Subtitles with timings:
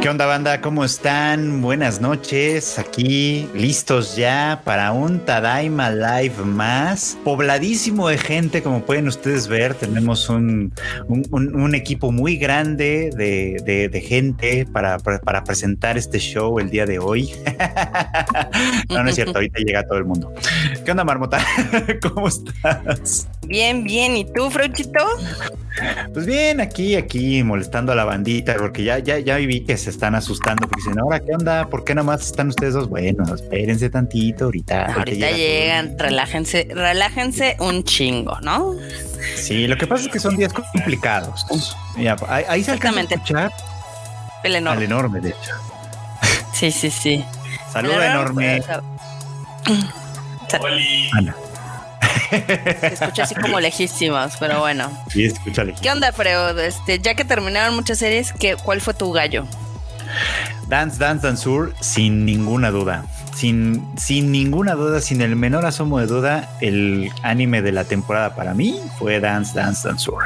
[0.00, 0.62] ¿Qué onda banda?
[0.62, 1.60] ¿Cómo están?
[1.60, 2.78] Buenas noches.
[2.78, 7.18] Aquí listos ya para un Tadaima Live más.
[7.22, 9.74] Pobladísimo de gente, como pueden ustedes ver.
[9.74, 10.72] Tenemos un,
[11.06, 16.98] un, equipo muy grande de, de, gente para, para, presentar este show el día de
[16.98, 17.34] hoy.
[18.88, 19.34] no, no es cierto.
[19.34, 20.32] Ahorita llega todo el mundo.
[20.82, 21.44] ¿Qué onda, Marmota?
[22.02, 23.28] ¿Cómo estás?
[23.46, 24.16] Bien, bien.
[24.16, 25.04] ¿Y tú, Frochito?
[26.12, 29.90] Pues bien, aquí, aquí molestando a la bandita, porque ya, ya, ya vi que se
[29.90, 31.66] están asustando, porque dicen, ahora, ¿qué onda?
[31.66, 32.88] ¿Por qué nomás están ustedes dos?
[32.88, 34.94] Bueno, espérense tantito ahorita.
[34.94, 38.74] Ahorita llegan, relájense, relájense un chingo, ¿no?
[39.36, 41.46] Sí, lo que pasa es que son días complicados.
[41.96, 43.52] Ya, ahí, se alcanza a escuchar
[44.44, 44.78] el enorme.
[44.78, 45.54] Al enorme, de hecho.
[46.52, 47.24] Sí, sí, sí.
[47.72, 48.62] Saluda enorme.
[51.12, 51.34] Ana.
[52.80, 54.90] Se escucha así como lejísimos, pero bueno.
[55.10, 56.58] Sí, escucha ¿Qué onda, Freud?
[56.58, 59.46] Este, ya que terminaron muchas series, ¿qué, ¿cuál fue tu gallo?
[60.68, 63.04] Dance Dance Danceur, sin ninguna duda.
[63.34, 68.34] Sin, sin ninguna duda, sin el menor asomo de duda, el anime de la temporada
[68.34, 70.22] para mí fue Dance Dance Danceur.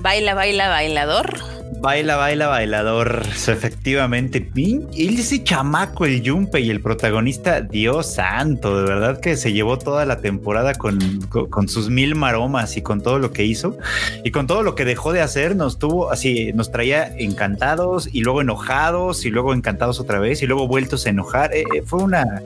[0.00, 1.61] Baila, baila, bailador.
[1.80, 3.22] Baila, baila, bailador.
[3.26, 4.50] Efectivamente.
[4.54, 9.78] Y ese chamaco, el Jumpe y el protagonista, Dios santo, de verdad que se llevó
[9.78, 13.76] toda la temporada con, con, sus mil maromas y con todo lo que hizo
[14.24, 15.56] y con todo lo que dejó de hacer.
[15.56, 20.46] Nos tuvo así, nos traía encantados y luego enojados y luego encantados otra vez y
[20.46, 21.54] luego vueltos a enojar.
[21.54, 22.42] Eh, eh, fue una,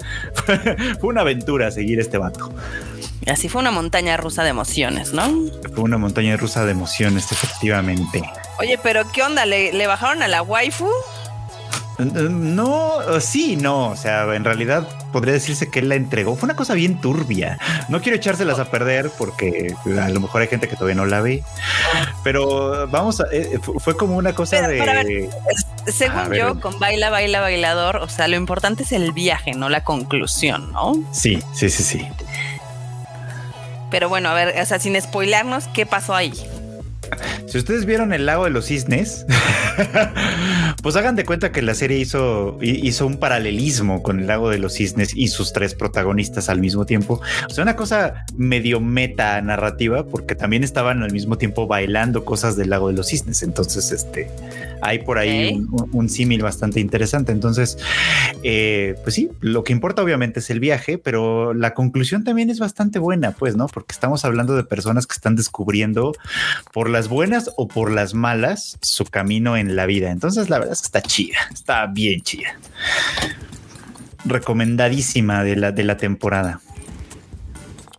[1.00, 2.52] fue una aventura seguir este vato.
[3.27, 5.28] Así fue una montaña rusa de emociones, ¿no?
[5.74, 8.22] Fue una montaña rusa de emociones, efectivamente.
[8.58, 9.44] Oye, pero ¿qué onda?
[9.46, 10.88] ¿Le, bajaron a la waifu?
[11.98, 13.88] No, sí, no.
[13.88, 16.36] O sea, en realidad podría decirse que él la entregó.
[16.36, 17.58] Fue una cosa bien turbia.
[17.88, 21.20] No quiero echárselas a perder porque a lo mejor hay gente que todavía no la
[21.22, 21.42] ve.
[22.22, 23.24] Pero vamos a.
[23.32, 25.30] Eh, fue como una cosa de.
[25.86, 29.82] según yo, con baila, baila, bailador, o sea, lo importante es el viaje, no la
[29.84, 30.94] conclusión, ¿no?
[31.12, 32.08] Sí, sí, sí, sí.
[33.91, 36.32] Pero bueno, a ver, o sea, sin spoilarnos, ¿qué pasó ahí?
[37.47, 39.27] Si ustedes vieron el lago de los cisnes,
[40.82, 44.59] pues hagan de cuenta que la serie hizo, hizo un paralelismo con el lago de
[44.59, 47.20] los cisnes y sus tres protagonistas al mismo tiempo.
[47.48, 52.56] O sea, una cosa medio meta narrativa, porque también estaban al mismo tiempo bailando cosas
[52.56, 53.42] del lago de los cisnes.
[53.42, 54.31] Entonces, este,
[54.82, 57.32] hay por ahí un, símil bastante interesante.
[57.32, 57.78] Entonces,
[58.43, 62.58] eh, pues sí, lo que importa obviamente es el viaje, pero la conclusión también es
[62.58, 63.66] bastante buena, pues, ¿no?
[63.66, 66.12] Porque estamos hablando de personas que están descubriendo
[66.72, 70.10] por las buenas o por las malas su camino en la vida.
[70.10, 72.59] Entonces, la verdad es que está chida, está bien chida.
[74.25, 76.60] Recomendadísima de la, de la temporada.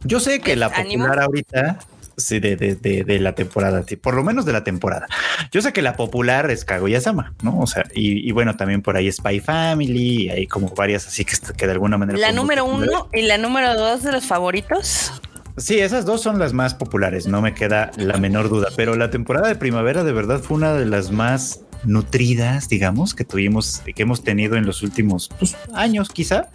[0.03, 1.79] Yo sé que la popular ahorita
[2.17, 5.07] sí, de, de, de, la temporada, por lo menos de la temporada.
[5.51, 7.59] Yo sé que la popular es Kaguya-sama, ¿no?
[7.59, 11.66] O sea, y, bueno, también por ahí Spy Family, hay como varias así que, que
[11.66, 12.17] de alguna manera.
[12.17, 15.13] La número uno y la número dos de los favoritos.
[15.57, 19.09] Sí, esas dos son las más populares, no me queda la menor duda, pero la
[19.09, 24.03] temporada de primavera de verdad fue una de las más nutridas, digamos, que tuvimos, que
[24.03, 26.49] hemos tenido en los últimos pues, años, quizá,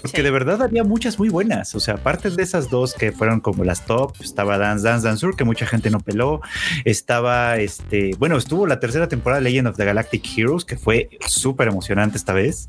[0.00, 1.74] porque de verdad había muchas muy buenas.
[1.74, 5.30] O sea, aparte de esas dos que fueron como las top, estaba Dance Dance Dancer,
[5.36, 6.40] que mucha gente no peló.
[6.84, 11.10] Estaba este, bueno, estuvo la tercera temporada de Legend of the Galactic Heroes, que fue
[11.26, 12.68] súper emocionante esta vez.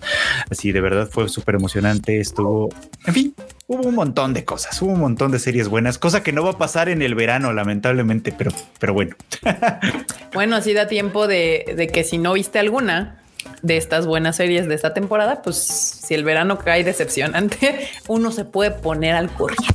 [0.50, 2.20] Así de verdad fue súper emocionante.
[2.20, 2.70] Estuvo,
[3.06, 3.36] en fin,
[3.68, 6.52] hubo un montón de cosas, hubo un montón de series buenas, cosa que no va
[6.52, 9.16] a pasar en el verano, lamentablemente, pero, pero bueno.
[10.34, 13.24] bueno, así da tiempo de, de que si no viste alguna,
[13.62, 18.46] de estas buenas series de esta temporada, pues si el verano cae decepcionante, uno se
[18.46, 19.74] puede poner al corriente.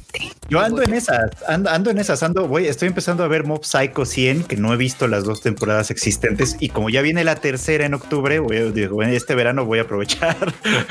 [0.49, 4.07] Yo ando en esas, ando, en esas, ando, voy, estoy empezando a ver Mob Psycho
[4.07, 7.85] 100, que no he visto las dos temporadas existentes, y como ya viene la tercera
[7.85, 10.37] en octubre, voy a, este verano voy a aprovechar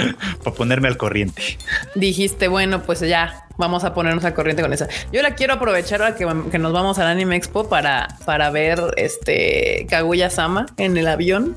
[0.43, 1.57] para ponerme al corriente.
[1.95, 4.87] Dijiste, bueno, pues ya vamos a ponernos al corriente con esa.
[5.11, 8.79] Yo la quiero aprovechar ahora que, que nos vamos al Anime Expo para, para ver
[8.97, 11.55] este Kaguya Sama en el avión.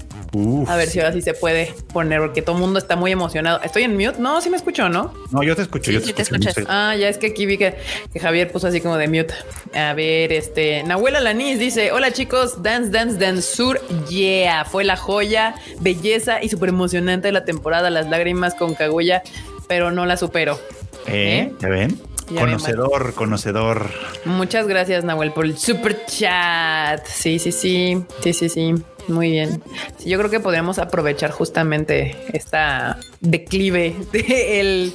[0.69, 3.61] A ver si ahora sí se puede poner, porque todo el mundo está muy emocionado.
[3.63, 4.21] Estoy en mute.
[4.21, 5.13] No, sí me escucho, ¿no?
[5.33, 5.91] No, yo te escucho.
[5.91, 6.51] yo te, escucho.
[6.69, 7.77] Ah, ya es que aquí vi que,
[8.21, 9.35] Javier puso así como de mute.
[9.75, 13.81] A ver, este Nahuela Lanis dice: Hola chicos, Dance Dance Dance Sur.
[14.09, 17.91] Yeah, fue la joya, belleza y súper emocionante de la temporada.
[17.91, 19.23] Las lágrimas con Kaguya,
[19.67, 20.61] pero no la supero.
[21.07, 21.53] ¿Eh?
[21.61, 22.01] ¿Ya ven?
[22.39, 23.91] conocedor, conocedor.
[24.25, 27.05] Muchas gracias, Nahuel, por el super chat.
[27.07, 28.75] Sí, sí, sí, sí, sí, sí.
[29.09, 29.63] Muy bien.
[30.05, 34.93] yo creo que podríamos aprovechar justamente esta declive del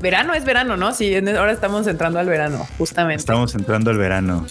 [0.00, 0.92] verano es verano, ¿no?
[0.92, 3.20] Sí, ahora estamos entrando al verano, justamente.
[3.20, 4.46] Estamos entrando al verano.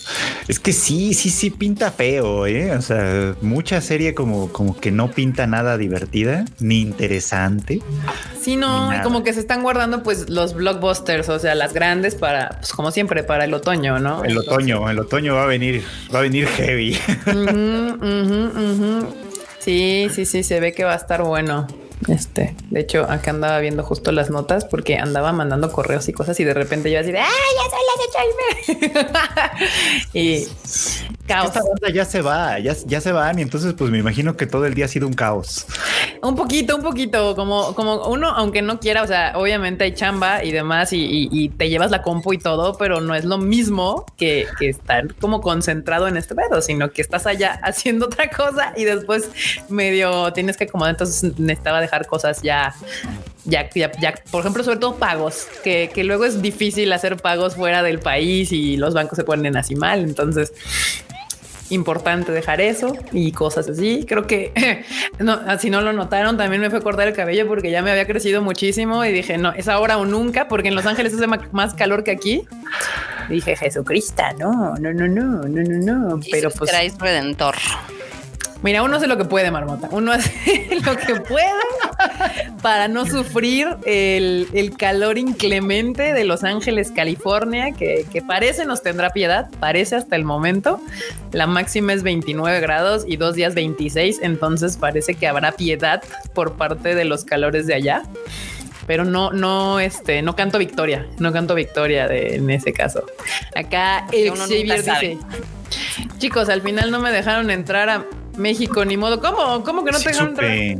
[0.47, 2.71] Es que sí, sí, sí pinta feo, ¿eh?
[2.75, 7.81] O sea, mucha serie como, como que no pinta nada divertida ni interesante.
[8.41, 12.49] Sí, no, como que se están guardando pues los blockbusters, o sea, las grandes para,
[12.59, 14.23] pues como siempre, para el otoño, ¿no?
[14.23, 16.97] El otoño, el otoño va a venir, va a venir heavy.
[19.59, 21.67] Sí, sí, sí, se ve que va a estar bueno.
[22.07, 26.39] Este, de hecho, acá andaba viendo justo las notas porque andaba mandando correos y cosas
[26.39, 27.99] y de repente yo así de ¡ay, ya las
[30.13, 30.47] y
[31.27, 31.47] caos.
[31.47, 34.47] Esta banda ya se va, ya, ya se van y entonces pues me imagino que
[34.47, 35.67] todo el día ha sido un caos.
[36.21, 40.43] Un poquito, un poquito, como, como uno, aunque no quiera, o sea, obviamente hay chamba
[40.43, 44.47] y demás y, te llevas la compu y todo, pero no es lo mismo que,
[44.61, 49.29] estar como concentrado en este pedo, sino que estás allá haciendo otra cosa y después
[49.69, 52.73] medio tienes que acomodar, entonces necesitaba dejar cosas ya,
[53.45, 57.83] ya, ya, por ejemplo, sobre todo pagos, que, que luego es difícil hacer pagos fuera
[57.83, 59.99] del país y los bancos se ponen así mal.
[60.03, 60.53] Entonces,
[61.69, 64.05] importante dejar eso y cosas así.
[64.07, 64.83] Creo que
[65.19, 68.05] no, si no lo notaron, también me fue cortar el cabello porque ya me había
[68.05, 71.73] crecido muchísimo y dije, no, es ahora o nunca, porque en Los Ángeles hace más
[71.73, 72.43] calor que aquí.
[73.29, 76.19] dije, Jesucristo, no, no, no, no, no, no, no.
[76.31, 76.71] Pero pues.
[76.99, 77.55] Redentor.
[78.61, 79.87] Mira, uno hace lo que puede, Marmota.
[79.91, 81.49] Uno hace lo que puede
[82.61, 89.49] para no sufrir el, calor inclemente de Los Ángeles, California, que, parece nos tendrá piedad,
[89.59, 90.81] parece hasta el momento.
[91.31, 96.03] La máxima es 29 grados y dos días 26, entonces parece que habrá piedad
[96.33, 98.03] por parte de los calores de allá.
[98.87, 103.05] Pero no, no, este, no canto victoria, no canto victoria en ese caso.
[103.55, 105.17] Acá el Xavier dice,
[106.17, 108.05] chicos, al final no me dejaron entrar a
[108.39, 109.19] México, ni modo.
[109.21, 109.63] ¿Cómo?
[109.63, 110.77] ¿Cómo que no te dejaron supe,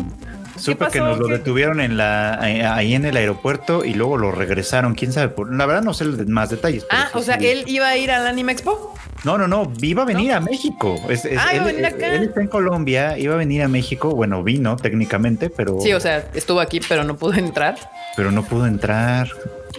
[0.57, 4.93] Supe que nos lo detuvieron en la ahí en el aeropuerto y luego lo regresaron.
[4.93, 5.29] Quién sabe.
[5.29, 6.85] Por, la verdad no sé más detalles.
[6.89, 8.93] Ah, o sea, él iba a ir al Anime Expo.
[9.23, 10.95] No, no, no, iba a venir a México.
[11.37, 12.15] ah, iba a venir acá.
[12.15, 14.15] Él está en Colombia, iba a venir a México.
[14.15, 15.79] Bueno, vino técnicamente, pero.
[15.81, 17.77] Sí, o sea, estuvo aquí, pero no pudo entrar.
[18.15, 19.29] Pero no pudo entrar.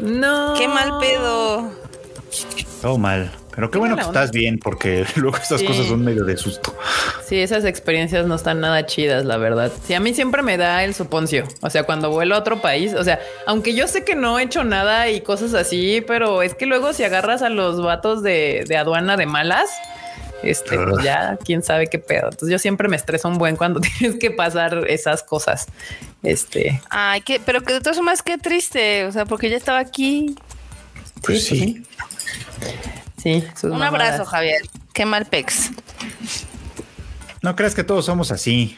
[0.01, 0.55] No.
[0.57, 1.71] Qué mal pedo.
[2.81, 3.31] Todo mal.
[3.61, 6.75] Pero qué bueno que estás bien, porque luego estas cosas son medio de susto.
[7.27, 9.71] Sí, esas experiencias no están nada chidas, la verdad.
[9.87, 11.45] Sí, a mí siempre me da el suponcio.
[11.61, 14.45] O sea, cuando vuelo a otro país, o sea, aunque yo sé que no he
[14.45, 18.65] hecho nada y cosas así, pero es que luego si agarras a los vatos de,
[18.79, 19.69] aduana de malas,
[20.43, 22.31] este, pues ya quién sabe qué pedo.
[22.31, 25.67] Entonces yo siempre me estreso un buen cuando tienes que pasar esas cosas.
[26.23, 26.81] Este.
[26.89, 29.05] Ay, que, pero que de todas formas, qué triste.
[29.05, 30.35] O sea, porque ya estaba aquí.
[31.21, 31.85] Pues sí.
[32.63, 33.00] Sí,
[33.63, 34.63] un abrazo, Javier.
[34.93, 35.71] Qué mal pex.
[37.43, 38.77] No creas que todos somos así.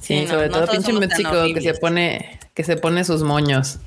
[0.00, 3.78] Sí, sobre todo pinche México que se pone, que se pone sus moños.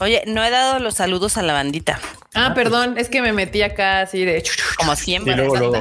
[0.00, 2.00] Oye, no he dado los saludos a la bandita.
[2.34, 4.42] Ah, perdón, es que me metí acá así de
[4.78, 5.36] como siempre.
[5.36, 5.80] luego, luego,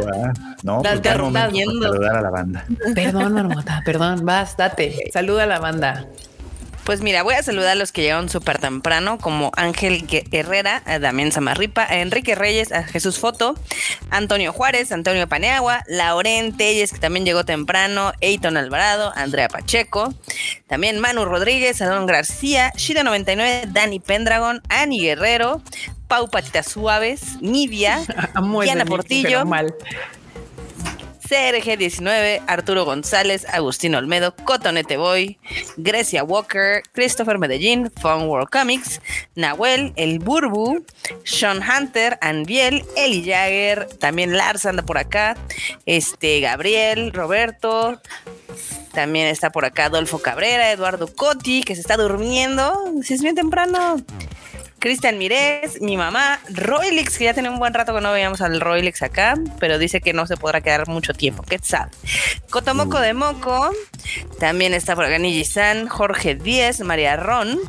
[0.64, 2.66] no, pues saludar a la banda.
[2.96, 5.10] Perdón, Marmota, perdón, vas, date.
[5.14, 6.08] Saluda a la banda.
[6.90, 10.98] Pues mira, voy a saludar a los que llegaron súper temprano, como Ángel Herrera, a
[10.98, 13.54] Damián Samarripa, a Enrique Reyes, a Jesús Foto,
[14.10, 20.16] Antonio Juárez, Antonio Paneagua, Lauren Telles, que también llegó temprano, Eiton Alvarado, Andrea Pacheco,
[20.66, 25.62] también Manu Rodríguez, Adón García, Shida99, Dani Pendragon, Ani Guerrero,
[26.08, 28.00] Pau Patitas Suaves, Nidia,
[28.64, 29.46] Diana Portillo.
[31.30, 35.38] CRG19, Arturo González, Agustín Olmedo, Cotonete Boy,
[35.78, 39.00] Grecia Walker, Christopher Medellín, Fun World Comics,
[39.36, 40.84] Nahuel, El Burbu,
[41.24, 45.38] Sean Hunter, Anviel, Eli Jagger, también Lars anda por acá,
[45.86, 48.02] este, Gabriel, Roberto,
[48.94, 53.36] también está por acá Adolfo Cabrera, Eduardo Cotti, que se está durmiendo, si es bien
[53.36, 54.04] temprano.
[54.80, 58.60] Cristian Mirés, mi mamá, Roylix, que ya tiene un buen rato que no veíamos al
[58.62, 61.44] Roylix acá, pero dice que no se podrá quedar mucho tiempo.
[61.44, 61.92] ¿Qué sabe?
[62.50, 63.72] Cotomoco de Moco,
[64.40, 67.60] también está por acá San, Jorge Díez, María Ron,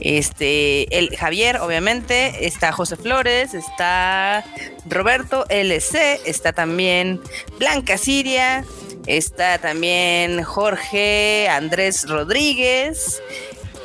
[0.00, 4.44] este, el Javier, obviamente, está José Flores, está
[4.88, 7.20] Roberto LC, está también
[7.58, 8.64] Blanca Siria,
[9.06, 13.22] está también Jorge Andrés Rodríguez,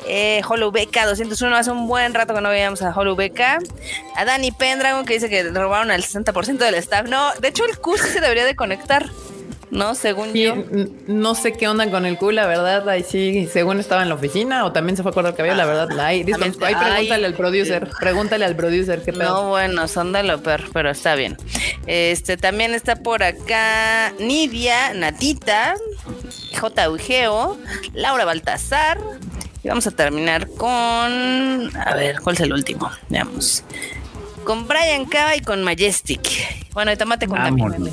[0.08, 3.17] eh, Hollow Beca 201, hace un buen rato que no veíamos a Hollow.
[4.15, 7.08] A Dani Pendragon que dice que robaron al 60% del staff.
[7.08, 9.10] No, de hecho el Q se debería de conectar.
[9.72, 9.96] ¿no?
[9.96, 10.55] Según yo.
[11.08, 12.88] No sé qué onda con el Q, la verdad.
[12.88, 15.55] Ahí sí, según estaba en la oficina o también se fue a cortar el cabello,
[15.55, 16.00] la verdad.
[16.00, 17.89] Ahí, pregúntale al producer.
[18.00, 19.24] Pregúntale al producer qué pedo.
[19.24, 21.38] No, bueno, son de lo peor, pero está bien.
[21.88, 25.75] Este también está por acá Nidia, Natita,
[26.60, 26.89] J.
[26.89, 27.58] Ugeo,
[27.93, 29.00] Laura Baltazar,
[29.63, 30.71] Y vamos a terminar con.
[31.75, 32.89] A ver, ¿cuál es el último?
[33.09, 33.63] Veamos.
[34.43, 36.21] Con Brian Cava y con Majestic.
[36.73, 37.91] Bueno, y tomate con Vámonos.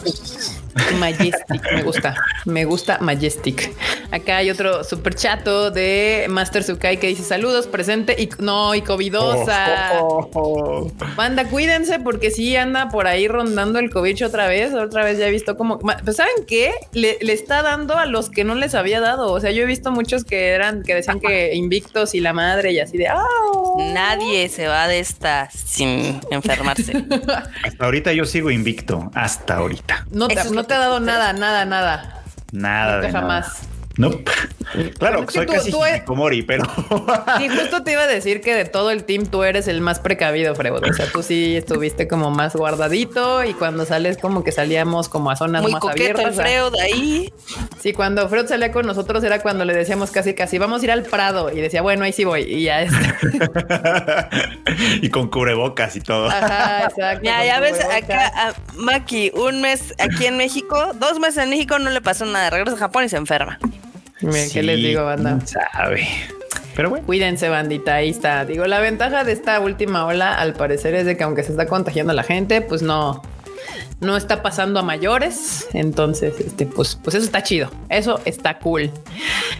[0.98, 2.14] Majestic, me gusta.
[2.44, 3.72] Me gusta Majestic.
[4.10, 8.82] Acá hay otro super chato de Master Sukai que dice saludos, presente y no, y
[8.82, 10.00] covidosa.
[10.00, 10.92] Oh, oh, oh.
[11.16, 14.74] Banda, cuídense porque sí anda por ahí rondando el COVID otra vez.
[14.74, 16.72] Otra vez ya he visto como, pues ¿saben qué?
[16.92, 19.32] Le, le está dando a los que no les había dado.
[19.32, 22.72] O sea, yo he visto muchos que eran, que decían que invictos y la madre
[22.72, 23.22] y así de, ah,
[23.78, 26.92] Nadie se va de esta sin enfermarse.
[27.64, 29.10] Hasta ahorita yo sigo invicto.
[29.14, 30.06] Hasta ahorita.
[30.10, 32.22] no te, no te ha dado tú nada, nada, nada.
[32.52, 33.67] Nada Nunca de nada.
[33.98, 34.24] Nope.
[34.98, 36.64] Claro, soy tú- casi tú e- hikikomori, pero
[37.40, 39.98] Y justo te iba a decir que de todo el team tú eres el más
[39.98, 40.82] precavido, Freud.
[40.88, 45.30] O sea, tú sí estuviste como más guardadito y cuando sales como que salíamos como
[45.30, 46.36] a zonas Muy más coqueto el abiertas.
[46.36, 47.32] Freud ahí.
[47.80, 50.90] Sí, cuando Freud salía con nosotros era cuando le decíamos casi casi vamos a ir
[50.92, 52.42] al Prado y decía, bueno, ahí sí voy.
[52.42, 52.92] Y ya es.
[55.02, 56.28] y con cubrebocas y todo.
[56.28, 57.24] Ajá, exacto.
[57.24, 61.78] Ya, ya ves, acá a Maki, un mes aquí en México, dos meses en México,
[61.78, 62.50] no le pasó nada.
[62.50, 63.58] Regresa a Japón y se enferma.
[64.20, 65.38] Miren, ¿qué les Sí, digo, banda?
[65.46, 66.06] sabe.
[66.74, 67.04] Pero bueno.
[67.06, 68.44] Cuídense, bandita, ahí está.
[68.44, 71.66] Digo, la ventaja de esta última ola, al parecer, es de que aunque se está
[71.66, 73.20] contagiando la gente, pues no,
[74.00, 75.66] no está pasando a mayores.
[75.72, 77.70] Entonces, este, pues, pues eso está chido.
[77.88, 78.90] Eso está cool.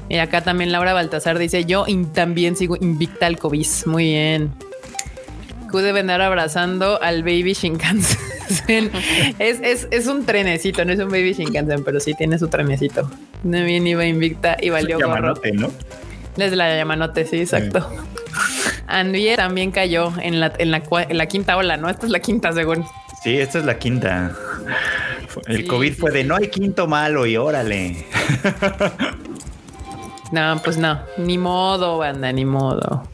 [0.09, 3.67] Mira, acá también Laura Baltasar dice: Yo también sigo invicta al COVID.
[3.87, 4.53] Muy bien.
[5.71, 8.19] Q debe andar abrazando al baby Shinkansen.
[9.39, 13.11] es, es, es un trenecito, no es un baby Shinkansen, pero sí tiene su trenecito.
[13.43, 15.15] Bien iba invicta y valió gorro.
[15.15, 15.71] Yamanote, ¿no?
[16.37, 17.89] Desde la llamanote, sí, exacto.
[18.87, 21.89] Anvie también cayó en la, en, la, en la quinta ola, ¿no?
[21.91, 22.85] Esta es la quinta, según.
[23.23, 24.33] Sí, esta es la quinta.
[25.47, 28.07] El Sí, COVID sí, fue de no hay quinto malo y órale.
[30.31, 33.09] No, pues no, ni modo, banda, ni modo.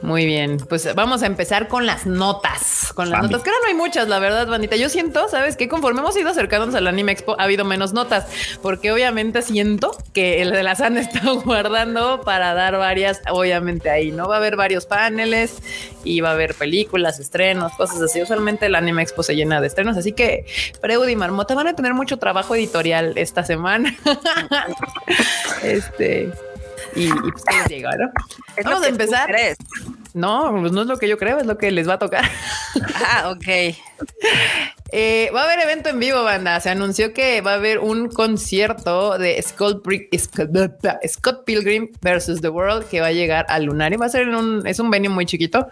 [0.00, 2.92] Muy bien, pues vamos a empezar con las notas.
[2.94, 3.32] Con las Bambi.
[3.32, 4.76] notas, que ahora no hay muchas, la verdad, bandita.
[4.76, 5.56] Yo siento, ¿sabes?
[5.56, 8.26] Que conforme hemos ido acercándonos al Anime Expo, ha habido menos notas,
[8.62, 14.12] porque obviamente siento que el de las han estado guardando para dar varias, obviamente ahí,
[14.12, 14.28] ¿no?
[14.28, 15.58] Va a haber varios paneles
[16.04, 18.22] y va a haber películas, estrenos, cosas así.
[18.22, 20.46] Usualmente el Anime Expo se llena de estrenos, así que
[20.80, 23.96] Freud y Marmota van a tener mucho trabajo editorial esta semana.
[25.64, 26.32] este.
[26.94, 28.10] Y, y pues que les llega, ¿no?
[28.56, 29.30] Es Vamos a empezar.
[30.14, 32.24] No, pues no es lo que yo creo, es lo que les va a tocar.
[33.10, 33.74] Ah, ok.
[34.90, 36.58] Eh, va a haber evento en vivo, banda.
[36.60, 39.86] Se anunció que va a haber un concierto de Scott,
[41.06, 43.98] Scott, Pilgrim versus The World que va a llegar al Lunario.
[43.98, 45.68] Va a ser en un, es un venue muy chiquito,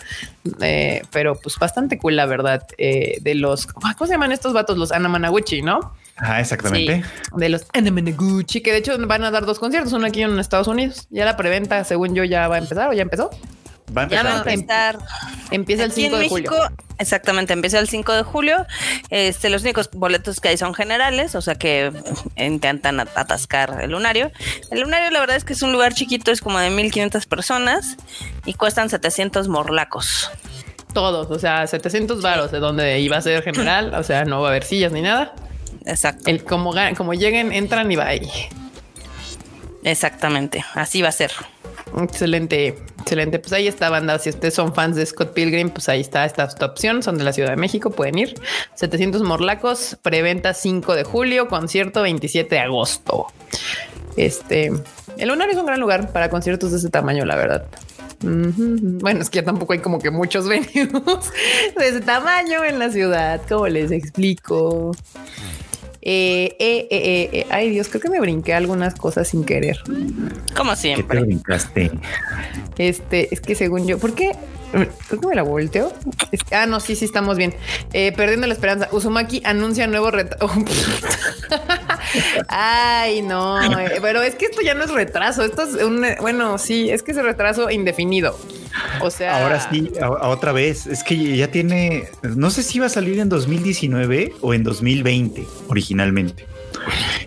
[0.60, 2.66] eh, pero pues bastante cool, la verdad.
[2.76, 4.76] Eh, de los, ¿cómo se llaman estos vatos?
[4.76, 5.94] Los Anamanaguchi, ¿no?
[6.18, 7.04] Ah, exactamente.
[7.36, 10.34] De los Anamanaguchi, que de hecho van a dar dos conciertos, uno aquí y uno
[10.34, 11.06] en Estados Unidos.
[11.10, 13.30] Ya la preventa, según yo, ya va a empezar o ya empezó.
[13.96, 14.94] Va a Ya va a empezar.
[14.96, 14.98] empezar.
[15.52, 16.50] Empieza el Aquí en 5 de julio.
[16.98, 18.66] Exactamente, empieza el 5 de julio.
[19.10, 21.92] Este, los únicos boletos que hay son generales, o sea que
[22.36, 24.32] intentan at- atascar el lunario.
[24.72, 27.96] El lunario, la verdad es que es un lugar chiquito, es como de 1500 personas
[28.44, 30.30] y cuestan 700 morlacos.
[30.92, 34.48] Todos, o sea, 700 varos de donde iba a ser general, o sea, no va
[34.48, 35.34] a haber sillas ni nada.
[35.86, 38.28] Exacto, El como, como lleguen, entran y va ahí.
[39.84, 41.30] exactamente, así va a ser.
[42.02, 43.38] Excelente, excelente.
[43.38, 44.18] Pues ahí está, banda.
[44.18, 47.02] Si ustedes son fans de Scott Pilgrim, pues ahí está esta, opción.
[47.02, 48.34] Son de la Ciudad de México, pueden ir.
[48.74, 53.26] 700 morlacos, preventa 5 de julio, concierto 27 de agosto.
[54.16, 54.72] Este,
[55.16, 57.66] el Lunar es un gran lugar para conciertos de ese tamaño, la verdad.
[58.20, 61.32] Bueno, es que ya tampoco hay como que muchos venues
[61.78, 63.40] de ese tamaño en la ciudad.
[63.48, 64.92] ¿Cómo les explico?
[66.08, 67.46] Eh, eh, eh, eh, eh.
[67.50, 69.80] Ay, Dios, creo que me brinqué algunas cosas sin querer.
[70.56, 71.20] Como ¿Qué te siempre.
[71.20, 71.90] brincaste?
[72.78, 74.30] Este, es que según yo, ¿por qué?
[75.08, 75.92] Creo que me la volteo.
[76.30, 77.54] Es- ah, no, sí, sí, estamos bien.
[77.92, 78.88] Eh, perdiendo la esperanza.
[78.92, 80.48] Uzumaki anuncia nuevo retraso.
[82.48, 85.42] Ay, no, eh, pero es que esto ya no es retraso.
[85.42, 88.38] Esto es un, eh, bueno, sí, es que es retraso indefinido.
[89.00, 90.86] O sea, Ahora sí, a- otra vez.
[90.86, 95.44] Es que ya tiene, no sé si iba a salir en 2019 o en 2020
[95.68, 96.46] originalmente.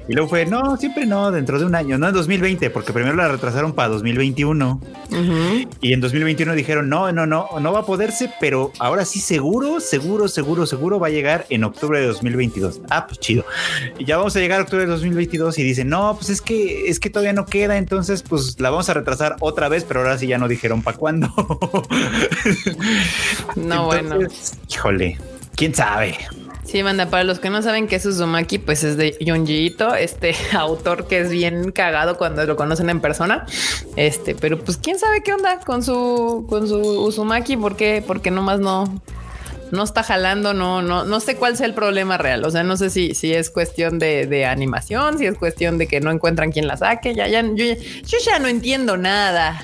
[0.07, 3.15] Y luego fue, no, siempre no, dentro de un año, no en 2020, porque primero
[3.15, 5.69] la retrasaron para 2021 Ujú.
[5.81, 9.79] y en 2021 dijeron, no, no, no, no va a poderse, pero ahora sí seguro,
[9.79, 12.81] seguro, seguro, seguro va a llegar en octubre de 2022.
[12.89, 13.45] Ah, pues chido.
[13.97, 16.89] Y ya vamos a llegar a octubre de 2022 y dicen, no, pues es que,
[16.89, 20.17] es que todavía no queda, entonces pues la vamos a retrasar otra vez, pero ahora
[20.17, 21.29] sí ya no dijeron para cuándo.
[23.55, 24.17] no, bueno.
[24.69, 25.17] Híjole,
[25.55, 26.17] quién sabe.
[26.69, 30.35] Sí, manda, para los que no saben qué es Uzumaki, pues es de Yonjiito, este
[30.53, 33.47] autor que es bien cagado cuando lo conocen en persona.
[33.95, 38.03] Este, pero pues quién sabe qué onda con su con su Uzumaki, ¿por qué?
[38.05, 39.01] Porque nomás no
[39.71, 42.45] no está jalando, no, no, no sé cuál sea el problema real.
[42.45, 45.87] O sea, no sé si, si es cuestión de, de animación, si es cuestión de
[45.87, 47.15] que no encuentran quien la saque.
[47.15, 49.63] Ya, ya, yo ya no entiendo nada.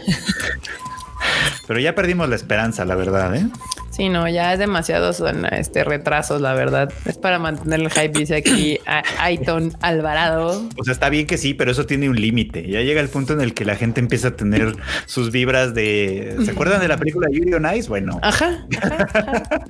[1.68, 3.48] Pero ya perdimos la esperanza, la verdad, ¿eh?
[3.96, 6.92] Sí, no, ya es demasiado son este retrasos, la verdad.
[7.06, 10.68] Es para mantener el hype, dice aquí a Aiton Alvarado.
[10.78, 12.68] O sea, está bien que sí, pero eso tiene un límite.
[12.68, 14.75] Ya llega el punto en el que la gente empieza a tener
[15.06, 16.36] sus vibras de.
[16.44, 17.88] ¿Se acuerdan de la película Yuri on Ice?
[17.88, 18.20] Bueno.
[18.22, 18.66] Ajá.
[18.82, 19.66] ajá, ajá.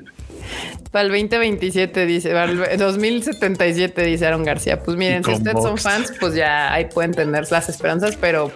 [0.92, 4.82] Para el 2027 dice, para el 2077 dice Aaron García.
[4.82, 8.52] Pues miren, si ustedes son fans, pues ya ahí pueden tener las esperanzas, pero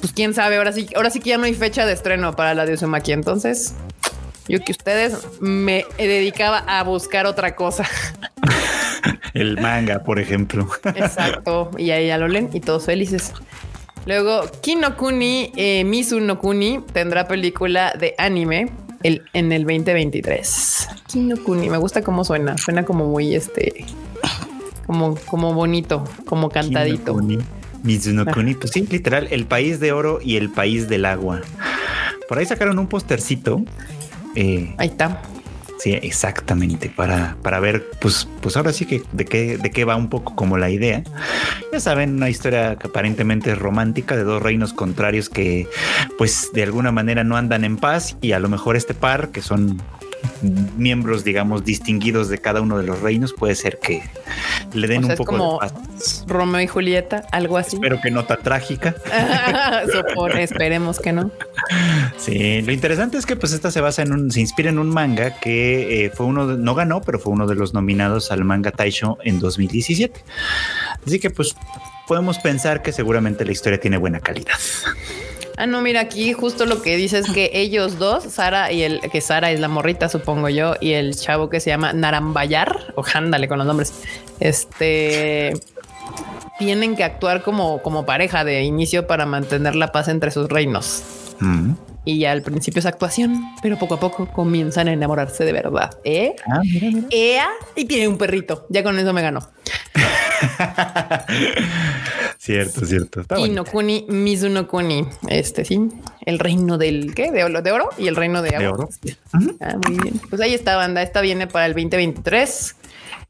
[0.00, 2.54] pues quién sabe, ahora sí, ahora sí que ya no hay fecha de estreno para
[2.54, 3.74] la de Uzumaki, entonces
[4.48, 7.84] yo que ustedes me dedicaba a buscar otra cosa.
[9.34, 10.68] El manga, por ejemplo.
[10.94, 11.70] Exacto.
[11.78, 13.32] Y ahí ya lo leen y todos felices.
[14.04, 18.70] Luego, Kinokuni, eh, Mizu no Kuni tendrá película de anime
[19.02, 20.88] el, en el 2023.
[21.06, 22.58] Kinokuni, me gusta cómo suena.
[22.58, 23.86] Suena como muy este,
[24.86, 27.14] como, como bonito, como cantadito.
[27.14, 27.38] Kinokuni,
[27.82, 31.40] Mizunokuni, pues sí, literal, el país de oro y el país del agua.
[32.28, 33.64] Por ahí sacaron un postercito
[34.36, 35.22] eh, Ahí está.
[35.82, 39.96] Sí, exactamente, para, para ver, pues, pues ahora sí que de qué, de qué va
[39.96, 41.02] un poco como la idea.
[41.72, 45.66] Ya saben, una historia que aparentemente es romántica de dos reinos contrarios que,
[46.18, 49.42] pues, de alguna manera no andan en paz y a lo mejor este par, que
[49.42, 49.82] son
[50.76, 54.02] miembros, digamos, distinguidos de cada uno de los reinos, puede ser que
[54.72, 56.24] le den O sea, un es poco como de paz.
[56.26, 57.76] Romeo y Julieta, algo así.
[57.76, 58.94] Espero que no tan trágica.
[59.92, 61.30] Supone, esperemos que no.
[62.16, 64.88] Sí, lo interesante es que pues esta se basa en un, se inspira en un
[64.88, 68.44] manga que eh, fue uno, de- no ganó, pero fue uno de los nominados al
[68.44, 70.24] manga Taisho en 2017.
[71.06, 71.54] Así que pues
[72.08, 74.54] podemos pensar que seguramente la historia tiene buena calidad.
[75.56, 79.00] Ah, no, mira, aquí justo lo que dice es que ellos dos, Sara y el
[79.00, 83.04] que Sara es la morrita, supongo yo, y el chavo que se llama Narambayar, o
[83.14, 84.02] ándale con los nombres,
[84.40, 85.52] este
[86.58, 91.02] tienen que actuar como, como pareja de inicio para mantener la paz entre sus reinos.
[91.40, 91.72] Mm.
[92.04, 95.96] Y ya al principio es actuación, pero poco a poco comienzan a enamorarse de verdad.
[96.04, 96.34] ¿Eh?
[96.46, 97.06] Ah, mira, mira.
[97.10, 98.66] Ea, y tiene un perrito.
[98.70, 99.48] Ya con eso me ganó.
[102.38, 103.20] cierto, cierto.
[103.20, 103.38] Está.
[103.38, 105.06] Inokuni, Mizunokuni.
[105.28, 105.78] Este sí,
[106.26, 107.30] el reino del ¿qué?
[107.30, 108.60] De oro, de oro y el reino de agua.
[108.60, 108.88] De oro.
[109.60, 110.20] Ah, muy bien.
[110.28, 111.02] Pues ahí está, banda.
[111.02, 112.74] Esta viene para el 2023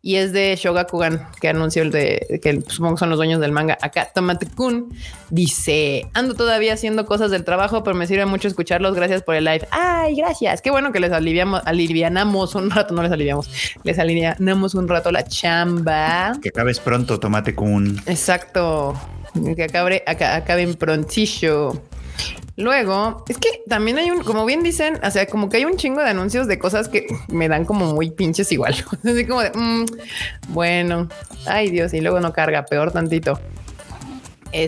[0.05, 3.53] y es de Shogakugan, que anunció el de que supongo que son los dueños del
[3.53, 3.79] manga.
[3.81, 4.93] Acá Tomate Kun
[5.31, 8.95] dice: Ando todavía haciendo cosas del trabajo, pero me sirve mucho escucharlos.
[8.97, 9.67] Gracias por el live.
[9.71, 10.61] Ay, gracias.
[10.61, 13.49] Qué bueno que les aliviamos, alivianamos un rato, no les aliviamos,
[13.85, 16.33] les alivianamos un rato la chamba.
[16.43, 18.95] Que acabes pronto, tomate con Exacto.
[19.57, 21.81] Que acabe, aca- acaben prontillo.
[22.57, 25.77] Luego, es que también hay un, como bien dicen, o sea, como que hay un
[25.77, 28.75] chingo de anuncios de cosas que me dan como muy pinches igual.
[29.05, 29.87] Así como de, mm,
[30.49, 31.09] bueno,
[31.47, 33.41] ay Dios, y luego no carga, peor tantito.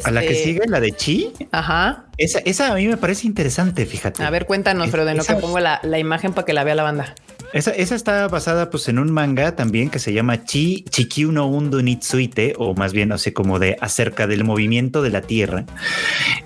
[0.04, 2.06] A la que Este, sigue, la de Chi, Ajá.
[2.16, 4.22] esa, esa a mí me parece interesante, fíjate.
[4.22, 6.74] A ver, cuéntanos, pero de lo que pongo la, la imagen para que la vea
[6.74, 7.14] la banda.
[7.54, 11.46] Esa, esa está basada pues en un manga también que se llama Chi Chikyu no
[11.46, 15.64] Undo Nitsuite, o más bien así como de acerca del movimiento de la Tierra.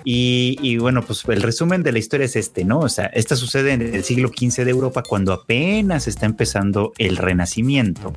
[0.03, 2.79] Y, y bueno, pues el resumen de la historia es este, ¿no?
[2.79, 7.17] O sea, esta sucede en el siglo XV de Europa cuando apenas está empezando el
[7.17, 8.13] Renacimiento.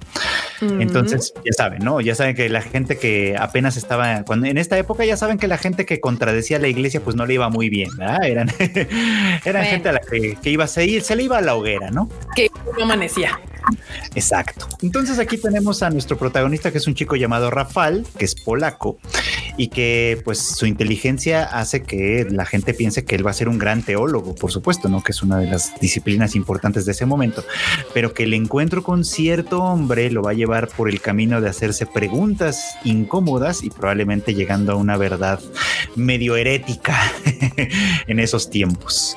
[0.60, 2.00] Entonces, ya saben, ¿no?
[2.00, 5.48] Ya saben que la gente que apenas estaba, cuando en esta época ya saben que
[5.48, 8.24] la gente que contradecía a la iglesia pues no le iba muy bien, ¿verdad?
[8.24, 9.62] Eran, eran Bueno.
[9.64, 12.08] gente a la que, que iba a seguir, se le iba a la hoguera, ¿no?
[12.36, 13.40] que amanecía.
[14.14, 14.66] Exacto.
[14.82, 18.98] Entonces aquí tenemos a nuestro protagonista que es un chico llamado Rafal, que es polaco
[19.56, 23.48] y que pues su inteligencia hace que la gente piense que él va a ser
[23.48, 25.02] un gran teólogo, por supuesto, ¿no?
[25.02, 27.44] Que es una de las disciplinas importantes de ese momento,
[27.94, 31.48] pero que el encuentro con cierto hombre lo va a llevar por el camino de
[31.48, 35.40] hacerse preguntas incómodas y probablemente llegando a una verdad
[35.96, 36.98] medio herética
[38.06, 39.16] en esos tiempos.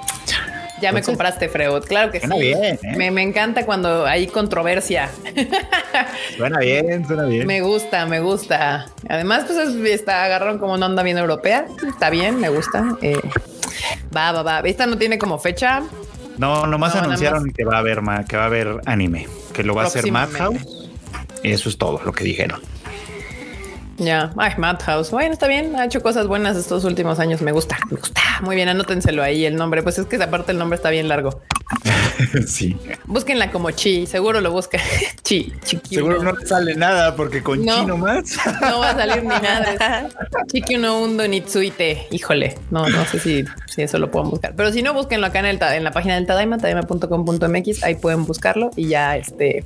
[0.86, 1.84] Ya me compraste, Freud.
[1.86, 2.28] Claro que sí.
[2.28, 2.80] Suena bien, ¿eh?
[2.98, 5.10] me, me encanta cuando hay controversia.
[6.38, 7.48] Suena bien, suena bien.
[7.48, 8.88] Me gusta, me gusta.
[9.10, 11.66] Además, pues es- está agarraron como una onda bien europea.
[11.88, 12.98] Está bien, me gusta.
[13.02, 13.20] Eh,
[14.16, 14.60] va, va, va.
[14.60, 15.84] Esta no tiene como fecha.
[16.38, 19.74] No, nomás No, anunciaron que va a haber que va a haber anime, que lo
[19.74, 20.12] va a hacer.
[20.12, 20.60] Madhouse.
[21.44, 22.62] Eso es todo lo que dijeron.
[23.98, 25.12] Ya, ay, Madhouse.
[25.12, 25.76] Bueno, está bien.
[25.76, 27.42] Ha hecho cosas buenas estos últimos años.
[27.42, 28.22] Me gusta, me gusta.
[28.42, 29.84] Muy bien, anótenselo ahí el nombre.
[29.84, 31.42] Pues es que aparte el nombre está bien largo.
[32.48, 32.78] sí.
[33.06, 34.80] Búsquenla como Chi, seguro lo busca.
[35.24, 35.96] Chi, chiqui.
[35.96, 38.38] Seguro no sale nada porque con Chi nomás.
[38.62, 40.10] No va a salir ni nada.
[40.52, 42.08] Chiqui uno undo Nitsuite.
[42.12, 44.54] Híjole, no, no sé si, si eso lo pueden buscar.
[44.58, 47.84] Pero si no, búsquenlo acá en, el, en la página del Tadaima, tadaima.com.mx.
[47.84, 49.64] Ahí pueden buscarlo y ya este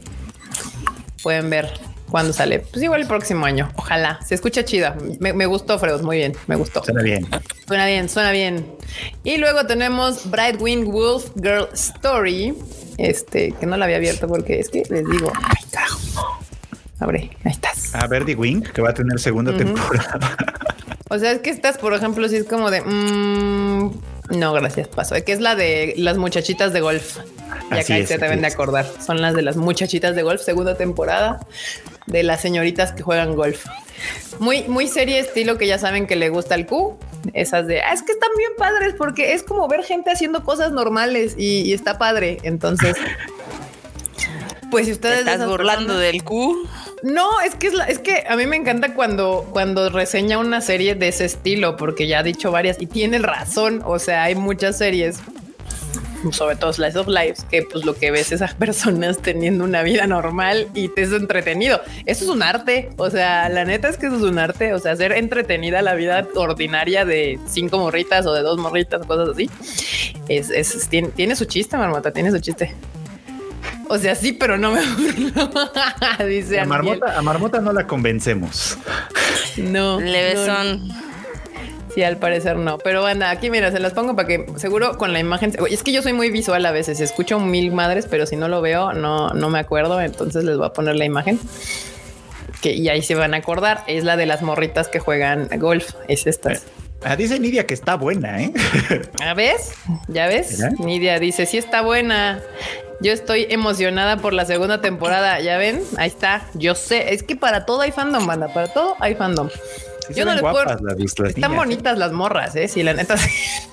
[1.24, 1.70] pueden ver
[2.10, 2.60] cuando sale.
[2.60, 3.72] Pues igual el próximo año.
[3.76, 4.20] Ojalá.
[4.26, 4.96] Se escucha chida.
[5.20, 6.02] Me, gustó, Freud.
[6.02, 6.36] Muy bien.
[6.48, 6.84] Me gustó.
[6.84, 7.28] Suena bien.
[7.68, 8.66] Suena bien, suena bien.
[9.24, 12.56] Y luego tenemos Bright Wing Wolf Girl Story.
[12.98, 16.40] Este, que no la había abierto porque es que les digo, ay, carajo.
[17.00, 17.96] Abre, ahí estás.
[17.96, 20.36] A Verdi Wing, que va a tener segunda temporada.
[21.10, 23.92] O sea, es que estás, por ejemplo, si es como de mmm,
[24.30, 25.16] no, gracias, paso.
[25.26, 27.18] Que es la de las muchachitas de golf.
[27.72, 28.86] Ya que se deben de acordar.
[29.06, 31.40] Son las de las muchachitas de golf, segunda temporada
[32.10, 33.66] de las señoritas que juegan golf.
[34.40, 36.98] Muy, muy serie estilo que ya saben que le gusta el Q.
[37.34, 40.72] Esas de ah, es que están bien padres porque es como ver gente haciendo cosas
[40.72, 42.38] normales y, está padre.
[42.44, 42.96] Entonces,
[44.72, 46.68] pues si ustedes estás burlando del Q.
[47.04, 50.96] No, es que es, es que a mí me encanta cuando, cuando reseña una serie
[50.96, 53.82] de ese estilo, porque ya ha dicho varias y tiene razón.
[53.86, 55.20] O sea, hay muchas series
[56.32, 59.84] sobre todo Slice of Lives, que pues lo que ves es a personas teniendo una
[59.84, 61.82] vida normal y te es entretenido.
[62.06, 62.90] Eso es un arte.
[62.98, 64.74] O sea, la neta es que eso es un arte.
[64.74, 69.30] O sea, hacer entretenida la vida ordinaria de cinco morritas o de dos morritas, cosas
[69.30, 69.50] así.
[70.28, 72.76] Es, es tiene, su chiste, marmota, tiene su chiste.
[73.90, 75.50] O sea, sí, pero no me burlo.
[76.28, 78.78] Dice a marmota, a marmota, no la convencemos.
[79.58, 80.00] No.
[80.00, 80.90] le son
[81.94, 82.78] Sí, al parecer no.
[82.78, 85.54] Pero anda, aquí mira, se las pongo para que seguro con la imagen.
[85.70, 87.00] Es que yo soy muy visual a veces.
[87.02, 90.00] Escucho mil madres, pero si no lo veo, no, no me acuerdo.
[90.00, 91.40] Entonces les voy a poner la imagen.
[92.62, 93.84] Que, y ahí se van a acordar.
[93.88, 95.94] Es la de las morritas que juegan golf.
[96.08, 96.54] Es esta.
[97.04, 98.54] Ah, dice Nidia que está buena, ¿eh?
[99.20, 99.72] ¿Ya ves?
[100.10, 100.60] ¿Ya ves?
[100.80, 102.42] Nidia dice, sí está buena.
[103.02, 105.40] Yo estoy emocionada por la segunda temporada.
[105.40, 105.82] ¿Ya ven?
[105.98, 106.48] Ahí está.
[106.54, 107.14] Yo sé.
[107.14, 108.48] Es que para todo hay fandom, banda.
[108.54, 109.50] Para todo hay fandom.
[110.14, 110.66] Yo no le puedo.
[111.28, 112.68] Están bonitas las morras, eh.
[112.68, 113.16] Sí, la neta.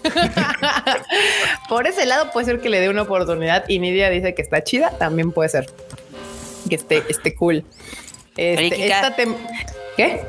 [1.69, 4.63] Por ese lado puede ser que le dé una oportunidad y Nidia dice que está
[4.63, 4.91] chida.
[4.91, 5.67] También puede ser
[6.69, 7.65] que esté, esté cool.
[8.37, 8.93] Este,
[9.97, 10.21] ¿Qué?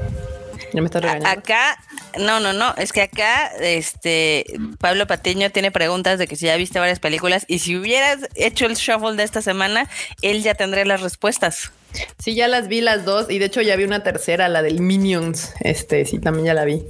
[0.78, 1.28] Ya me estás regañando.
[1.28, 1.76] Acá,
[2.20, 2.76] no, no, no.
[2.76, 4.46] Es que acá, este,
[4.80, 8.68] Pablo Patiño tiene preguntas de que si ya viste varias películas y si hubieras hecho
[8.68, 9.90] el shuffle de esta semana,
[10.22, 11.72] él ya tendría las respuestas.
[12.20, 14.80] Sí, ya las vi las dos y de hecho ya vi una tercera, la del
[14.80, 15.52] Minions.
[15.62, 16.84] Este, sí, también ya la vi.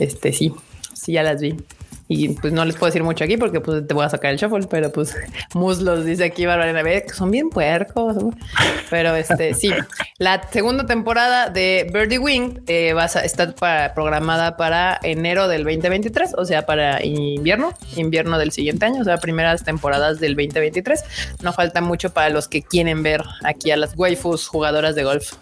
[0.00, 0.52] Este, sí,
[0.92, 1.54] sí, ya las vi.
[2.14, 4.36] Y pues no les puedo decir mucho aquí porque pues te voy a sacar el
[4.36, 5.16] shuffle, pero pues
[5.54, 8.16] muslos, dice aquí Bárbara que son bien puercos.
[8.90, 9.72] Pero este sí,
[10.18, 13.54] la segunda temporada de Birdie Wing eh, va a estar
[13.94, 19.16] programada para enero del 2023, o sea, para invierno, invierno del siguiente año, o sea,
[19.16, 21.04] primeras temporadas del 2023.
[21.40, 25.32] No falta mucho para los que quieren ver aquí a las waifus jugadoras de golf.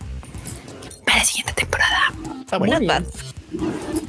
[1.05, 2.13] Para la siguiente temporada.
[2.59, 3.07] Muy bien.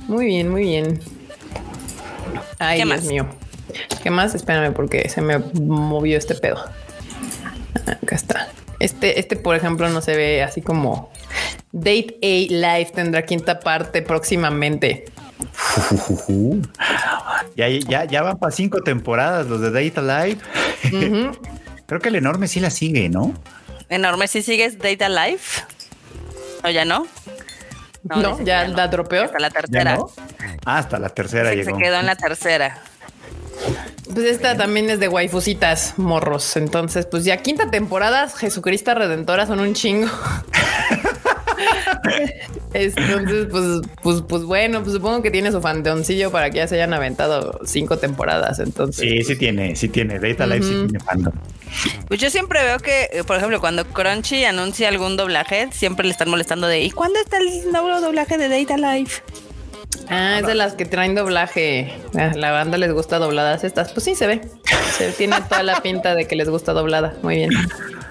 [0.08, 1.21] Muy bien, muy bien.
[2.60, 3.06] Ay, ¿Qué Dios más?
[3.06, 3.28] mío.
[4.04, 4.36] ¿Qué más?
[4.36, 6.64] Espérame porque se me movió este pedo.
[7.86, 8.50] Acá está.
[8.80, 11.12] Este, este, por ejemplo, no se ve así como
[11.72, 15.06] Date A Live tendrá quinta parte próximamente.
[17.56, 20.38] ya, ya, ya van para cinco temporadas los de Date Alive.
[21.86, 23.34] Creo que el enorme sí la sigue, ¿no?
[23.90, 25.42] Enorme sí sigues Date Alive.
[26.64, 27.06] ¿O ya no?
[28.04, 29.24] No, ya, la dropeó.
[29.24, 29.98] Hasta la tercera.
[30.66, 31.76] Ah, hasta la tercera llegó.
[31.76, 32.82] Se quedó en la tercera.
[34.14, 36.58] Pues esta también es de waifusitas morros.
[36.58, 40.08] Entonces, pues ya quinta temporada, Jesucristo Redentora son un chingo.
[42.74, 46.76] Entonces, pues, pues, pues bueno, pues supongo que tiene su fandoncillo para que ya se
[46.76, 48.60] hayan aventado cinco temporadas.
[48.60, 50.20] Entonces, sí, sí tiene, sí tiene.
[50.20, 51.34] Data Life sí tiene fandom.
[52.08, 56.12] Pues yo siempre veo que, eh, por ejemplo, cuando Crunchy anuncia algún doblaje, siempre le
[56.12, 59.22] están molestando de ¿y cuándo está el nuevo doblaje de Data Life?
[60.10, 61.94] Ah, es de las que traen doblaje.
[62.18, 63.94] Ah, la banda les gusta dobladas estas.
[63.94, 64.42] Pues sí, se ve.
[64.98, 67.16] Se tiene toda la pinta de que les gusta doblada.
[67.22, 67.52] Muy bien.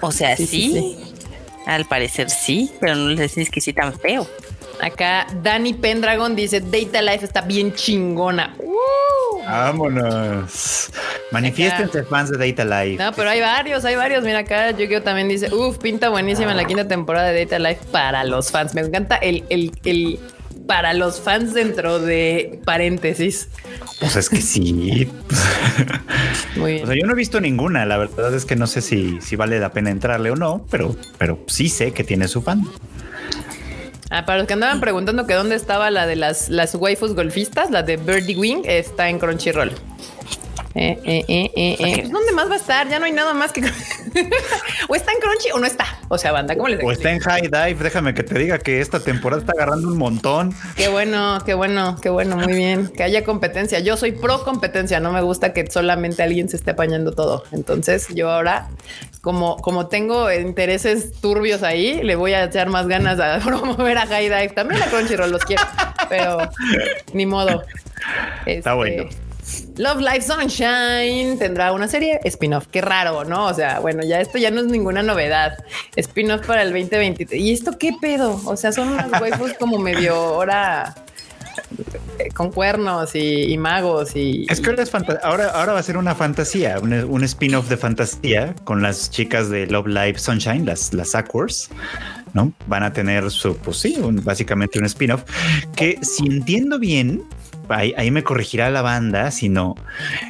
[0.01, 0.97] O sea, sí.
[1.65, 4.27] Al parecer sí, pero no les decís que sí tan feo.
[4.81, 8.55] Acá Dani Pendragon dice Data Life está bien chingona.
[9.45, 10.89] Vámonos.
[11.31, 13.03] Manifiéstense fans de Data Life.
[13.03, 14.23] No, pero hay varios, hay varios.
[14.23, 17.85] Mira acá, Yu-Gi-Oh también dice, uff, pinta buenísima en la quinta temporada de Data Life
[17.91, 18.73] para los fans.
[18.73, 20.19] Me encanta el, el, el
[20.71, 23.49] para los fans dentro de paréntesis.
[23.99, 25.11] Pues es que sí.
[26.55, 26.83] Muy bien.
[26.85, 27.85] O sea, yo no he visto ninguna.
[27.85, 30.95] La verdad es que no sé si, si vale la pena entrarle o no, pero,
[31.17, 32.63] pero sí sé que tiene su fan.
[34.11, 37.69] Ah, para los que andaban preguntando que dónde estaba la de las, las waifus golfistas,
[37.69, 39.73] la de Birdie Wing, está en Crunchyroll.
[40.73, 41.95] Eh, eh, eh, eh, eh.
[41.99, 42.89] Pues, ¿Dónde más va a estar?
[42.89, 43.61] Ya no hay nada más que.
[44.87, 45.85] o está en Crunchy o no está.
[46.07, 47.83] O sea, banda, ¿cómo les O está en High Dive.
[47.83, 50.53] Déjame que te diga que esta temporada está agarrando un montón.
[50.75, 52.37] Qué bueno, qué bueno, qué bueno.
[52.37, 52.87] Muy bien.
[52.87, 53.79] Que haya competencia.
[53.79, 54.99] Yo soy pro competencia.
[54.99, 57.43] No me gusta que solamente alguien se esté apañando todo.
[57.51, 58.69] Entonces, yo ahora,
[59.21, 64.07] como, como tengo intereses turbios ahí, le voy a echar más ganas a promover a
[64.07, 64.49] High Dive.
[64.49, 65.63] También a Crunchyroll los quiero,
[66.07, 66.49] pero
[67.13, 67.63] ni modo.
[68.45, 69.09] Está bueno.
[69.77, 72.67] Love Life Sunshine tendrá una serie spin-off.
[72.67, 73.47] Qué raro, ¿no?
[73.47, 75.57] O sea, bueno, ya esto ya no es ninguna novedad.
[75.95, 77.41] Spin-off para el 2023.
[77.41, 78.41] ¿Y esto qué pedo?
[78.45, 80.95] O sea, son unos huevos como medio hora
[82.19, 85.97] eh, con cuernos y, magos y es que ahora, es ahora, ahora va a ser
[85.97, 91.15] una fantasía, un, spin-off de fantasía con las chicas de Love Life Sunshine, las, las
[91.15, 91.69] Aquars,
[92.33, 92.53] ¿no?
[92.67, 95.23] Van a tener su, pues sí, básicamente un spin-off
[95.75, 97.23] que si entiendo bien,
[97.69, 99.75] ahí, me corregirá la banda, si no,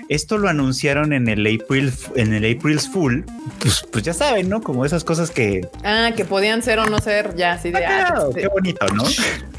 [0.09, 3.25] esto lo anunciaron en el April, en el April's Fool,
[3.59, 4.61] pues, pues ya saben, ¿no?
[4.61, 5.67] Como esas cosas que...
[5.83, 7.85] Ah, que podían ser o no ser, ya, así de...
[7.85, 9.03] Ah, ah qué bonito, ¿no?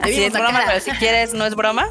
[0.00, 1.88] Así es broma, pero si quieres, ¿no es broma?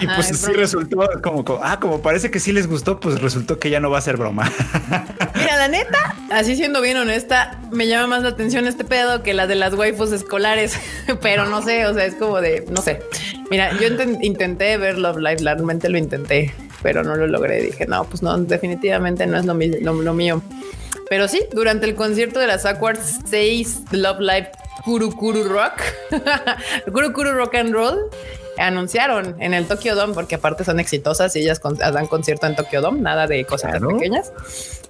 [0.00, 3.68] y pues sí resultó como, ah, como parece que sí les gustó, pues resultó que
[3.68, 4.50] ya no va a ser broma.
[5.34, 9.34] Mira, la neta, así siendo bien honesta, me llama más la atención este pedo que
[9.34, 10.78] la de las waifus escolares,
[11.20, 13.02] pero no sé, o sea, es como de, no sé.
[13.50, 13.88] Mira, yo
[14.22, 17.60] intenté ver Love Live, realmente lo intenté, pero no lo logré.
[17.62, 20.42] Dije, no, pues no, definitivamente no es lo, lo, mío.
[21.10, 24.50] Pero sí, durante el concierto de las Aquards 6 Love Live
[24.84, 25.10] Kuru
[25.44, 25.82] Rock,
[26.92, 28.10] Kuru Rock and Roll,
[28.58, 32.80] anunciaron en el Tokyo Dome, porque aparte son exitosas y ellas dan concierto en Tokyo
[32.80, 34.32] Dome, nada de cosas pequeñas.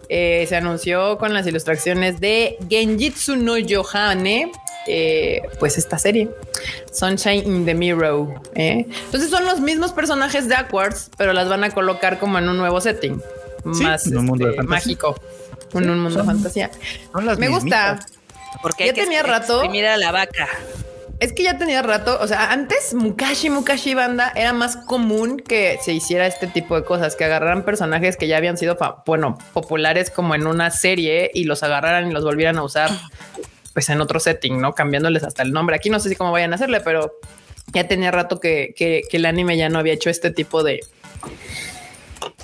[0.08, 4.52] Eh, se anunció con las ilustraciones de Genjitsu no Yohane,
[4.86, 6.28] eh, pues esta serie,
[6.92, 8.40] Sunshine in the Mirror.
[8.54, 8.86] ¿eh?
[9.06, 12.58] Entonces son los mismos personajes de Aquards, pero las van a colocar como en un
[12.58, 13.20] nuevo setting,
[13.64, 15.18] más un mundo este, mágico,
[15.72, 16.70] en un mundo de fantasía.
[17.38, 18.04] Me gusta.
[18.62, 19.68] Porque ya tenía rato.
[19.68, 20.48] Mira la vaca.
[21.20, 25.78] Es que ya tenía rato, o sea, antes Mukashi, Mukashi Banda era más común que
[25.80, 30.10] se hiciera este tipo de cosas, que agarraran personajes que ya habían sido, bueno, populares
[30.10, 32.90] como en una serie y los agarraran y los volvieran a usar
[33.72, 34.74] pues en otro setting, ¿no?
[34.74, 35.76] Cambiándoles hasta el nombre.
[35.76, 37.12] Aquí no sé si cómo vayan a hacerle, pero
[37.72, 38.74] ya tenía rato que,
[39.10, 40.80] el anime ya no había hecho este tipo de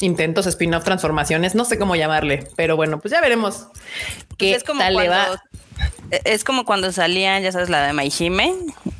[0.00, 3.68] intentos, spin-off, transformaciones, no sé cómo llamarle, pero bueno, pues ya veremos
[4.28, 5.42] pues qué es como tal le va.
[6.24, 8.54] Es como cuando salían, ya sabes, la de Maihime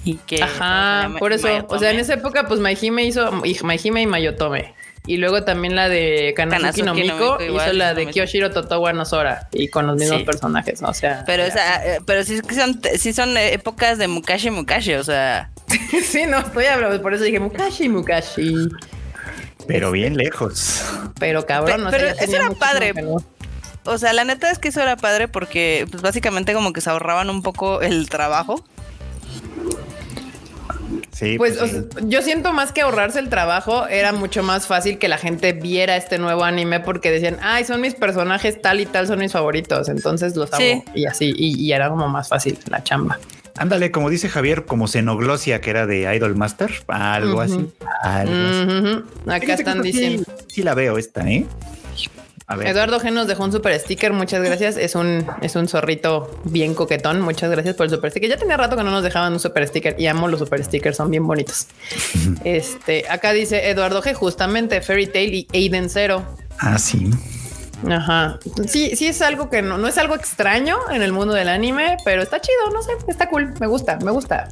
[0.05, 0.42] y que.
[0.42, 1.48] Ajá, por eso.
[1.68, 4.74] O sea, en esa época, pues Maihime hizo Maihime y Mayotome.
[5.07, 9.68] Y luego también la de Kanazuki, no Miko, hizo la de Kyoshiro Totowa Nosora y
[9.68, 10.90] con los mismos personajes, ¿no?
[10.90, 11.24] O sea.
[11.26, 15.50] Pero, esa, eh, pero sí son, sí son épocas de Mukashi Mukashi, o sea.
[16.05, 18.68] sí, no, estoy hablando, por eso dije Mukashi Mukashi.
[19.66, 20.85] Pero bien lejos.
[21.18, 22.92] Pero cabrón, pero, eso era padre.
[23.90, 26.90] O sea, la neta es que eso era padre porque pues básicamente como que se
[26.90, 28.64] ahorraban un poco el trabajo.
[31.11, 35.09] Sí, pues, pues yo siento más que ahorrarse el trabajo, era mucho más fácil que
[35.09, 39.09] la gente viera este nuevo anime porque decían, ay, son mis personajes tal y tal,
[39.09, 43.18] son mis favoritos, entonces los hago y así, y, era como más fácil la chamba.
[43.57, 47.68] Ándale, como dice Javier, como Xenoglosia, que era de Idol Master, algo así.
[48.03, 50.22] Algo Acá están diciendo.
[50.46, 51.44] sí, la veo esta, ¿eh?
[52.64, 54.12] Eduardo G nos dejó un super sticker.
[54.12, 54.76] Muchas gracias.
[54.76, 57.20] Es un, es un zorrito bien coquetón.
[57.20, 58.28] Muchas gracias por el super sticker.
[58.28, 60.96] Ya tenía rato que no nos dejaban un super sticker y amo los super stickers.
[60.96, 61.68] Son bien bonitos.
[62.44, 64.14] este acá dice Eduardo G.
[64.14, 66.24] Justamente Fairy Tail y Aiden Zero.
[66.58, 67.10] Ah, sí.
[67.88, 68.38] Ajá.
[68.66, 71.96] Sí, sí es algo que no, no es algo extraño en el mundo del anime,
[72.04, 72.70] pero está chido.
[72.72, 73.54] No sé, está cool.
[73.60, 74.48] Me gusta, me gusta.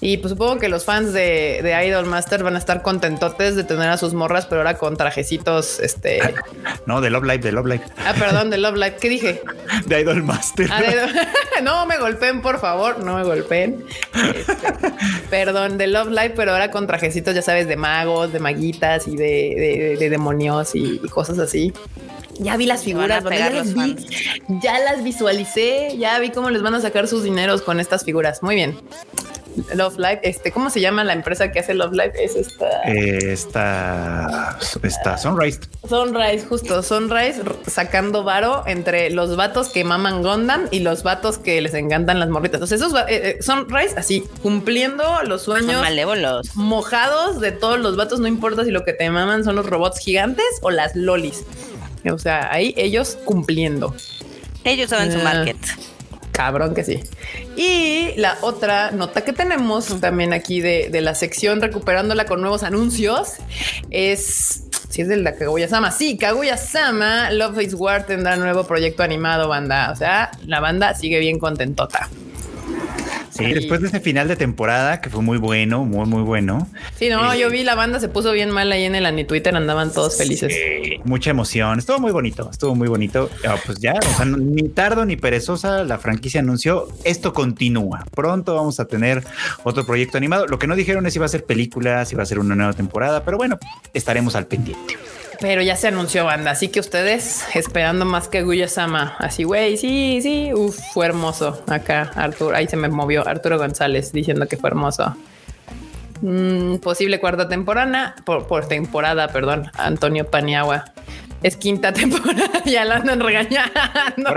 [0.00, 3.64] Y pues supongo que los fans de, de, Idol Master van a estar contentotes de
[3.64, 6.20] tener a sus morras, pero ahora con trajecitos, este...
[6.86, 7.84] No, de Love Live, de Love Live.
[8.06, 8.96] Ah, perdón, de Love Live.
[9.00, 9.42] ¿Qué dije?
[9.86, 10.68] De Idol Master.
[10.70, 10.80] Ah,
[11.62, 13.84] no me golpeen, por favor, no me golpeen.
[14.14, 14.54] Este,
[15.30, 19.16] perdón, de Love Live, pero ahora con trajecitos, ya sabes, de magos, de maguitas y
[19.16, 21.72] de, de, demonios y, cosas así.
[22.38, 23.96] Ya vi las figuras, ya, las vi,
[24.62, 28.44] ya las visualicé, ya vi cómo les van a sacar sus dineros con estas figuras.
[28.44, 28.78] Muy bien.
[29.74, 32.12] Love Live, este, ¿cómo se llama la empresa que hace Love Live?
[32.14, 32.82] Es esta.
[32.84, 35.60] Eh, esta, esta Sunrise.
[35.88, 36.82] Sunrise, justo.
[36.82, 42.20] Sunrise sacando varo entre los vatos que maman Gondam y los vatos que les encantan
[42.20, 42.60] las morritas.
[42.60, 48.20] Entonces, esos eh, eh, Sunrise así cumpliendo los sueños malévolos mojados de todos los vatos.
[48.20, 51.44] No importa si lo que te maman son los robots gigantes o las lolis.
[52.10, 53.94] O sea, ahí ellos cumpliendo.
[54.64, 55.56] Ellos saben su market.
[56.38, 57.00] Cabrón que sí.
[57.56, 63.32] Y la otra nota que tenemos también aquí de, la sección recuperándola con nuevos anuncios
[63.90, 65.90] es Si es del de Kaguya-sama.
[65.90, 69.90] Sí, Kaguya-sama, Love is War tendrá nuevo proyecto animado, banda.
[69.90, 72.08] O sea, la banda sigue bien contentota.
[73.38, 76.68] Sí, después de ese final de temporada que fue muy bueno, muy, muy bueno.
[76.96, 79.54] Sí, no, yo vi la banda se puso bien mal ahí en el Ani Twitter,
[79.54, 80.54] andaban todos felices.
[81.04, 83.30] mucha emoción, estuvo muy bonito, estuvo muy bonito.
[83.46, 88.04] Ah, pues ya, o sea, ni tardo ni perezosa, la franquicia anunció esto continúa.
[88.14, 89.24] Pronto vamos a tener
[89.64, 90.46] otro proyecto animado.
[90.46, 92.54] Lo que no dijeron es si va a ser película, si va a ser una
[92.54, 93.58] nueva temporada, pero bueno,
[93.94, 94.96] estaremos al pendiente.
[95.40, 99.14] Pero ya se anunció banda, así que ustedes esperando más que Guya Sama.
[99.18, 101.62] Así, güey, sí, sí, uf, fue hermoso.
[101.68, 105.16] Acá, Arturo, ahí se me movió Arturo González diciendo que fue hermoso.
[106.22, 110.86] Mm, posible cuarta temporada, por, temporada, perdón, Antonio Paniagua.
[111.44, 113.70] Es quinta temporada, ya la andan regañando.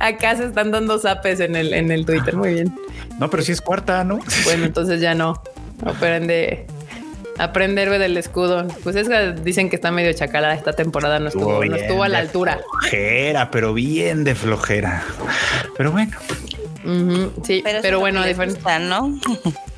[0.00, 2.74] Acá se están dando zapes en el, en el Twitter, muy bien.
[3.18, 4.20] No, pero si es cuarta, ¿no?
[4.44, 5.42] Bueno, entonces ya no.
[7.42, 8.68] Aprende Aprender del escudo.
[8.84, 12.08] Pues es que dicen que está medio chacala esta temporada, no estuvo, no estuvo a
[12.08, 12.60] la altura.
[12.80, 15.02] Flojera, pero bien de flojera.
[15.76, 16.16] Pero bueno.
[17.42, 19.18] sí, pero, bueno, a diferencia, ¿no?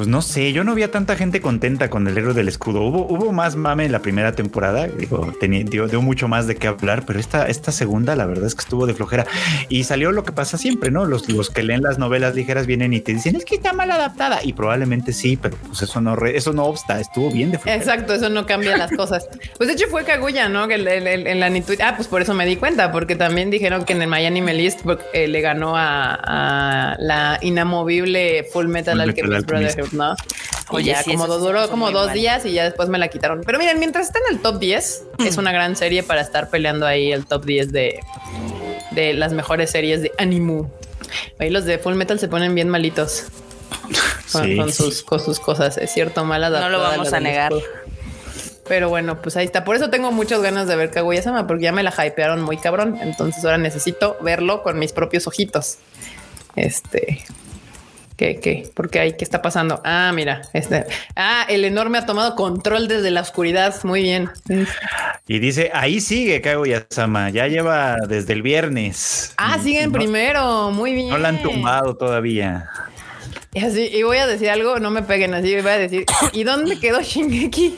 [0.00, 2.80] pues no sé, yo no vi a tanta gente contenta con el héroe del escudo.
[2.80, 6.68] Hubo, hubo más mame en la primera temporada, digo, tenía, dio, mucho más de qué
[6.68, 9.26] hablar, pero esta, esta segunda, la verdad es que estuvo de flojera.
[9.68, 11.04] Y salió lo que pasa siempre, ¿no?
[11.04, 13.90] Los, los que leen las novelas ligeras vienen y te dicen, es que está mal
[13.90, 14.40] adaptada.
[14.42, 17.76] Y probablemente sí, pero pues eso no, eso no obsta, estuvo bien de flojera.
[17.76, 19.28] Exacto, eso no cambia las cosas.
[19.58, 20.66] Pues de hecho fue Kaguya, ¿no?
[20.66, 21.50] Que en la
[21.84, 24.80] Ah, pues por eso me di cuenta, porque también dijeron que en el Miami Melist
[25.12, 29.89] eh, le ganó a, la inamovible Full Metal Alchemist Brotherhood.
[29.92, 30.14] ¿No?
[30.70, 33.42] Oye, como duró como dos días y ya después me la quitaron.
[33.44, 36.86] Pero miren, mientras está en el top 10, es una gran serie para estar peleando
[36.86, 38.00] ahí el top 10 de,
[38.92, 40.68] de las mejores series de Animu.
[41.38, 43.24] Ahí los de Full Metal se ponen bien malitos.
[44.32, 45.02] Con, sus,
[45.40, 47.52] cosas, es cierto, mala No lo vamos a negar.
[48.68, 49.64] Pero bueno, pues ahí está.
[49.64, 52.98] Por eso tengo muchas ganas de ver Kaguya-sama, porque ya me la hypearon muy cabrón.
[53.00, 55.78] Entonces ahora necesito verlo con mis propios ojitos.
[56.54, 57.24] Este,
[58.20, 58.70] ¿Qué, qué?
[58.74, 59.12] ¿Por qué hay?
[59.14, 59.80] ¿Qué está pasando?
[59.82, 60.84] Ah, mira, este.
[61.16, 63.74] Ah, el enorme ha tomado control desde la oscuridad.
[63.82, 64.28] Muy bien.
[65.26, 69.32] Y dice, ahí sigue Kaguya-sama, ya lleva desde el viernes.
[69.38, 70.70] Ah, sigue en primero.
[70.70, 71.08] Muy bien.
[71.08, 72.68] No la han tumbado todavía.
[73.52, 76.44] Y así, y voy a decir algo, no me peguen así, voy a decir, ¿y
[76.44, 77.76] dónde quedó Shingeki?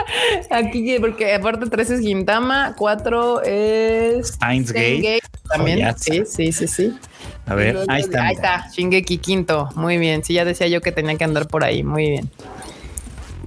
[0.50, 5.22] Aquí, porque aparte tres es Gintama, cuatro es Steins Gate.
[5.48, 6.98] También, sí, sí, sí, sí.
[7.46, 8.26] A ver, ahí está.
[8.26, 9.68] Ahí está, Shingeki quinto.
[9.74, 10.24] Muy bien.
[10.24, 11.82] Sí, ya decía yo que tenía que andar por ahí.
[11.82, 12.30] Muy bien.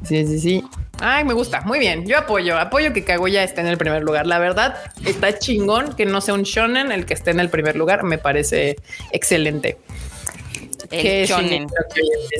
[0.04, 0.64] Sí, sí, sí.
[1.00, 1.62] Ay, me gusta.
[1.62, 2.06] Muy bien.
[2.06, 2.58] Yo apoyo.
[2.58, 4.28] Apoyo que Kaguya esté en el primer lugar.
[4.28, 7.76] La verdad, está chingón que no sea un shonen el que esté en el primer
[7.76, 8.04] lugar.
[8.04, 8.78] Me parece
[9.12, 9.78] excelente.
[10.92, 11.68] El shonen.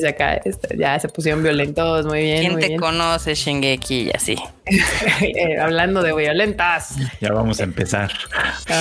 [0.06, 2.40] acá, este, ya se pusieron violentos, muy bien.
[2.40, 4.08] ¿Quién te conoce, Shingeki?
[4.08, 4.36] Y así.
[5.20, 6.94] Eh, hablando de violentas.
[7.20, 8.12] Ya vamos a empezar.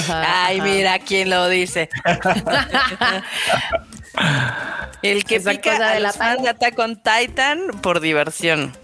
[0.10, 1.90] Ay, mira quién lo dice.
[5.02, 8.76] El que pica de la fans de Attack on Titan por diversión.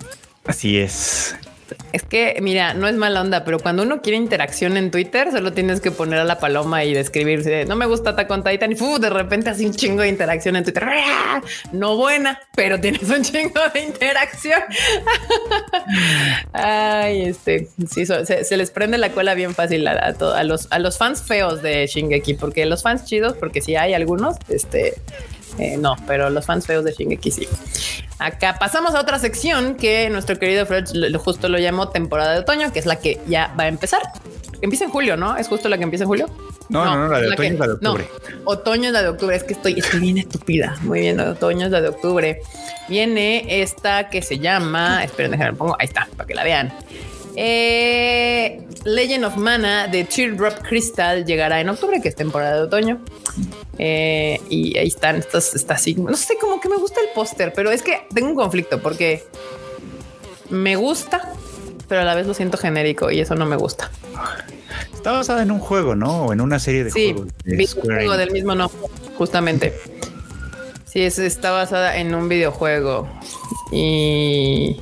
[0.45, 1.35] Así es.
[1.91, 5.53] Es que, mira, no es mala onda, pero cuando uno quiere interacción en Twitter, solo
[5.53, 7.65] tienes que poner a la paloma y describirse.
[7.65, 10.63] No me gusta Attack on Titan y de repente así un chingo de interacción en
[10.63, 10.83] Twitter.
[11.71, 14.61] No buena, pero tienes un chingo de interacción.
[16.53, 20.97] Ay, este, sí, se, les prende la cola bien fácil a, a, los, a los
[20.97, 24.93] fans feos de Shingeki, porque los fans chidos, porque si hay algunos, este,
[25.57, 27.47] eh, no, pero los fans feos de Shingeki sí.
[28.19, 30.85] Acá pasamos a otra sección que nuestro querido Fred
[31.17, 34.01] justo lo llamó temporada de otoño, que es la que ya va a empezar.
[34.61, 35.35] Empieza en julio, ¿no?
[35.35, 36.29] ¿Es justo la que empieza en julio?
[36.69, 38.07] No, no, no, la de otoño es la de octubre.
[38.29, 39.35] No, otoño es la de octubre.
[39.35, 40.77] Es que estoy, estoy bien estúpida.
[40.81, 42.41] Muy bien, otoño es la de octubre.
[42.87, 45.03] Viene esta que se llama.
[45.03, 45.75] Esperen, déjenme pongo.
[45.79, 46.73] Ahí está, para que la vean.
[47.35, 53.01] Eh, Legend of Mana de Teardrop Crystal llegará en octubre, que es temporada de otoño.
[53.77, 55.87] Eh, y ahí están estas, estas.
[55.97, 59.23] No sé, como que me gusta el póster, pero es que tengo un conflicto porque
[60.49, 61.33] me gusta,
[61.87, 63.89] pero a la vez lo siento genérico y eso no me gusta.
[64.93, 66.27] Está basada en un juego, ¿no?
[66.27, 67.27] O en una serie de juegos.
[67.45, 68.71] Sí, juego del mismo no,
[69.17, 69.73] justamente.
[70.85, 73.09] Sí, es, está basada en un videojuego
[73.71, 74.79] y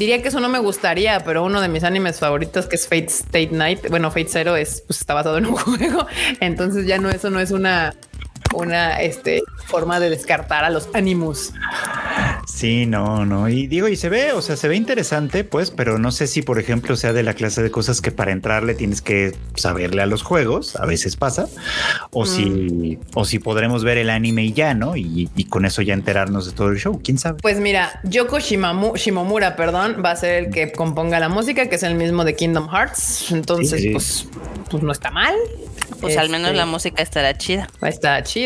[0.00, 3.04] diría que eso no me gustaría, pero uno de mis animes favoritos que es Fate
[3.06, 6.06] State Night, bueno, Fate Zero es pues está basado en un juego,
[6.40, 7.94] entonces ya no eso no es una
[8.54, 11.52] una este, forma de descartar a los Animus.
[12.46, 13.48] Sí, no, no.
[13.48, 16.42] Y digo, y se ve, o sea, se ve interesante, pues, pero no sé si,
[16.42, 20.06] por ejemplo, sea de la clase de cosas que para entrarle tienes que saberle a
[20.06, 21.46] los juegos, a veces pasa,
[22.10, 22.98] o si, Mm.
[23.14, 24.96] o si podremos ver el anime y ya, ¿no?
[24.96, 27.38] Y, y con eso ya enterarnos de todo el show, quién sabe.
[27.40, 31.76] Pues mira, Yoko Shimamu- Shimomura, perdón, va a ser el que componga la música, que
[31.76, 33.30] es el mismo de Kingdom Hearts.
[33.32, 33.92] Entonces, Sí, sí.
[33.92, 34.26] pues,
[34.70, 35.34] pues no está mal.
[36.00, 37.68] Pues al menos Este, la música estará chida.
[37.82, 38.39] Está chida.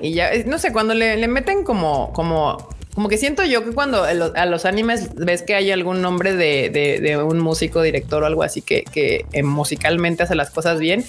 [0.00, 3.72] Y ya, eh, no sé, cuando le, meten como, como, como que siento yo que
[3.72, 8.26] cuando a los, animes ves que hay algún nombre de, de- un músico, director o
[8.26, 11.04] algo así que, que eh, musicalmente hace las cosas bien,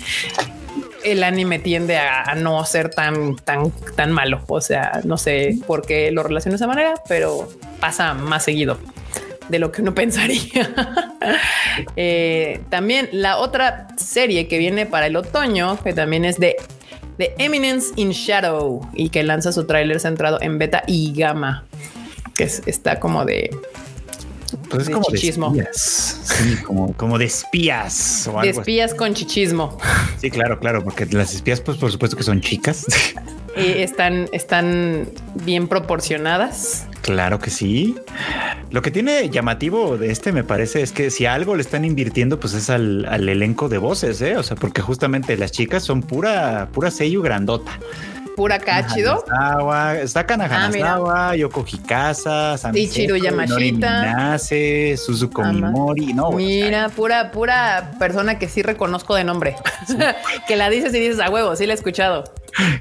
[1.03, 4.41] el anime tiende a, a no ser tan, tan, tan malo.
[4.47, 8.77] O sea, no sé por qué lo relaciono de esa manera, pero pasa más seguido
[9.49, 10.73] de lo que uno pensaría.
[11.95, 16.55] Eh, también la otra serie que viene para el otoño, que también es de,
[17.21, 21.63] de Eminence in Shadow y que lanza su tráiler centrado en beta y gamma,
[22.35, 23.51] que es- está como de,
[24.69, 25.51] Pues es de como chichismo.
[25.51, 26.19] de espías.
[26.23, 28.59] Sí, como, como de espías o de algo así.
[28.59, 29.77] espías con chichismo.
[30.19, 32.85] Sí, claro, claro, porque las espías, pues por supuesto que son chicas.
[33.57, 35.09] Y están, están
[35.43, 36.87] bien proporcionadas.
[37.01, 37.95] Claro que sí.
[38.69, 41.83] Lo que tiene llamativo de este, me parece, es que si a algo le están
[41.83, 44.37] invirtiendo, pues es al, al elenco de voces, ¿eh?
[44.37, 47.71] O sea, porque justamente las chicas son pura, pura sello grandota.
[48.35, 49.25] Pura cachido.
[49.27, 50.65] Hanazawa, está Kana Ah.
[50.67, 54.01] Hanazawa, Yoko Hikasa, Ichiro Yamashita.
[54.03, 55.43] Minase, Suzuko.
[55.43, 56.13] Mimori.
[56.13, 59.57] No, Mira, pura, pura persona que sí reconozco de nombre.
[60.47, 62.23] que la dices y dices a huevo, sí la he escuchado.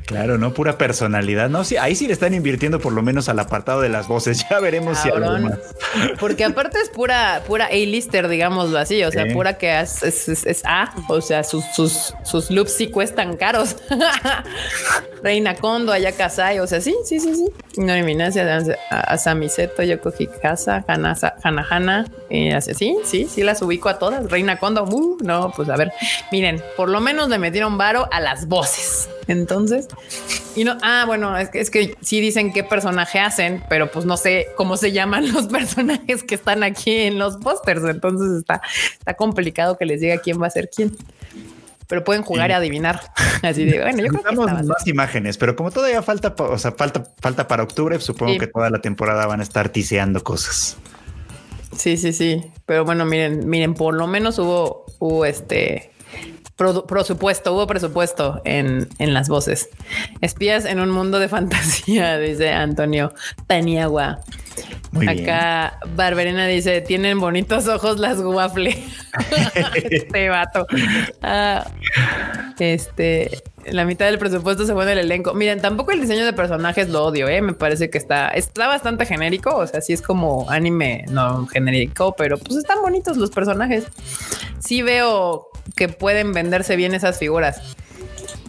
[0.07, 1.49] Claro, no pura personalidad.
[1.49, 4.45] No, sí, ahí sí le están invirtiendo por lo menos al apartado de las voces.
[4.51, 5.59] Ya veremos si algo más.
[6.19, 9.03] Porque aparte es pura, pura A-lister, digámoslo así.
[9.05, 10.93] O sea, pura que es, es, es- es A.
[11.09, 13.77] O sea, sus, sus, sus loops sí cuestan caros.
[15.23, 16.59] Reina Kondo, Ayaka Sai.
[16.61, 17.47] O sea, sí, sí, sí, sí.
[17.81, 18.41] Nori Minase,
[18.91, 22.07] Asami Seto, Yoko Hikasa, Hanasa- Hanahana.
[22.29, 24.31] Y así, sí, sí, sí las ubico a todas.
[24.31, 25.93] Reina Kondo, uh, no, pues a ver.
[26.33, 29.09] Miren, por lo menos le metieron varo a las voces.
[29.29, 29.89] Entonces,
[30.57, 34.05] y no, ah, bueno, es que, es que sí dicen qué personaje hacen, pero pues
[34.07, 37.83] no sé cómo se llaman los personajes que están aquí en los pósters.
[37.85, 38.61] Entonces está,
[38.99, 40.97] está complicado que les diga quién va a ser quién.
[41.87, 42.53] Pero pueden jugar Sí.
[42.53, 43.01] y adivinar.
[43.43, 47.05] Así de bueno, yo creo que más imágenes, pero como todavía falta, o sea, falta,
[47.21, 48.39] falta para octubre, supongo Sí.
[48.39, 50.77] que toda la temporada van a estar tiseando cosas.
[51.77, 52.45] Sí, sí, sí.
[52.67, 55.91] Pero bueno, miren, miren, por lo menos hubo, hubo este
[56.61, 59.71] produ- presupuesto, hubo presupuesto en, en las voces.
[60.21, 63.15] Espías en un mundo de fantasía, dice Antonio
[63.47, 64.21] Paniagua.
[64.93, 65.21] Muy bien.
[65.21, 68.77] Acá Barberena dice: Tienen bonitos ojos las waffle.
[69.75, 70.67] este vato.
[71.23, 71.67] Ah,
[72.59, 75.33] este, la mitad del presupuesto se fue en el elenco.
[75.33, 77.41] Miren, tampoco el diseño de personajes lo odio, ¿eh?
[77.41, 79.55] Me parece que está, está bastante genérico.
[79.57, 83.87] O sea, sí es como anime no genérico, pero pues están bonitos los personajes.
[84.59, 87.77] Sí veo que pueden venderse bien esas figuras.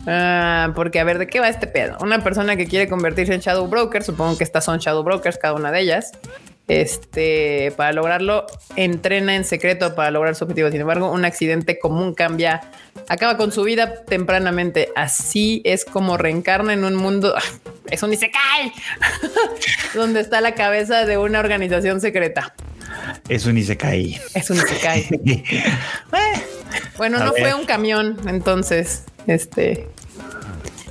[0.08, 1.98] Ah, porque a ver, ¿de qué va este pedo?
[2.02, 5.54] Una persona que quiere convertirse en Shadow Broker, supongo que estas son Shadow Brokers, cada
[5.54, 6.12] una de ellas.
[6.72, 8.48] Este, para lograrlo,
[8.78, 10.72] entrena en secreto para lograr su objetivo.
[10.72, 12.62] Sin embargo, un accidente común cambia,
[13.10, 14.88] acaba con su vida tempranamente.
[14.96, 17.36] Así es como reencarna en un mundo.
[17.90, 18.72] Es un Isekai,
[19.96, 22.56] donde está la cabeza de una organización secreta.
[23.28, 24.22] Es un Isekai.
[24.34, 25.10] Es un Isekai.
[26.96, 27.42] Bueno, A no ver.
[27.42, 29.90] fue un camión, entonces, este.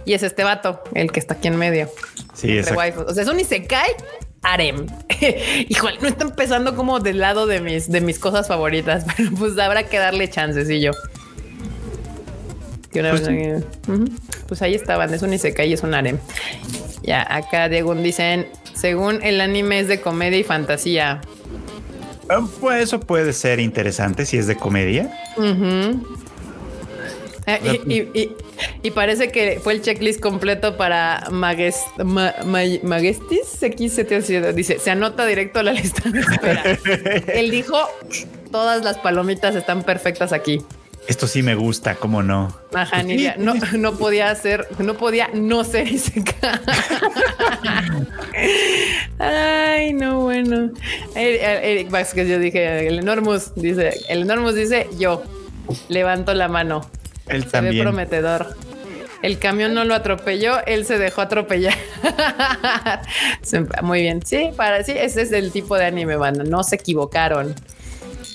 [0.04, 1.88] Y es este vato, el que está aquí en medio.
[2.34, 3.06] Sí, exacto.
[3.08, 3.92] O sea, es un Isekai
[4.42, 4.86] harem.
[5.68, 9.58] Híjole, no está empezando como del lado de mis, de mis cosas favoritas, pero pues
[9.58, 10.92] habrá que darle chancecillo.
[12.90, 13.64] Que una Pues vez-.
[14.48, 16.18] Pues ahí estaban, es un Isekai y es un harem.
[17.02, 21.20] Ya, acá Diego dicen, según el anime es de comedia y fantasía.
[22.28, 25.10] Ah, Pues eso puede ser interesante si es de comedia.
[27.46, 28.36] Eh, y, y- y-
[28.82, 34.90] y parece que fue el checklist completo para Mages, Ma- Ma- Magestis X7 dice se
[34.90, 36.62] anota directo a la lista de espera.
[37.34, 37.76] Él dijo
[38.50, 40.62] todas las palomitas están perfectas aquí.
[41.08, 42.54] Esto sí me gusta, cómo no.
[42.74, 46.60] Ajá, Pues Nidia, no, no podía ser, no podía no ser Isekai.
[49.18, 50.70] Ay, no, bueno.
[51.14, 55.22] Eric, Eric Vázquez, yo dije, el Enormous dice, el Enormous dice, yo
[55.88, 56.88] levanto la mano.
[57.30, 58.54] Él Se ve prometedor.
[59.22, 61.74] El camión no lo atropelló, él se dejó atropellar.
[63.82, 64.24] Muy bien.
[64.24, 66.42] Sí, para sí, ese es el tipo de anime, banda.
[66.42, 67.54] No se equivocaron.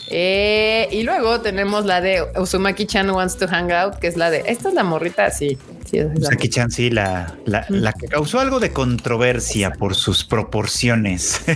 [0.08, 4.30] Eh, y luego tenemos la de Uzumaki Chan Wants to Hang Out, que es la
[4.30, 5.32] de esta es la morrita.
[5.32, 5.58] Sí,
[5.90, 9.72] Sí, esa es la- Usaki Chan, sí, la, la, la que causó algo de controversia
[9.72, 11.42] por sus proporciones.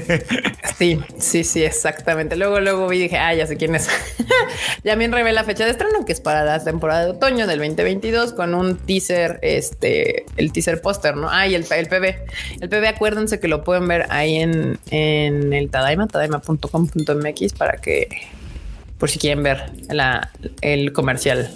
[0.78, 2.38] Sí, sí, sí, exactamente.
[2.38, 3.90] Luego, luego vi y dije, ah, ya sé quién es.
[4.86, 7.60] ya bien revela la fecha de estreno, que es para la temporada de otoño del
[7.60, 11.30] 2022, con un teaser, este, el teaser póster, ¿no?
[11.30, 12.16] Ah, y el, el PB.
[12.62, 18.08] El PB, acuérdense que lo pueden ver ahí en, en el Tadaima, tadaima.com.mx, para que,
[18.98, 21.50] por si quieren ver la, el comercial.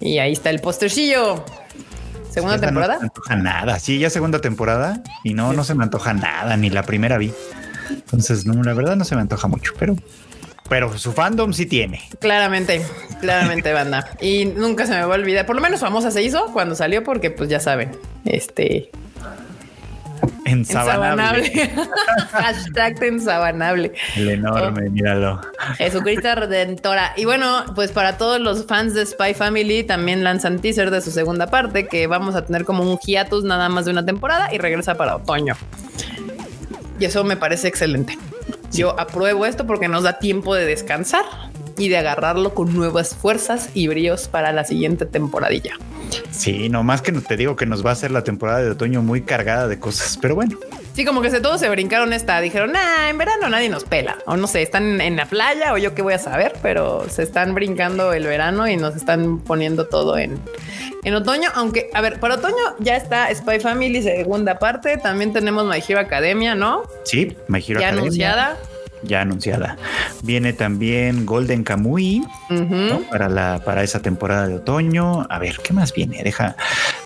[0.00, 1.44] Y ahí está el postercillo.
[2.30, 2.94] Segunda temporada.
[2.94, 3.78] No se me antoja nada.
[3.78, 7.32] Sí, ya segunda temporada y no, no se me antoja nada, ni la primera vi.
[7.90, 9.96] Entonces, no, la verdad no se me antoja mucho, pero,
[10.68, 12.02] pero su fandom sí tiene.
[12.20, 12.82] Claramente,
[13.20, 14.10] claramente, banda.
[14.20, 15.46] Y nunca se me va a olvidar.
[15.46, 17.90] Por lo menos famosa se hizo cuando salió, porque pues ya saben,
[18.24, 18.90] este
[20.48, 21.46] Ensabanable.
[21.46, 21.88] ensabanable.
[22.30, 23.92] Hashtag ensabanable.
[24.16, 25.40] El enorme, míralo.
[25.76, 27.12] Jesucristo Redentora.
[27.16, 31.10] Y bueno, pues para todos los fans de Spy Family también lanzan teaser de su
[31.10, 34.58] segunda parte, que vamos a tener como un hiatus nada más de una temporada y
[34.58, 35.56] regresa para otoño.
[36.98, 38.18] Y eso me parece excelente.
[38.72, 41.24] Yo apruebo esto porque nos da tiempo de descansar
[41.78, 45.74] y de agarrarlo con nuevas fuerzas y bríos para la siguiente temporadilla.
[46.30, 49.02] Sí, no más que te digo que nos va a hacer la temporada de otoño
[49.02, 50.58] muy cargada de cosas, pero bueno.
[50.94, 52.40] Sí, como que se todos se brincaron esta.
[52.40, 54.18] Dijeron, nah, en verano nadie nos pela.
[54.26, 57.22] O no sé, están en la playa o yo qué voy a saber, pero se
[57.22, 60.40] están brincando el verano y nos están poniendo todo en,
[61.04, 61.50] en otoño.
[61.54, 64.96] Aunque, a ver, para otoño ya está Spy Family segunda parte.
[64.96, 66.82] También tenemos My Hero Academia, ¿no?
[67.04, 68.56] Sí, My Hero ya Academia, anunciada.
[69.02, 69.76] Ya anunciada.
[70.22, 72.24] Viene también Golden Kamuy
[73.10, 75.26] para la para esa temporada de otoño.
[75.28, 76.22] A ver, ¿qué más viene?
[76.22, 76.56] Deja,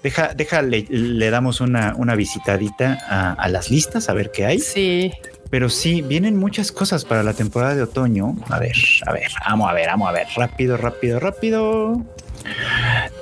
[0.02, 4.46] deja, deja, le, le damos una, una visitadita a, a las listas a ver qué
[4.46, 4.58] hay.
[4.58, 5.12] Sí.
[5.50, 8.36] Pero sí, vienen muchas cosas para la temporada de otoño.
[8.48, 8.74] A ver,
[9.06, 10.26] a ver, vamos a ver, vamos a ver.
[10.34, 12.02] Rápido, rápido, rápido.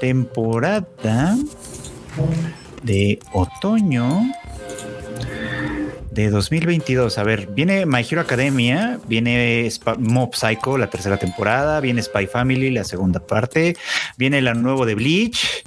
[0.00, 1.36] Temporada
[2.82, 4.32] de otoño
[6.22, 7.18] de 2022.
[7.18, 12.26] A ver, viene My Hero Academia, viene Sp- Mob Psycho, la tercera temporada, viene Spy
[12.26, 13.76] Family, la segunda parte,
[14.16, 15.64] viene la nuevo de Bleach,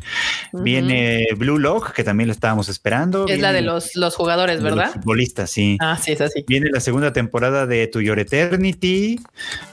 [0.51, 3.28] viene Blue Lock, que también lo estábamos esperando.
[3.28, 4.93] Es la de los, los jugadores, de los ¿verdad?
[4.93, 5.78] futbolistas, sí.
[5.80, 6.43] Ah, sí, es así.
[6.47, 9.20] Viene la segunda temporada de To Your Eternity.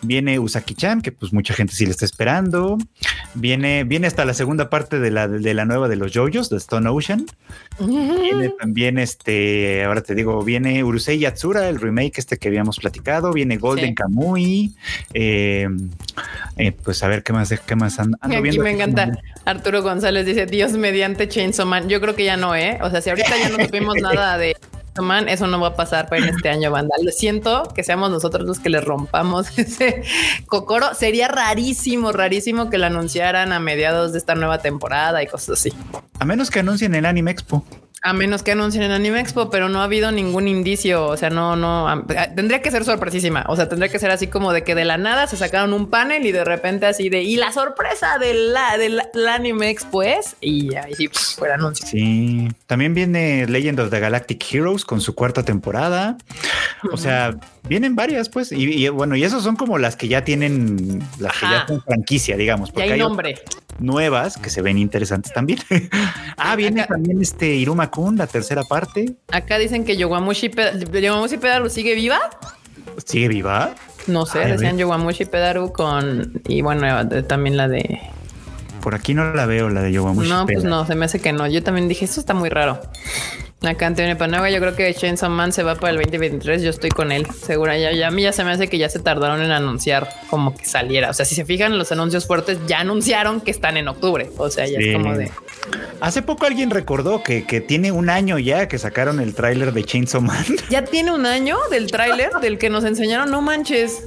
[0.02, 2.78] Viene Usaki-chan, que pues mucha gente sí le está esperando.
[3.34, 6.56] Viene, viene hasta la segunda parte de la, de la nueva de los JoJo's, de
[6.56, 7.26] Stone Ocean.
[7.78, 13.32] Viene también este, ahora te digo, viene Urusei Yatsura, el remake este que habíamos platicado.
[13.32, 13.94] Viene Golden Sí.
[13.94, 14.74] Kamui.
[15.14, 15.68] Eh,
[16.56, 18.62] eh, pues a ver qué más, qué más ando, Aquí viendo.
[18.62, 19.18] me encanta.
[19.44, 21.88] Arturo González dice Dios mediante Chainsaw Man.
[21.88, 22.78] Yo creo que ya no, ¿eh?
[22.82, 25.76] O sea, si ahorita ya no supimos nada de Chainsaw Man, eso no va a
[25.76, 26.94] pasar para en este año, banda.
[27.02, 30.02] Lo siento que seamos nosotros los que le rompamos ese
[30.46, 30.94] cocoro.
[30.94, 35.72] Sería rarísimo, rarísimo que lo anunciaran a mediados de esta nueva temporada y cosas así.
[36.18, 37.64] A menos que anuncien el Anime Expo.
[38.02, 41.06] A menos que anuncien en Anime Expo, pero no ha habido ningún indicio.
[41.06, 43.44] O sea, no, no am- tendría que ser sorpresísima.
[43.48, 45.90] O sea, tendría que ser así como de que de la nada se sacaron un
[45.90, 48.72] panel y de repente así de y la sorpresa del la,
[49.12, 51.86] la Anime Expo es y ahí sí pf, fuera anuncio.
[51.86, 56.16] Sí, también viene Legend of the Galactic Heroes con su cuarta temporada.
[56.92, 57.36] O sea,
[57.68, 58.50] vienen varias, pues.
[58.52, 61.66] Y, y, bueno, y esos son como las que ya tienen, las que ya Ajá.
[61.68, 63.38] son franquicia, digamos, porque hay hay nombre.
[63.78, 65.58] nuevas que se ven interesantes también.
[66.38, 69.16] ah, viene también este Iruma Kun, la tercera parte.
[69.32, 70.50] Acá dicen que Yowamushi,
[71.00, 72.18] Yowamushi Pedaru sigue viva.
[73.04, 73.74] ¿Sigue viva?
[74.06, 74.78] No sé, Ay, decían.
[74.78, 78.00] Yowamushi Pedaru con y bueno, también la de
[78.80, 80.28] Por aquí no la veo, la de Yowamushi.
[80.28, 81.46] No, pues no, se me hace que no.
[81.46, 82.80] Yo también dije, esto está muy raro.
[83.62, 86.62] Acá Antonio Panaga, yo creo que Chainsaw Man se va para el 2023.
[86.62, 87.76] Yo estoy con él, segura.
[87.76, 90.56] Ya, ya a mí ya se me hace que ya se tardaron en anunciar como
[90.56, 91.10] que saliera.
[91.10, 94.30] O sea, si se fijan en los anuncios fuertes, ya anunciaron que están en octubre.
[94.38, 94.88] O sea, ya Sí.
[94.88, 95.30] es como de
[96.00, 99.84] Hace poco alguien recordó que, que tiene un año ya que sacaron el tráiler de
[99.84, 103.30] Chainsaw Man ya tiene un año del tráiler del que nos enseñaron.
[103.30, 104.04] No manches.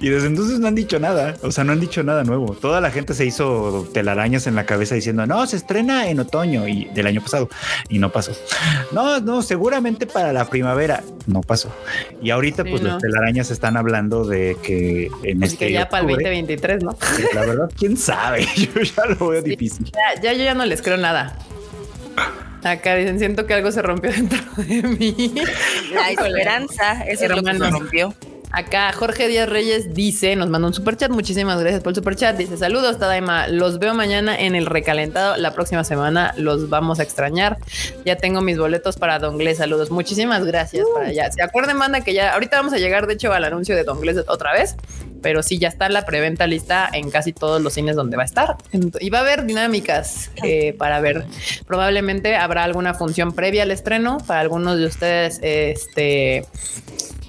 [0.00, 1.36] y desde entonces no han dicho nada.
[1.42, 2.54] O sea, no han dicho nada nuevo.
[2.60, 6.66] Toda la gente se hizo telarañas en la cabeza diciendo no, se estrena en otoño
[6.66, 7.48] y del año pasado
[7.88, 8.32] y no pasó.
[8.92, 11.72] No, no, seguramente para la primavera no pasó.
[12.22, 12.88] Y ahorita, Sí, pues no.
[12.90, 16.82] las telarañas están hablando de que en Pues este que ya para el octubre, 2023,
[16.82, 16.96] ¿no?
[17.34, 18.46] La verdad, quién sabe.
[18.56, 19.90] Yo ya lo veo difícil.
[19.92, 21.36] Ya, ya yo ya no les creo nada.
[22.62, 25.34] Acá dicen, siento que algo se rompió dentro de mí.
[25.94, 27.70] La esperanza, eso es lo que se Hermanos.
[27.70, 28.14] rompió.
[28.52, 31.10] Acá Jorge Díaz Reyes dice, nos mandó un super chat.
[31.10, 32.36] Muchísimas gracias por el super chat.
[32.36, 33.46] Dice saludos, Tadaima.
[33.46, 35.36] Los veo mañana en el recalentado.
[35.36, 37.58] La próxima semana los vamos a extrañar.
[38.04, 39.58] Ya tengo mis boletos para Donglés.
[39.58, 39.92] Saludos.
[39.92, 41.30] Muchísimas gracias para allá.
[41.30, 44.16] Se acuerden, manda que ya ahorita vamos a llegar, de hecho, al anuncio de Donglés
[44.26, 44.74] otra vez.
[45.22, 48.26] Pero sí, ya está la preventa lista en casi todos los cines donde va a
[48.26, 48.56] estar.
[49.00, 51.24] Y va a haber dinámicas eh, para ver.
[51.66, 55.38] Probablemente habrá alguna función previa al estreno para algunos de ustedes.
[55.42, 56.46] Este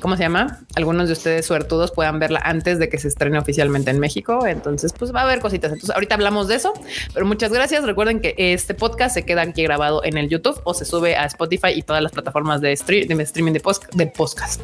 [0.02, 0.60] ¿cómo se llama?
[0.76, 4.46] Algunos de ustedes suertudos puedan verla antes de que se estrene oficialmente en México.
[4.46, 5.72] Entonces, pues va a haber cositas.
[5.72, 6.74] Entonces, ahorita hablamos de eso,
[7.14, 7.84] pero muchas gracias.
[7.84, 11.26] Recuerden que este podcast se queda aquí grabado en el YouTube o se sube a
[11.26, 14.62] Spotify y todas las plataformas de, streaming de, post de podcast,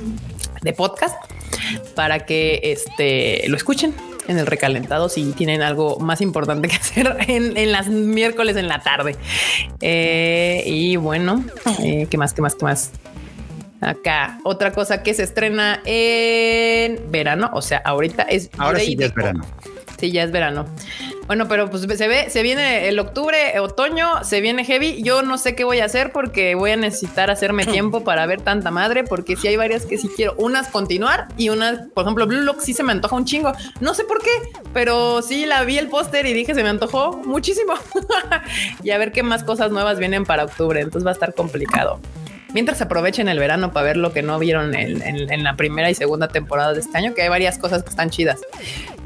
[0.61, 1.15] de podcast
[1.95, 3.93] para que este, lo escuchen
[4.27, 8.81] en el recalentado si tienen algo más importante que hacer en, las miércoles en la
[8.81, 9.15] tarde.
[9.81, 11.43] Eh, y bueno,
[11.79, 12.33] eh, ¿qué más?
[12.33, 12.55] ¿Qué más?
[12.55, 12.91] ¿Qué más?
[13.82, 18.49] Acá, otra cosa que se estrena en verano, o sea, ahorita es.
[18.57, 19.45] Ahora sí ya es verano.
[19.99, 20.65] Sí, ya es verano.
[21.25, 25.01] Bueno, pero pues se ve, se viene el octubre, otoño, se viene heavy.
[25.03, 28.41] Yo no sé qué voy a hacer porque voy a necesitar hacerme tiempo para ver
[28.41, 30.36] tanta madre, porque si hay varias que sí quiero.
[30.38, 33.51] Unas continuar y unas, por ejemplo, Blue Lock sí se me antoja un chingo.
[33.82, 34.32] No sé por qué,
[34.73, 37.73] pero sí la vi el póster y dije se me antojó muchísimo.
[38.84, 40.80] y a ver qué más cosas nuevas vienen para octubre.
[40.80, 41.99] Entonces va a estar complicado
[42.53, 46.27] mientras aprovechen el verano para ver lo que no vieron en, la primera y segunda
[46.27, 48.39] temporada de este año, que hay varias cosas que están chidas.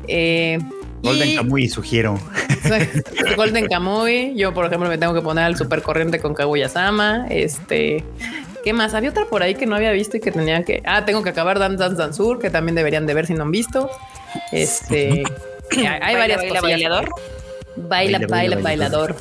[0.08, 0.60] Eh,
[1.04, 2.20] Golden Kamuy sugiero.
[3.36, 4.34] Golden Kamuy.
[4.36, 7.26] Yo, por ejemplo, me tengo que poner al super corriente con Kaguya-sama.
[7.30, 8.04] Este.
[8.64, 8.94] ¿Qué más?
[8.94, 10.84] Había otra por ahí que no había visto y que tenía que.
[10.86, 13.44] Ah, tengo que acabar Dance Dance Dance Sur, que también deberían de ver si no
[13.44, 13.90] han visto.
[14.52, 15.24] Este.
[16.02, 17.10] hay, varias baila, bailador.
[17.76, 19.16] Baila, baila, bailador.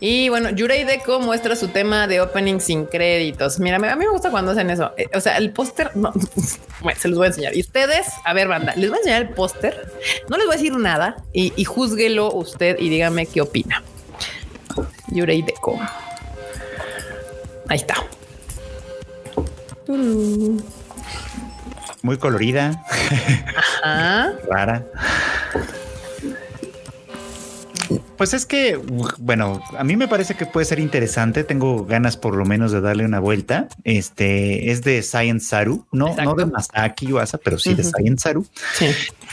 [0.00, 3.60] Y bueno, Yurei Deco muestra su tema de opening sin créditos.
[3.60, 4.92] Mira, a mí me gusta cuando hacen eso.
[4.96, 6.12] Eh, o sea, el póster, no,
[6.96, 7.56] se los voy a enseñar.
[7.56, 9.88] Y ustedes, a ver, banda, les voy a enseñar el póster.
[10.28, 13.82] No les voy a decir nada y, y júzguelo usted y dígame qué opina.
[15.08, 15.78] Yurei Deco.
[17.68, 17.94] Ahí está.
[22.02, 22.84] Muy colorida.
[23.82, 24.32] Ajá.
[24.50, 24.84] Rara.
[28.16, 28.78] Pues es que,
[29.18, 31.44] bueno, a mí me parece que puede ser interesante.
[31.44, 33.68] Tengo ganas por lo menos de darle una vuelta.
[33.84, 38.46] Este es de Science Saru, no, no de Masaki Yuasa, pero sí de Science Saru.
[38.74, 38.86] Sí.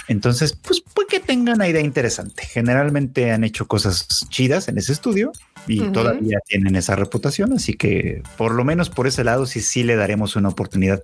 [0.08, 2.46] Entonces, pues puede que tengan una idea interesante.
[2.46, 5.32] Generalmente han hecho cosas chidas en ese estudio
[5.70, 9.84] y todavía tienen esa reputación, así que por lo menos por ese lado sí sí
[9.84, 11.02] le daremos una oportunidad,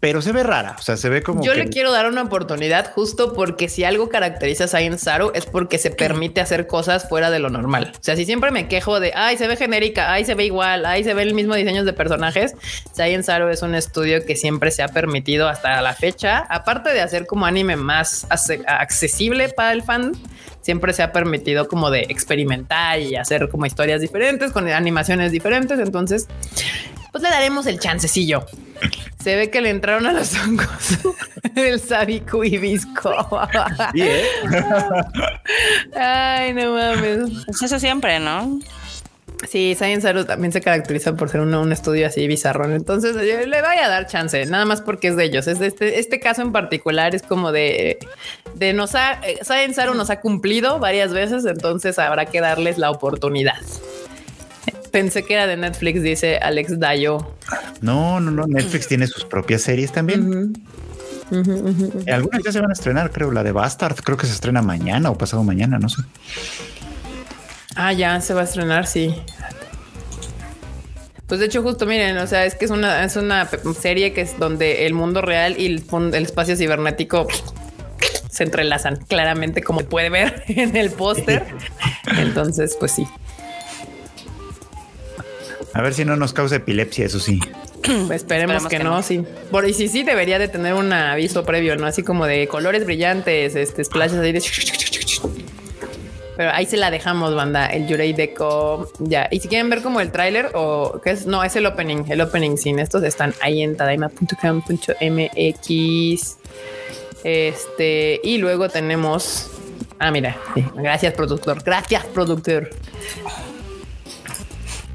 [0.00, 2.92] pero se ve rara, o sea, se ve como Yo le quiero dar una oportunidad
[2.92, 7.30] justo porque si algo caracteriza a Science Saru es porque se permite hacer cosas fuera
[7.30, 7.92] de lo normal.
[7.94, 10.84] O sea, si siempre me quejo de, ay, se ve genérica, ay, se ve igual,
[10.84, 12.54] ay, se ve el mismo diseño de personajes,
[12.92, 17.00] Science Saru es un estudio que siempre se ha permitido hasta la fecha, aparte de
[17.00, 18.26] hacer como anime más
[18.66, 20.12] accesible para el fan,
[20.60, 25.78] siempre se ha permitido como de experimentar y hacer como historias diferentes con animaciones diferentes.
[25.78, 26.28] Entonces,
[27.12, 28.44] pues le daremos el chancecillo.
[29.22, 30.98] Se ve que le entraron a los hongos
[31.56, 33.12] el sabico hibisco.
[33.94, 34.24] ¿eh?
[35.96, 37.44] Ay, no mames.
[37.46, 38.58] Pues eso siempre, ¿no?
[39.46, 42.64] Sí, Science Saru también se caracteriza por ser un, estudio así bizarro.
[42.74, 45.46] Entonces yo le voy a dar chance, nada más porque es de ellos.
[45.46, 47.98] Es este, este caso en particular es como de,
[48.54, 52.78] de nos ha, eh, Science Saru nos ha cumplido varias veces, entonces habrá que darles
[52.78, 53.60] la oportunidad.
[54.90, 57.34] Pensé que era de Netflix, dice Alex Dayo.
[57.80, 58.46] No, no, no.
[58.46, 60.54] Netflix tiene sus propias series también.
[62.10, 63.30] Algunas ya se van a estrenar, creo.
[63.30, 66.02] La de Bastard, creo que se estrena mañana o pasado mañana, no sé.
[67.80, 69.14] Ah, ya se va a estrenar, sí.
[71.28, 73.48] Pues de hecho, justo miren, o sea, es que es una, es una
[73.80, 77.28] serie que es donde el mundo real y el, el espacio cibernético
[78.28, 81.46] se entrelazan claramente, como puede ver en el póster.
[82.18, 83.06] Entonces, pues sí.
[85.72, 87.38] A ver si no nos causa epilepsia, eso sí.
[88.12, 89.22] esperemos, que, no, sí.
[89.52, 91.86] Por y sí, sí, debería de tener un aviso previo, ¿no?
[91.86, 94.40] Así como de colores brillantes, este, splashes ahí de
[96.38, 98.92] pero ahí se la dejamos, banda, el Yurei Deco.
[99.00, 99.26] Ya.
[99.28, 102.20] Y si quieren ver como el tráiler o qué es, no, es el opening, el
[102.20, 106.36] opening sin estos están ahí en tadaima.com.mx.
[107.24, 109.50] Este, y luego tenemos.
[109.98, 110.36] Ah, mira,
[110.76, 111.60] gracias, productor.
[111.64, 112.70] Gracias, productor.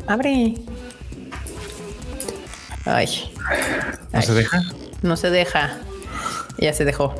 [0.07, 0.53] Abre.
[2.85, 3.33] Ay.
[4.13, 4.61] ¿No se deja?
[5.01, 5.77] No se deja.
[6.57, 7.13] Ya se dejó.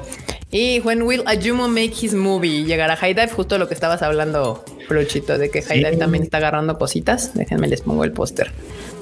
[0.56, 2.64] Y When Will Ayumo Make His Movie?
[2.64, 6.38] Llegará High Dive, justo lo que estabas hablando, Fruchito, de que High Dive también está
[6.38, 7.34] agarrando cositas.
[7.34, 8.51] Déjenme les pongo el póster.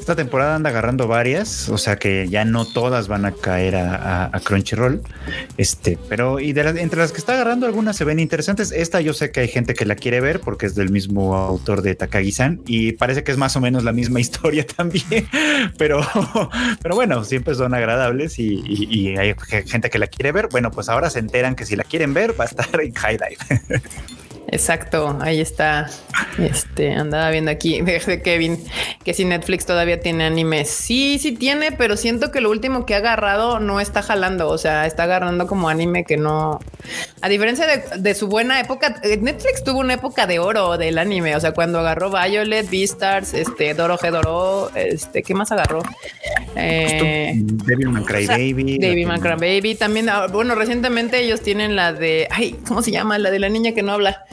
[0.02, 4.32] Esta temporada anda agarrando varias, o sea que ya no todas van a caer a,
[4.44, 5.04] Crunchyroll.
[5.58, 8.72] Este, pero y de entre las que está agarrando, algunas se ven interesantes.
[8.72, 11.84] Esta yo sé que hay gente que la quiere ver porque es del mismo autor
[11.84, 15.28] de Takagi-san y parece que es más o menos la misma historia también.
[15.78, 16.02] Pero,
[16.82, 19.36] pero bueno, siempre son agradables y, y hay
[19.68, 20.48] gente que la quiere ver.
[20.50, 23.18] Bueno, pues ahora se enteran que si la quieren ver va a estar en High
[23.18, 23.62] Dive.
[24.52, 25.90] Exacto, ahí está.
[26.38, 28.62] Este andaba viendo aquí de Kevin
[29.04, 30.66] que si Netflix todavía tiene anime.
[30.66, 34.50] Sí, sí tiene, pero siento que lo último que ha agarrado no está jalando.
[34.50, 36.60] O sea, está agarrando como anime que no.
[37.22, 41.36] A diferencia de, su buena época, eh, Netflix tuvo una época de oro del anime.
[41.38, 45.82] O sea, cuando agarró Violet, Beastars, este Doro Doro, este, ¿qué más agarró?
[46.58, 48.80] Eh, David McCray Baby.
[48.80, 49.76] David McCray Baby.
[49.76, 53.18] También, ah, bueno, recientemente ellos tienen la de ay, ¿cómo se llama?
[53.18, 54.26] La de la niña que no habla.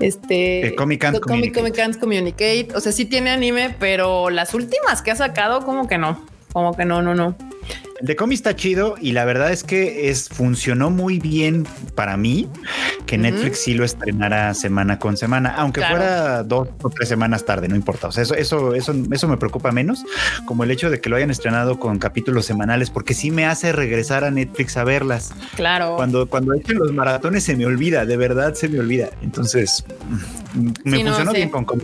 [0.00, 1.98] Este Comic Sans Communicate.
[1.98, 2.68] Communicate.
[2.74, 6.76] O sea, sí tiene anime, pero las últimas que ha sacado, como que no, como
[6.76, 7.36] que no, no, no.
[8.00, 12.16] El de Comi está chido y la verdad es que es funcionó muy bien para
[12.16, 12.48] mí
[13.06, 17.68] que Netflix sí lo estrenara semana con semana, aunque fuera dos o tres semanas tarde,
[17.68, 18.08] no importa.
[18.08, 20.04] O sea, eso, eso, eso, eso me preocupa menos,
[20.44, 23.72] como el hecho de que lo hayan estrenado con capítulos semanales, porque sí me hace
[23.72, 25.32] regresar a Netflix a verlas.
[25.54, 25.96] Claro.
[25.96, 29.10] Cuando, cuando echen los maratones se me olvida, de verdad se me olvida.
[29.22, 29.84] Entonces,
[30.54, 31.82] mm, me funcionó bien con Comi.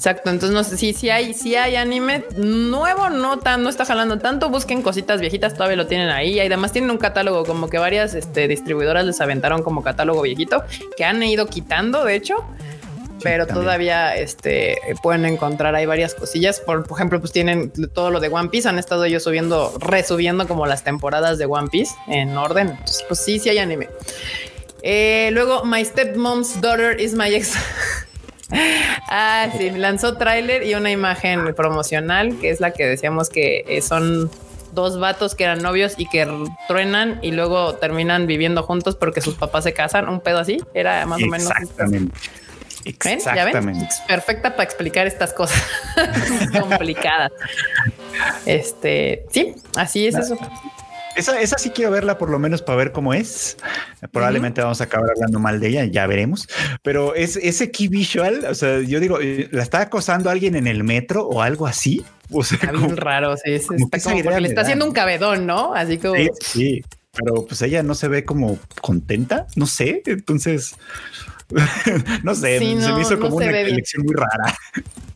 [0.00, 3.84] Exacto, entonces no sé si, si hay, si hay anime nuevo, no tan, no está
[3.84, 6.36] jalando tanto, busquen cositas viejitas, todavía lo tienen ahí.
[6.36, 10.64] Y además tienen un catálogo, como que varias este, distribuidoras les aventaron como catálogo viejito,
[10.96, 12.36] que han ido quitando, de hecho.
[13.22, 16.60] pero todavía este, pueden encontrar ahí varias cosillas.
[16.60, 18.70] Por, ejemplo, pues tienen todo lo de One Piece.
[18.70, 22.70] Han estado ellos subiendo, resubiendo como las temporadas de One Piece en orden.
[22.70, 23.90] Entonces, pues sí, sí hay anime.
[24.82, 27.52] Eh, luego, My Stepmom's Daughter is My Ex.
[28.52, 33.82] Ah, sí, lanzó tráiler y una imagen promocional, que es la que decíamos que eh,
[33.82, 34.30] son
[34.72, 36.28] dos vatos que eran novios y que
[36.68, 41.06] truenan y luego terminan viviendo juntos porque sus papás se casan, un pedo así, era
[41.06, 41.50] más o menos.
[41.50, 42.14] Exactamente.
[42.84, 43.88] Exactamente.
[44.06, 45.62] Perfecta para explicar estas cosas
[46.58, 47.32] complicadas.
[48.46, 50.38] Este, sí, así es eso.
[51.16, 53.56] Esa, esa sí quiero verla por lo menos para ver cómo es.
[54.12, 56.48] Probablemente vamos a acabar hablando mal de ella, ya veremos.
[56.82, 60.66] Pero es ese key visual, o sea, yo digo, eh, ¿la está acosando alguien en
[60.66, 62.04] el metro o algo así?
[62.32, 65.74] O sea, está bien raro, sí, está como porque le está haciendo un cabedón, ¿no?
[65.74, 66.14] Así como...
[66.14, 70.76] Sí, sí, pero pues ella no se ve como contenta, no sé, entonces...
[72.22, 74.54] no sé, se me hizo como una elección muy rara.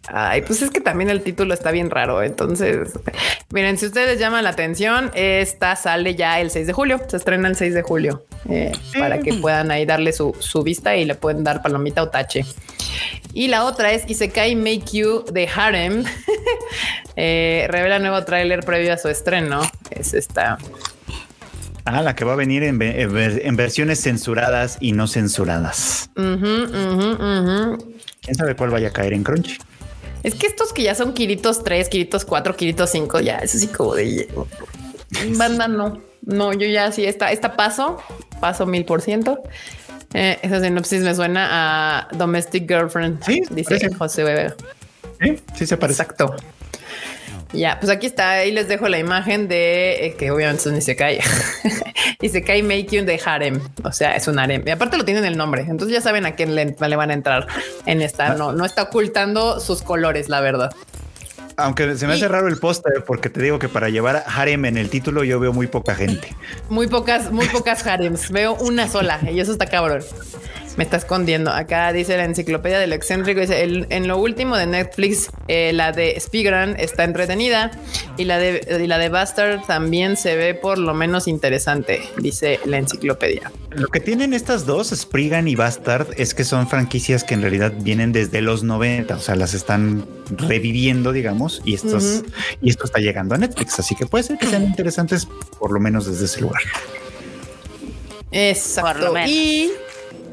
[0.06, 2.22] Ay, pues es que también el título está bien raro.
[2.22, 2.90] Entonces,
[3.50, 7.00] miren, si ustedes llaman la atención, esta sale ya el 6 de julio.
[7.08, 11.04] Se estrena el 6 de julio eh, para que puedan ahí darle su, vista y
[11.04, 12.44] le pueden dar palomita o tache.
[13.32, 16.04] Y la otra es Isekai Make You de Harem.
[17.16, 19.62] eh, revela nuevo tráiler previo a su estreno.
[19.90, 20.58] Es esta.
[21.86, 26.08] Ah, la que va a venir en, versiones censuradas y no censuradas.
[26.14, 26.38] ¿Quién
[28.34, 29.58] sabe cuál vaya a caer en Crunchy?
[30.22, 33.66] Es que estos que ya son Kiritos 3, Kiritos 4, Kiritos 5, ya es así
[33.66, 34.28] como de
[35.36, 35.68] banda.
[35.68, 37.98] No, no, yo ya sí, esta, esta paso,
[38.40, 39.42] paso mil por ciento.
[40.14, 43.22] Eh, esa sinopsis me suena a Domestic Girlfriend.
[43.24, 44.54] Sí, dice José Bebé.
[45.20, 46.02] Sí, sí se parece.
[46.02, 46.34] Exacto.
[47.54, 48.32] Ya, pues aquí está.
[48.32, 51.20] Ahí les dejo la imagen de eh, que obviamente es un cae
[52.20, 53.60] y se cae Make de Harem.
[53.82, 54.62] O sea, es un harem.
[54.66, 55.62] Y aparte lo tienen el nombre.
[55.62, 57.46] Entonces ya saben a quién le, van a entrar
[57.86, 58.34] en esta.
[58.34, 60.74] No, no está ocultando sus colores, la verdad.
[61.56, 64.76] Aunque se me hace raro el póster, porque te digo que para llevar harem en
[64.76, 66.34] el título yo veo muy poca gente.
[66.68, 68.32] Muy pocas, muy pocas harems.
[68.32, 70.02] Veo una sola y eso está cabrón.
[70.76, 71.52] Me está escondiendo.
[71.52, 73.40] Acá dice la enciclopedia del excéntrico.
[73.40, 77.70] Dice en lo último de Netflix, eh, la de Spigran está entretenida
[78.16, 82.78] y la de la de Bastard también se ve por lo menos interesante, dice la
[82.78, 83.52] enciclopedia.
[83.70, 87.72] Lo que tienen estas dos, Spriggan y Bastard, es que son franquicias que en realidad
[87.76, 92.22] vienen desde los 90, o sea, las están reviviendo, digamos, y estos,
[92.62, 93.78] y esto está llegando a Netflix.
[93.78, 95.26] Así que puede ser que sean interesantes,
[95.58, 96.62] por lo menos desde ese lugar.
[98.30, 99.14] Exacto.
[99.26, 99.70] Y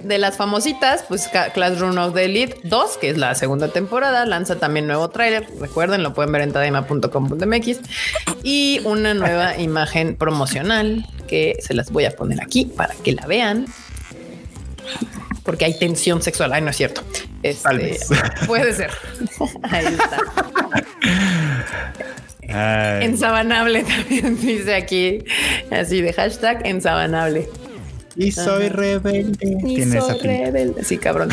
[0.03, 4.57] de las famositas, pues Classroom of the Elite 2, que es la segunda temporada, lanza
[4.57, 5.47] también nuevo tráiler.
[5.59, 7.79] Recuerden, lo pueden ver en tadaima.com.mx
[8.43, 13.25] y una nueva imagen promocional que se las voy a poner aquí para que la
[13.25, 13.65] vean.
[15.43, 16.53] Porque hay tensión sexual.
[16.53, 17.01] Ay, no es cierto.
[17.43, 17.99] Este,
[18.47, 18.91] puede ser.
[19.63, 20.17] Ahí está.
[23.01, 25.19] Ensabanable también dice aquí,
[25.71, 27.47] así de hashtag ensabanable.
[28.15, 29.47] Y soy rebelde.
[29.65, 30.83] Y soy rebelde.
[30.83, 31.29] Sí, cabrón.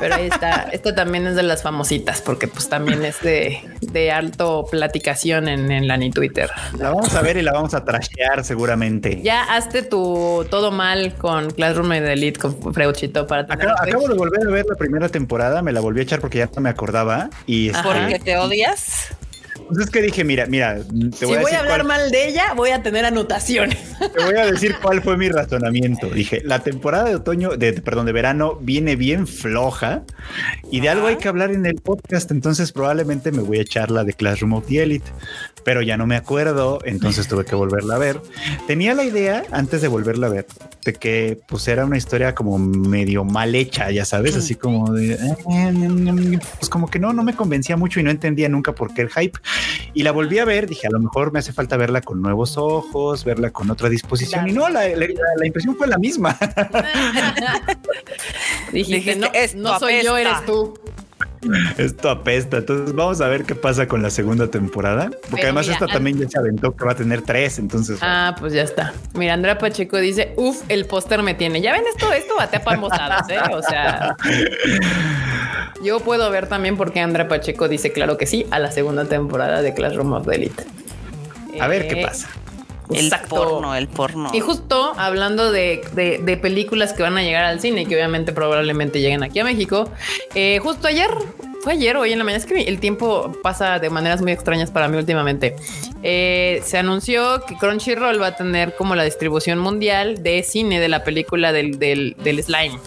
[0.00, 0.68] Pero ahí está.
[0.72, 5.70] Esto también es de las famositas, porque pues también es de, de alto platicación en,
[5.70, 6.50] en la ni Twitter.
[6.78, 9.20] La vamos a ver y la vamos a trashear seguramente.
[9.22, 14.14] Ya hazte tu todo mal con Classroom de Elite con Freuchito para acabo, acabo, de
[14.14, 16.70] volver a ver la primera temporada, me la volví a echar porque ya no me
[16.70, 19.08] acordaba y este, porque te odias.
[19.74, 22.52] Pues es que dije, mira, mira, te voy si voy a hablar mal de ella,
[22.54, 23.76] voy a tener anotaciones.
[23.98, 26.08] Te voy a decir cuál fue mi razonamiento.
[26.10, 30.02] Dije, la temporada de otoño, de perdón, de verano viene bien floja
[30.70, 33.90] y de algo hay que hablar en el podcast, entonces probablemente me voy a echar
[33.90, 35.10] la de Classroom of the Elite
[35.64, 38.20] pero ya no me acuerdo, entonces tuve que volverla a ver.
[38.66, 40.46] Tenía la idea antes de volverla a ver
[40.84, 45.14] de que pues era una historia como medio mal hecha, ya sabes, así como de
[45.14, 49.02] eh, pues como que no, no me convencía mucho y no entendía nunca por qué
[49.02, 49.38] el hype.
[49.92, 52.56] Y la volví a ver, dije, a lo mejor me hace falta verla con nuevos
[52.56, 54.48] ojos, verla con otra disposición.
[54.48, 54.88] Y no, la,
[55.44, 56.36] impresión fue la misma.
[58.72, 60.74] dije, no, no soy yo, eres tú.
[61.78, 62.58] Esto apesta.
[62.58, 65.10] Entonces vamos a ver qué pasa con la segunda temporada.
[65.30, 67.58] Porque además esta también ya se aventó que va a tener tres.
[67.58, 67.98] Entonces.
[68.00, 68.92] Ah, pues ya está.
[69.14, 71.60] Mira, Andrea Pacheco dice: Uf, el póster me tiene.
[71.60, 73.54] Ya ven esto, esto bate a ¿eh?
[73.54, 74.16] O sea.
[75.82, 79.62] Yo puedo ver también porque Andrea Pacheco dice claro que sí a la segunda temporada
[79.62, 80.64] de Classroom of the Elite.
[81.60, 82.06] A ver qué eh,
[82.92, 84.30] El porno, el porno.
[84.32, 88.32] Y justo hablando de, de, películas que van a llegar al cine y que obviamente
[88.32, 89.90] probablemente lleguen aquí a México,
[90.34, 91.08] eh, justo ayer,
[91.62, 94.70] fue ayer, hoy en la mañana, es que el tiempo pasa de maneras muy extrañas
[94.70, 95.56] para mí últimamente.
[96.02, 100.88] Eh, se anunció que Crunchyroll va a tener como la distribución mundial de cine de
[100.88, 102.78] la película del, del, del slime,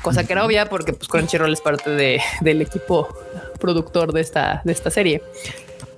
[0.00, 3.14] cosa que era obvia porque pues, Crunchyroll es parte de, del equipo
[3.60, 5.22] productor de esta, de esta serie.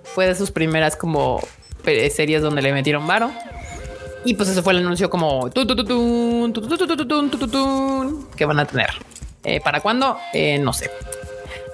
[0.02, 1.40] Fue de sus primeras como
[2.10, 3.30] series donde le metieron varo.
[4.24, 5.50] Y pues eso fue el anuncio como
[8.36, 8.90] que van a tener.
[9.62, 10.18] ¿Para cuándo?
[10.60, 10.90] no sé.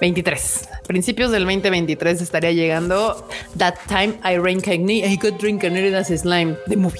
[0.01, 0.69] 23.
[0.87, 6.57] Principios del 2023 estaría llegando That Time I Reincarnated I Got Reincarnated as Slime.
[6.67, 6.99] The Movie.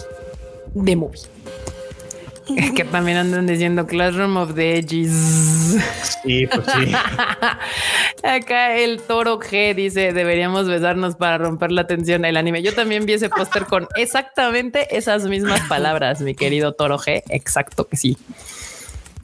[0.86, 1.31] The Movie.
[2.76, 5.78] Que también andan diciendo Classroom of the Edges.
[6.24, 6.92] Sí, pues sí.
[8.24, 12.62] Acá el toro G dice: Deberíamos besarnos para romper la tensión del anime.
[12.62, 17.24] Yo también vi ese póster con exactamente esas mismas palabras, mi querido toro G.
[17.30, 18.18] Exacto que sí.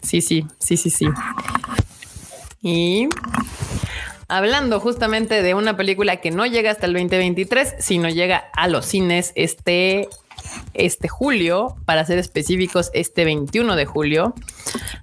[0.01, 1.07] Sí, sí, sí, sí, sí.
[2.61, 3.09] Y
[4.27, 8.85] hablando justamente de una película que no llega hasta el 2023, sino llega a los
[8.85, 10.07] cines este
[10.73, 14.33] este julio, para ser específicos, este 21 de julio,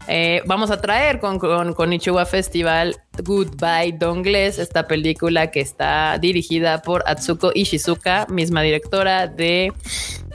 [0.06, 6.82] eh, vamos a traer con, con, Ichiwa Festival Goodbye Dongles, esta película que está dirigida
[6.82, 9.72] por Atsuko Ishizuka, misma directora de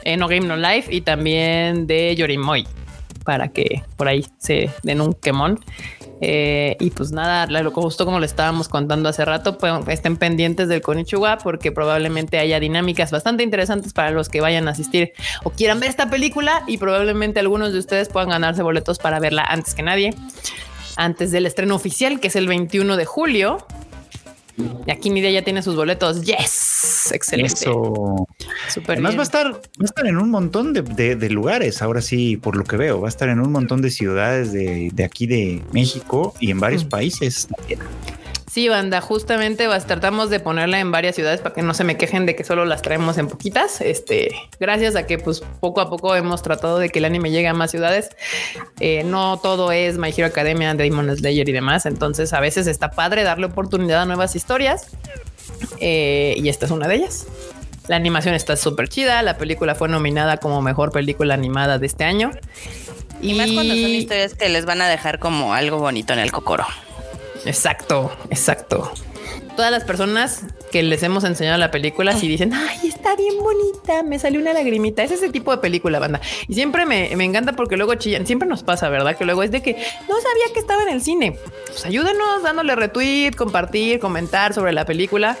[0.04, 2.66] eh, No Game No Life y también de Yorimoy,
[3.24, 5.60] para que por ahí se den un quemón.
[6.20, 10.82] Eh, y pues nada, justo como le estábamos contando hace rato, pues estén pendientes del
[10.82, 15.12] Konichiwa porque probablemente haya dinámicas bastante interesantes para los que vayan a asistir
[15.44, 19.44] o quieran ver esta película y probablemente algunos de ustedes puedan ganarse boletos para verla
[19.44, 20.14] antes que nadie,
[20.96, 23.66] antes del estreno oficial que es el 21 de julio.
[24.86, 26.22] Y aquí Nidia ya tiene sus boletos.
[26.22, 26.69] Yes,
[27.12, 27.54] excelente.
[27.54, 28.26] Eso.
[28.86, 31.82] Además va a estar, va a estar en un montón de, lugares.
[31.82, 34.92] Ahora sí, por lo que veo, va a estar en un montón de ciudades de,
[35.04, 36.88] aquí de México y en varios mm.
[36.88, 37.80] países también.
[38.50, 42.26] Sí, banda, justamente tratamos de ponerla en varias ciudades para que no se me quejen
[42.26, 43.80] de que solo las traemos en poquitas.
[43.80, 47.46] Este, gracias a que pues poco a poco hemos tratado de que el anime llegue
[47.46, 48.10] a más ciudades.
[48.80, 51.86] Eh, no todo es My Hero Academia, Demon Slayer y demás.
[51.86, 54.88] Entonces a veces está padre darle oportunidad a nuevas historias.
[55.80, 57.26] Eh, y esta es una de ellas.
[57.88, 59.22] La animación está súper chida.
[59.22, 62.30] La película fue nominada como mejor película animada de este año.
[63.20, 66.20] Y, y más cuando son historias que les van a dejar como algo bonito en
[66.20, 66.66] el cocoro.
[67.44, 68.92] Exacto, exacto.
[69.56, 74.02] Todas las personas que les hemos enseñado la película si dicen, ay, está bien bonita,
[74.02, 75.02] me salió una lagrimita.
[75.02, 76.20] Es ese tipo de película, banda.
[76.48, 79.16] Y siempre me, encanta porque luego chillan, siempre nos pasa, ¿verdad?
[79.16, 81.36] Que luego es de que no sabía que estaba en el cine.
[81.66, 85.36] Pues ayúdenos dándole retweet, compartir, comentar sobre la película,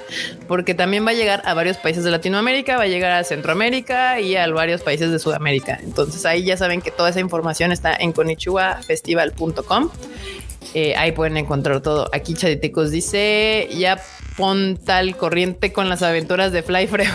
[0.48, 4.20] porque también va a llegar a varios países de Latinoamérica, va a llegar a Centroamérica
[4.20, 5.78] y a varios países de Sudamérica.
[5.82, 9.90] Entonces ahí ya saben que toda esa información está en conichuafestival.com
[10.74, 12.08] eh, ahí pueden encontrar todo.
[12.12, 14.00] Aquí Chaditicos dice: Ya
[14.36, 17.14] pon tal corriente con las aventuras de Fly Freo.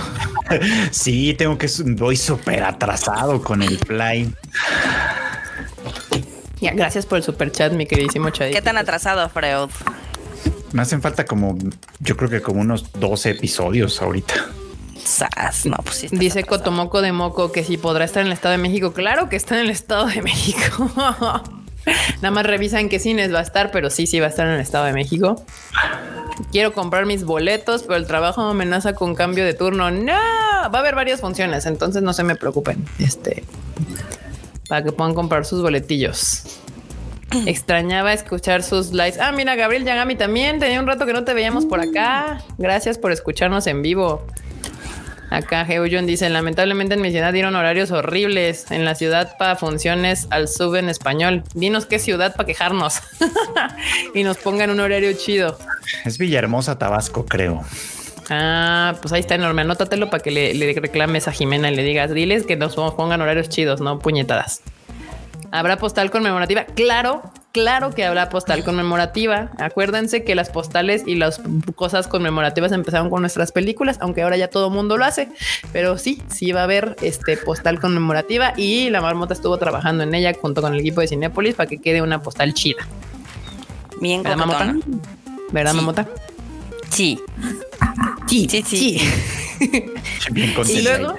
[0.92, 1.70] sí, tengo que.
[1.86, 4.34] Voy súper atrasado con el Fly.
[6.62, 8.62] Ya, gracias por el super chat, mi queridísimo Chaditicos.
[8.62, 9.70] ¿Qué tan atrasado, Freud?
[10.72, 11.58] Me hacen falta como,
[12.00, 14.34] yo creo que como unos 12 episodios ahorita.
[15.66, 18.94] No, pues Dice Cotomoco de Moco que si podrá estar en el Estado de México.
[18.94, 20.90] Claro que está en el Estado de México.
[22.22, 24.54] Nada más revisan qué cines va a estar, pero sí, sí va a estar en
[24.54, 25.44] el Estado de México.
[26.52, 29.92] quiero comprar mis boletos, pero el trabajo me amenaza con cambio de turno.
[29.92, 32.86] No, va a haber varias funciones, entonces no se me preocupen.
[33.00, 33.44] Este,
[34.68, 36.60] para que puedan comprar sus boletillos.
[37.46, 39.20] Extrañaba escuchar sus likes.
[39.20, 40.60] Ah, mira, Gabriel Yagami también.
[40.60, 42.42] Tenía un rato que no te veíamos por acá.
[42.58, 44.26] Gracias por escucharnos en vivo.
[45.36, 48.72] Acá John dice, lamentablemente en mi ciudad dieron horarios horribles.
[48.72, 51.44] En la ciudad para funciones al sub en español.
[51.54, 53.02] Dinos qué ciudad para quejarnos.
[54.16, 55.58] y nos pongan un horario chido.
[56.06, 57.66] Es Villahermosa, Tabasco, creo.
[58.30, 59.64] Ah, pues ahí está enorme.
[59.64, 63.22] Anótatelo para que le, le, reclames a Jimena y le digas, diles que nos pongan
[63.22, 64.62] horarios chidos, no puñetadas.
[65.52, 66.66] ¿Habrá postal conmemorativa?
[66.66, 69.52] Claro, claro que habrá postal conmemorativa.
[69.58, 71.42] Acuérdense que las postales y las
[71.76, 75.30] cosas conmemorativas empezaron con nuestras películas, aunque ahora ya todo el mundo lo hace.
[75.72, 80.14] Pero sí, sí va a haber este postal conmemorativa y la marmota estuvo trabajando en
[80.14, 82.88] ella junto con el equipo de Cinépolis para que quede una postal chida.
[84.02, 84.76] Bien, ¿verdad, mamota?
[85.52, 86.08] ¿Verdad, mamota?
[86.90, 87.20] Sí.
[88.28, 89.02] Sí, sí, sí.
[90.68, 91.16] y, luego,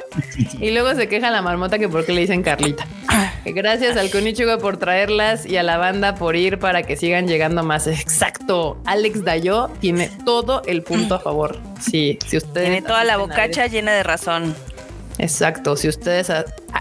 [0.60, 2.86] y luego se queja la marmota que porque le dicen Carlita.
[3.54, 7.62] Gracias al Konichiwa por traerlas y a la banda por ir para que sigan llegando
[7.62, 7.86] más.
[7.86, 8.80] Exacto.
[8.84, 11.58] Alex Dayo tiene todo el punto a favor.
[11.80, 14.54] Sí, si usted tiene toda la bocacha llena de razón.
[15.18, 15.76] Exacto.
[15.76, 16.30] Si ustedes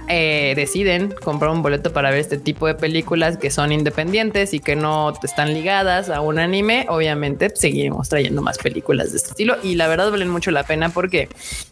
[0.08, 4.60] eh, deciden comprar un boleto para ver este tipo de películas que son independientes y
[4.60, 9.58] que no están ligadas a un anime, obviamente seguiremos trayendo más películas de este estilo.
[9.64, 11.30] Y la verdad valen mucho la pena porque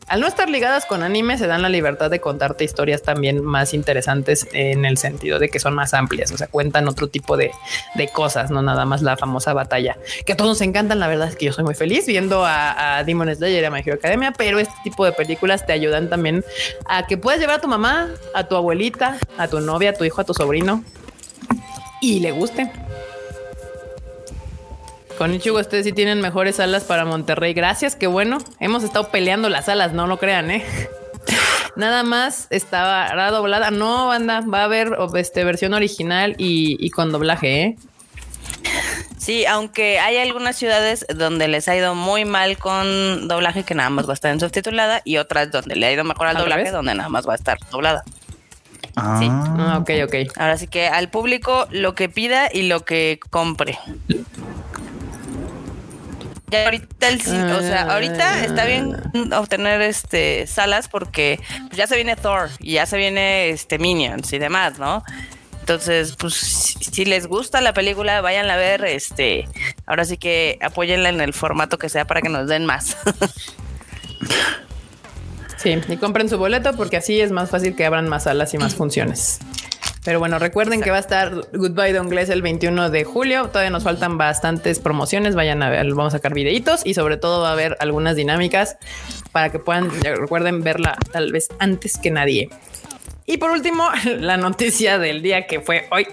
[0.07, 3.73] al no estar ligadas con anime se dan la libertad de contarte historias también más
[3.73, 7.51] interesantes en el sentido de que son más amplias, o sea, cuentan otro tipo de,
[8.13, 11.35] cosas, no nada más la famosa batalla, que a todos nos encantan, la verdad es
[11.35, 14.33] que yo soy muy feliz viendo a, a Demon Slayer y a My Hero Academia,
[14.37, 16.43] pero este tipo de películas te ayudan también
[16.85, 18.02] a que puedas llevar a tu mamá
[18.33, 20.83] a tu abuelita, a tu novia, a tu hijo, a tu sobrino
[22.03, 22.69] y le guste.
[25.17, 27.53] Con Ichigo, ustedes sí tienen mejores alas para Monterrey.
[27.53, 28.39] Gracias, qué bueno.
[28.59, 30.65] Hemos estado peleando las alas, no lo crean, ¿eh?
[31.75, 33.71] Nada más estaba doblada.
[33.71, 37.75] No, banda, va a haber este, versión original y, con doblaje, ¿eh?
[39.17, 43.89] Sí, aunque hay algunas ciudades donde les ha ido muy mal con doblaje que nada
[43.89, 46.71] más va a estar en subtitulada y otras donde le ha ido mejor al doblaje
[46.71, 48.03] donde nada más va a estar doblada.
[48.95, 49.17] Ah.
[49.19, 49.27] Sí.
[49.29, 50.37] Ah, ok, ok.
[50.37, 53.79] Ahora sí que al público lo que pida y lo que compre.
[56.51, 57.19] Ya ahorita el,
[57.51, 58.95] o sea, ahorita está bien
[59.33, 61.39] obtener este salas porque
[61.71, 65.03] ya se viene Thor y ya se viene este Minions y demás, ¿no?
[65.63, 69.47] Entonces, pues si les gusta la película, váyanla a ver, este,
[69.85, 72.97] ahora sí que apóyenla en el formato que sea para que nos den más.
[75.55, 78.57] Sí, y compren su boleto porque así es más fácil que abran más salas y
[78.57, 79.39] más funciones.
[80.03, 83.47] Pero bueno, recuerden que va a estar Goodbye Don Inglés el 21 de julio.
[83.47, 85.35] Todavía nos faltan bastantes promociones.
[85.35, 88.75] Vayan a ver, vamos a sacar videitos y sobre todo va a haber algunas dinámicas
[89.31, 92.49] para que puedan, recuerden verla tal vez antes que nadie.
[93.25, 93.87] Y por último,
[94.19, 96.07] la noticia del día que fue hoy.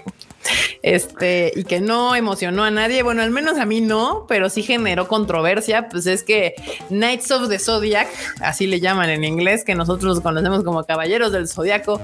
[0.81, 4.63] Este, y que no emocionó a nadie, bueno, al menos a mí no, pero sí
[4.63, 6.55] generó controversia, pues es que
[6.89, 8.07] Knights of the Zodiac,
[8.41, 12.01] así le llaman en inglés, que nosotros conocemos como Caballeros del Zodiaco,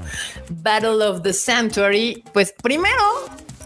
[0.49, 3.01] Battle of the Sanctuary, pues primero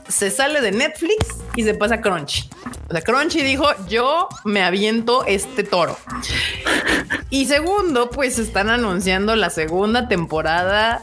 [0.08, 2.50] se sale de Netflix y se pasa a Crunchy.
[2.90, 5.98] O sea, Crunchy dijo, yo me aviento este toro.
[7.30, 11.02] Y segundo, pues están anunciando la segunda temporada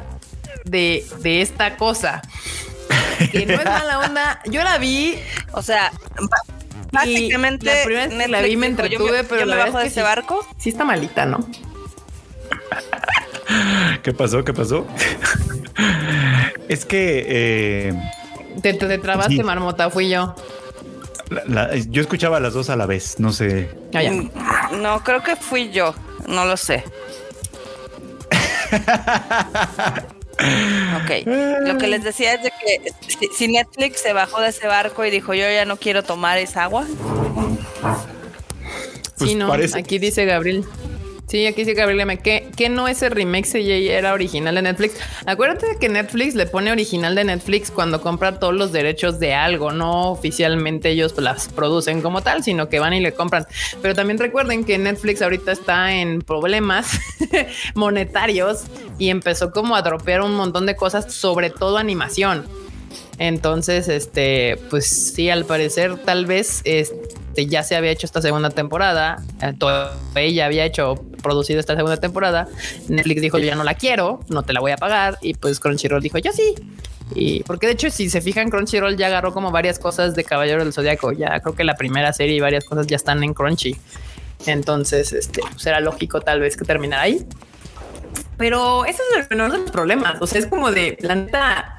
[0.65, 2.23] de, esta cosa.
[3.33, 4.41] Que no es mala onda.
[4.47, 5.17] Yo la vi.
[5.53, 5.93] O sea,
[6.93, 10.03] básicamente la primera vez que la vi me entretuve, pero la verdad es que ese
[10.03, 10.47] barco.
[10.59, 11.47] Sí está malita, ¿no?
[14.03, 14.45] ¿Qué pasó?
[14.45, 14.87] ¿Qué pasó?
[16.69, 17.95] es que eh,
[18.63, 20.35] te, te, trabaste, marmota, fui yo.
[21.89, 23.71] yo escuchaba las dos a la vez, no sé.
[23.95, 25.95] Ah, no, creo que fui yo,
[26.27, 26.85] no lo sé.
[30.39, 31.27] Ok,
[31.67, 32.93] lo que les decía es de que
[33.37, 36.65] si Netflix se bajó de ese barco y dijo yo ya no quiero tomar esa
[36.65, 36.87] agua.
[39.17, 40.65] sí, no, pues aquí dice Gabriel.
[41.29, 42.19] Sí, aquí dice Gabriel M.
[42.21, 44.95] ¿Qué, ¿Qué, no ese remake CJ era original de Netflix?
[45.27, 49.71] Acuérdate que Netflix le pone original de Netflix cuando compra todos los derechos de algo,
[49.71, 53.47] no oficialmente ellos las producen como tal, sino que van y le compran.
[53.83, 56.99] Pero también recuerden que Netflix ahorita está en problemas
[57.75, 58.63] monetarios
[58.99, 62.47] y empezó como a dropear un montón de cosas, sobre todo animación.
[63.19, 66.63] Entonces, este, pues sí, al parecer, tal vez
[67.47, 69.23] ya se había hecho esta segunda temporada.
[69.41, 69.55] Eh,
[70.17, 72.49] ella había hecho, producido esta segunda temporada.
[72.89, 75.19] Netflix dijo, yo ya no la quiero, no te la voy a pagar.
[75.21, 76.55] Y pues Crunchyroll dijo, yo sí.
[77.15, 80.65] Y porque de hecho, si se fijan, Crunchyroll ya agarró como varias cosas de Caballero
[80.65, 81.13] del Zodiaco.
[81.13, 83.77] Ya creo que la primera serie y varias cosas ya están en Crunchy.
[84.47, 87.27] Entonces, este pues, lógico tal vez que terminara ahí.
[88.37, 90.21] Pero ese es el menor de los problemas.
[90.21, 91.78] O sea, es como de planta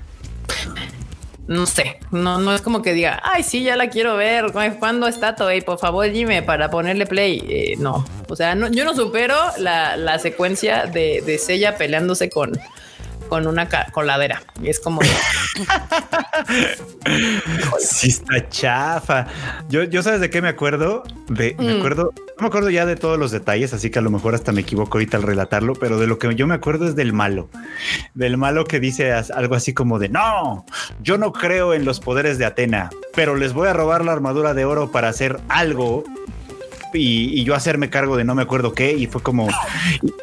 [1.49, 4.51] no sé, no, no es como que diga, ay, sí, ya la quiero ver.
[4.77, 5.61] ¿Cuándo está Toei?
[5.61, 7.43] Por favor, dime para ponerle play.
[7.49, 12.29] Eh, no, o sea, no, yo no supero la, la secuencia de, de Sella peleándose
[12.29, 12.51] con,
[13.29, 14.41] con una coladera.
[14.61, 15.01] Y es como.
[17.79, 19.27] sí, está chafa.
[19.69, 21.03] Yo, yo sabes de qué me acuerdo.
[21.27, 21.77] De, me mm.
[21.77, 24.51] acuerdo, no me acuerdo ya de todos los detalles, así que a lo mejor hasta
[24.51, 27.49] me equivoco ahorita al relatarlo, pero de lo que yo me acuerdo es del malo.
[28.13, 30.65] Del malo que dice algo así como de no,
[31.01, 34.53] yo no creo en los poderes de Atena, pero les voy a robar la armadura
[34.53, 36.03] de oro para hacer algo
[36.93, 39.47] y, yo hacerme cargo de no me acuerdo qué y fue como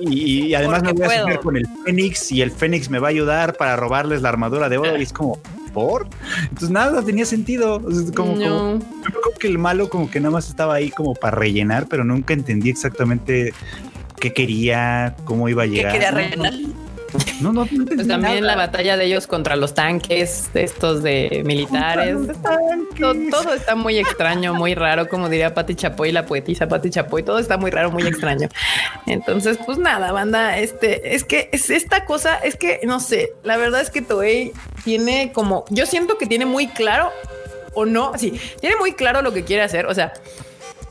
[0.00, 3.10] y, además me voy a hacer con el Fénix y el Fénix me va a
[3.10, 5.38] ayudar para robarles la armadura de oro y es como
[5.72, 6.08] por
[6.42, 7.82] entonces nada tenía sentido.
[8.14, 11.86] Como, yo creo que el malo como que nada más estaba ahí como para rellenar
[11.88, 13.52] pero nunca entendí exactamente
[14.18, 16.52] qué quería cómo iba a llegar ¿Qué quería rellenar?
[16.52, 16.85] No,
[17.40, 22.16] no, pues también la batalla de ellos contra los tanques, estos de militares.
[22.98, 27.22] Todo, está muy extraño, muy raro, como diría Pati Chapoy, la poetisa Pati Chapoy.
[27.22, 28.48] Todo está muy raro, muy extraño.
[29.06, 30.58] Entonces, pues nada, banda.
[30.58, 33.32] Este es que es esta cosa, es que no sé.
[33.42, 34.52] La verdad es que Toei
[34.84, 37.10] tiene como yo siento que tiene muy claro
[37.74, 38.12] o no.
[38.16, 39.86] Sí, tiene muy claro lo que quiere hacer.
[39.86, 40.12] O sea,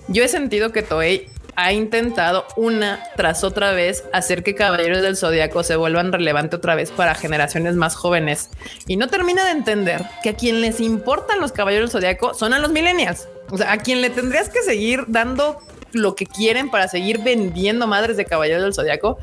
[0.08, 5.18] yo he sentido que Toei ha intentado una tras otra vez hacer que Caballeros del
[5.18, 8.50] Zodiaco se vuelvan relevante otra vez para generaciones más jóvenes
[8.88, 12.54] y no termina de entender que a quien les importan los Caballeros del Zodiaco son
[12.54, 13.28] a los millennials.
[13.52, 15.62] O sea, a quien le tendrías que seguir dando
[15.96, 19.18] lo que quieren para seguir vendiendo madres de Caballeros del Zodiaco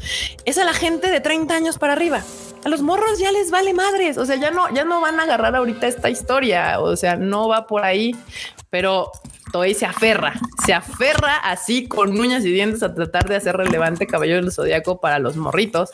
[0.44, 2.22] es a la gente de 30 años para arriba.
[2.64, 5.24] A los morros ya les vale madres, o sea, ya no, ya no van a
[5.24, 8.14] agarrar ahorita esta historia, o sea, no va por ahí,
[8.72, 9.12] pero
[9.52, 10.32] Toei se aferra,
[10.64, 14.98] se aferra así con uñas y dientes a tratar de hacer relevante Caballero del Zodíaco
[14.98, 15.90] para los morritos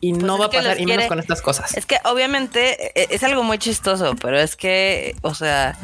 [0.00, 1.76] y pues no va a pasar y menos con estas cosas.
[1.76, 5.76] Es que obviamente e, es algo muy chistoso, pero es que, o sea,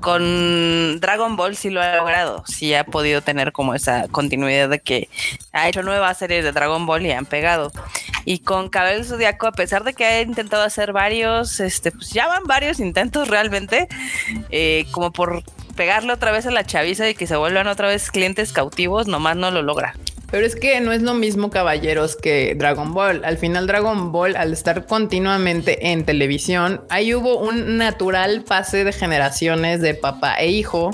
[0.00, 4.80] con Dragon Ball sí lo ha logrado, sí ha podido tener como esa continuidad de
[4.80, 5.08] que
[5.52, 7.70] ha hecho nuevas series de Dragon Ball y han pegado.
[8.24, 12.10] Y con Caballero del Zodíaco, a pesar de que ha intentado hacer varios, este, pues
[12.10, 13.88] ya van varios intentos realmente,
[14.50, 15.42] eh, como por
[15.76, 19.36] pegarle otra vez a la chaviza y que se vuelvan otra vez clientes cautivos, nomás
[19.36, 19.94] no lo logra.
[20.32, 23.22] Pero es que no es lo mismo Caballeros que Dragon Ball.
[23.22, 28.92] Al final Dragon Ball, al estar continuamente en televisión, ahí hubo un natural pase de
[28.94, 30.90] generaciones de papá e hijo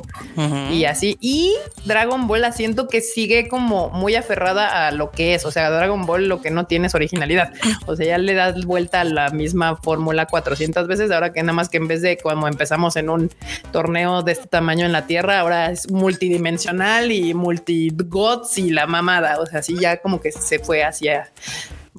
[0.72, 1.16] y así.
[1.20, 5.44] Y Dragon Ball la siento que sigue como muy aferrada a lo que es.
[5.44, 7.52] O sea, Dragon Ball lo que no tiene es originalidad.
[7.86, 11.12] O sea, ya le das vuelta a la misma fórmula 400 veces.
[11.12, 13.30] Ahora que nada más que en vez de como empezamos en un
[13.70, 18.88] torneo de este tamaño en la Tierra, ahora es multidimensional y multi gods y la
[18.88, 19.27] mamada.
[19.36, 21.30] O sea, sí, ya como que se fue hacia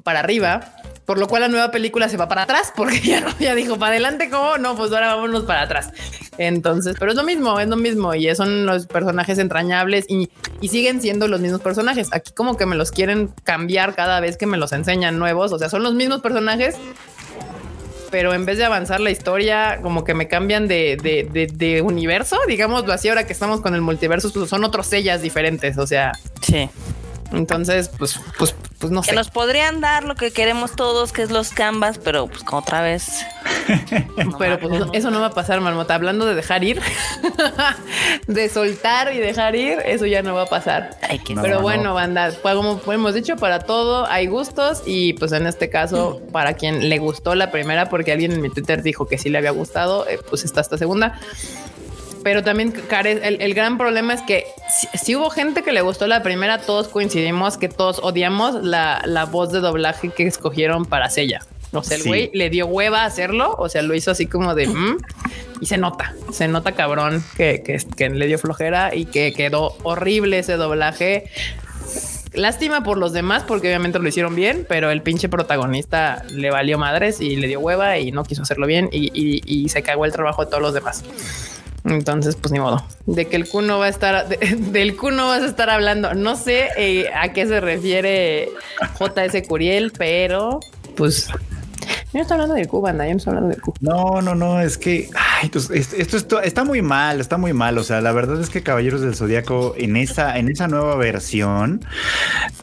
[0.02, 0.74] para arriba.
[1.04, 3.92] Por lo cual la nueva película se va para atrás porque ya, ya dijo para
[3.92, 4.58] adelante, ¿cómo?
[4.58, 5.92] No, pues ahora vámonos para atrás.
[6.38, 10.68] Entonces, pero es lo mismo, es lo mismo y son los personajes entrañables y, y,
[10.68, 12.08] siguen siendo los mismos personajes.
[12.12, 15.52] Aquí como que me los quieren cambiar cada vez que me los enseñan nuevos.
[15.52, 16.76] O sea, son los mismos personajes,
[18.10, 22.38] pero en vez de avanzar la historia, como que me cambian de, de, de, universo,
[22.48, 25.78] digámoslo así, ahora que estamos con el multiverso, pues son otros sellas diferentes.
[25.78, 26.68] O sea, sí.
[27.32, 31.30] Entonces, pues, pues, pues no que nos podrían dar lo que queremos todos, que es
[31.30, 33.24] los canvas, pero pues otra vez.
[34.38, 35.94] pero pues eso no va a pasar, Marmota.
[35.94, 36.80] Hablando de dejar ir,
[38.26, 40.98] de soltar y dejar ir, eso ya no va a pasar.
[41.40, 45.70] pero bueno, banda, pues, como hemos dicho, para todo hay gustos y pues en este
[45.70, 49.28] caso, para quien le gustó la primera, porque alguien en mi Twitter dijo que sí
[49.30, 51.20] le había gustado, eh, pues está esta segunda.
[52.22, 54.44] Pero también, el, gran problema es que
[54.94, 59.24] si, hubo gente que le gustó la primera, todos coincidimos que todos odiamos la, la
[59.24, 61.40] voz de doblaje que escogieron para Sella.
[61.72, 64.54] O sea, el güey le dio hueva a hacerlo, o sea, lo hizo así como
[64.54, 64.66] de...
[64.66, 64.98] Mm",
[65.60, 69.76] y se nota, se nota cabrón que, que, que le dio flojera y que quedó
[69.82, 71.30] horrible ese doblaje.
[72.32, 76.78] Lástima por los demás, porque obviamente lo hicieron bien, pero el pinche protagonista le valió
[76.78, 80.04] madres y le dio hueva y no quiso hacerlo bien y, y, y se cagó
[80.04, 81.04] el trabajo de todos los demás.
[81.84, 82.84] Entonces, pues ni modo.
[83.06, 86.14] De que el cuno va a estar, del cuno vas a estar hablando.
[86.14, 88.50] No sé eh, a qué se refiere
[88.98, 90.60] JS Curiel, pero
[90.96, 91.28] pues
[92.12, 93.04] no estoy hablando del Q, banda.
[93.04, 93.74] Yo no estoy hablando del Q.
[93.80, 94.60] No, no, no.
[94.60, 95.08] Es que
[95.52, 97.78] pues, esto, está muy mal, está muy mal.
[97.78, 101.84] O sea, la verdad es que Caballeros del Zodíaco en esa, en esa nueva versión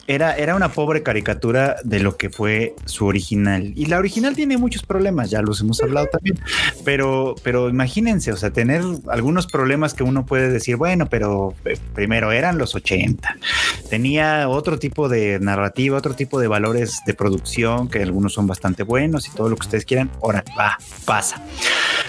[0.06, 3.72] era, era una pobre caricatura de lo que fue su original.
[3.74, 6.38] Y la original tiene muchos problemas, ya los hemos hablado también.
[6.84, 11.78] Pero, pero imagínense, o sea, tener algunos problemas que uno puede decir, bueno, pero eh,
[11.94, 13.36] primero eran los 80.
[13.88, 18.82] Tenía otro tipo de narrativa, otro tipo de valores de producción, que algunos son bastante
[18.82, 20.10] buenos y todo lo que ustedes quieran.
[20.22, 21.40] Ahora, va, pasa.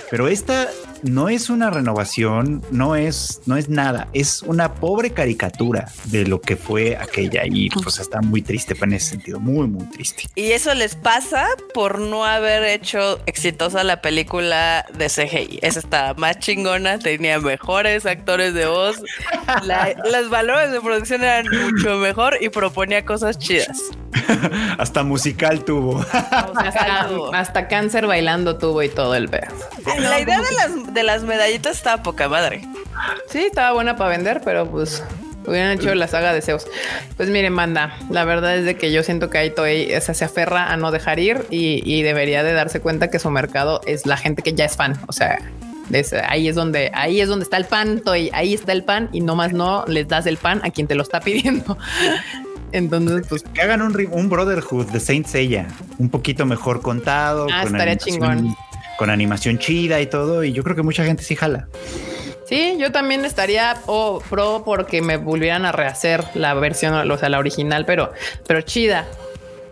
[0.09, 0.69] Pero esta
[1.03, 6.41] no es una renovación, no es, no es nada, es una pobre caricatura de lo
[6.41, 10.23] que fue aquella y pues está muy triste en ese sentido, muy, muy triste.
[10.35, 15.59] Y eso les pasa por no haber hecho exitosa la película de CGI.
[15.61, 19.01] Esa estaba más chingona, tenía mejores actores de voz,
[20.11, 23.79] los valores de producción eran mucho mejor y proponía cosas chidas.
[24.77, 25.99] hasta musical tuvo.
[27.33, 29.49] hasta, cáncer bailando tuvo y todo el ver.
[29.99, 32.61] La idea de las, de las medallitas estaba poca madre.
[33.29, 35.03] Sí, estaba buena para vender, pero pues
[35.45, 36.65] hubieran hecho la saga de Zeus.
[37.17, 40.71] Pues miren, manda, la verdad es de que yo siento que ahí Toei se aferra
[40.71, 44.41] a no dejar ir y, debería de darse cuenta que su mercado es la gente
[44.41, 44.97] que ya es fan.
[45.07, 45.39] O sea,
[46.27, 49.21] ahí es donde ahí es donde está el pan, Toei, ahí está el pan y
[49.21, 51.77] nomás no les das el pan a quien te lo está pidiendo.
[52.71, 55.67] Entonces, pues que hagan un, un Brotherhood de Saint Seiya,
[55.97, 57.47] un poquito mejor contado.
[57.51, 58.55] Ah, estaría chingón.
[58.99, 60.43] Con animación chida y todo.
[60.43, 61.69] Y yo creo que mucha gente sí jala.
[62.49, 67.39] Sí, yo también estaría pro porque me volvieran a rehacer la versión, o sea, la
[67.39, 68.11] original, pero,
[68.45, 69.07] pero chida.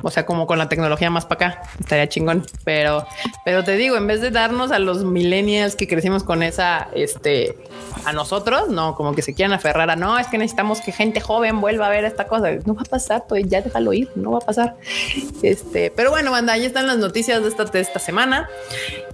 [0.04, 2.46] O sea, como con la tecnología más para acá, estaría chingón.
[2.64, 3.06] Pero,
[3.44, 7.58] pero te digo, en vez de darnos a los millennials que crecimos con esa, este,
[8.06, 11.20] a nosotros, no, como que se quieran aferrar a no, es que necesitamos que gente
[11.20, 12.52] joven vuelva a ver esta cosa.
[12.66, 14.76] No va a pasar, pues ya déjalo ir, no va a pasar.
[15.42, 18.48] Este, pero bueno, banda, ahí están las noticias de esta, de esta semana.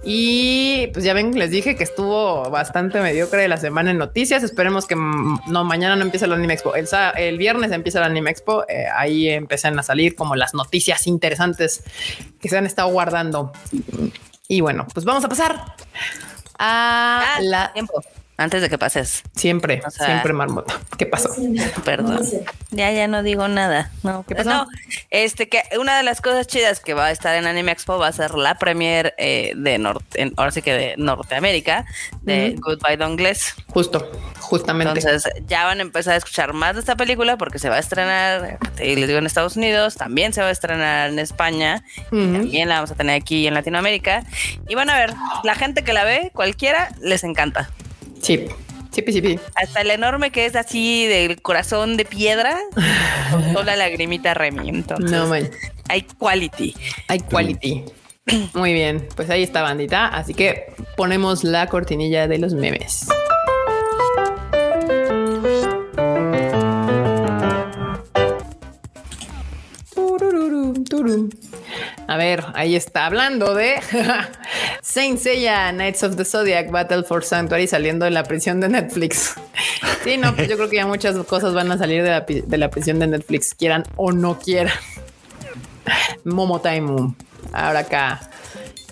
[0.04, 4.42] Y pues ya ven, les dije que estuvo bastante mediocre la semana en noticias.
[4.42, 6.74] Esperemos que no, mañana no empiece el Anime Expo.
[6.74, 6.86] El,
[7.16, 8.64] el viernes empieza el Anime Expo.
[8.68, 11.84] Eh, ahí empiezan a salir como las noticias noticias interesantes
[12.40, 13.52] que se han estado guardando.
[14.48, 15.76] Y bueno, pues vamos a pasar
[16.58, 18.02] a ah, la tiempo.
[18.36, 19.22] Antes de que pases.
[19.36, 20.80] Siempre, siempre marmota.
[20.98, 21.30] ¿Qué pasó?
[21.84, 22.20] Perdón.
[22.70, 23.92] Ya, ya no digo nada.
[24.02, 24.50] No, ¿qué pasó?
[24.50, 24.66] No,
[25.10, 28.08] este que una de las cosas chidas que va a estar en Anime Expo va
[28.08, 31.84] a ser la premier eh, de norte, ahora sí que de Norteamérica,
[32.22, 33.54] de Goodbye Dongles.
[33.68, 34.98] Justo, justamente.
[34.98, 37.80] Entonces ya van a empezar a escuchar más de esta película porque se va a
[37.80, 42.68] estrenar, y les digo en Estados Unidos, también se va a estrenar en España, también
[42.68, 44.24] la vamos a tener aquí en Latinoamérica.
[44.68, 47.70] Y van a ver, la gente que la ve, cualquiera, les encanta.
[48.24, 48.46] Sí.
[48.90, 49.38] Sí, sí, sí.
[49.56, 52.56] Hasta el enorme que es así del corazón de piedra,
[53.52, 54.68] con la lagrimita Remy.
[54.68, 55.50] Entonces, no, man.
[55.88, 56.74] hay quality.
[57.08, 57.84] Hay quality.
[58.54, 60.06] Muy bien, pues ahí está bandita.
[60.06, 63.08] Así que ponemos la cortinilla de los memes.
[72.06, 73.74] A ver, ahí está hablando de
[74.82, 79.34] Saint Seiya, Knights of the Zodiac, Battle for Sanctuary saliendo de la prisión de Netflix.
[80.02, 82.58] Sí, no, pues yo creo que ya muchas cosas van a salir de la, de
[82.58, 84.74] la prisión de Netflix, quieran o no quieran.
[86.24, 87.14] Momo Time.
[87.54, 88.20] Ahora acá.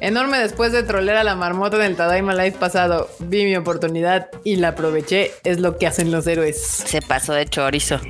[0.00, 3.09] Enorme después de trolear a la marmota en el Tadaima Live pasado.
[3.20, 5.30] Vi mi oportunidad y la aproveché.
[5.44, 6.60] Es lo que hacen los héroes.
[6.60, 8.00] Se pasó de chorizo.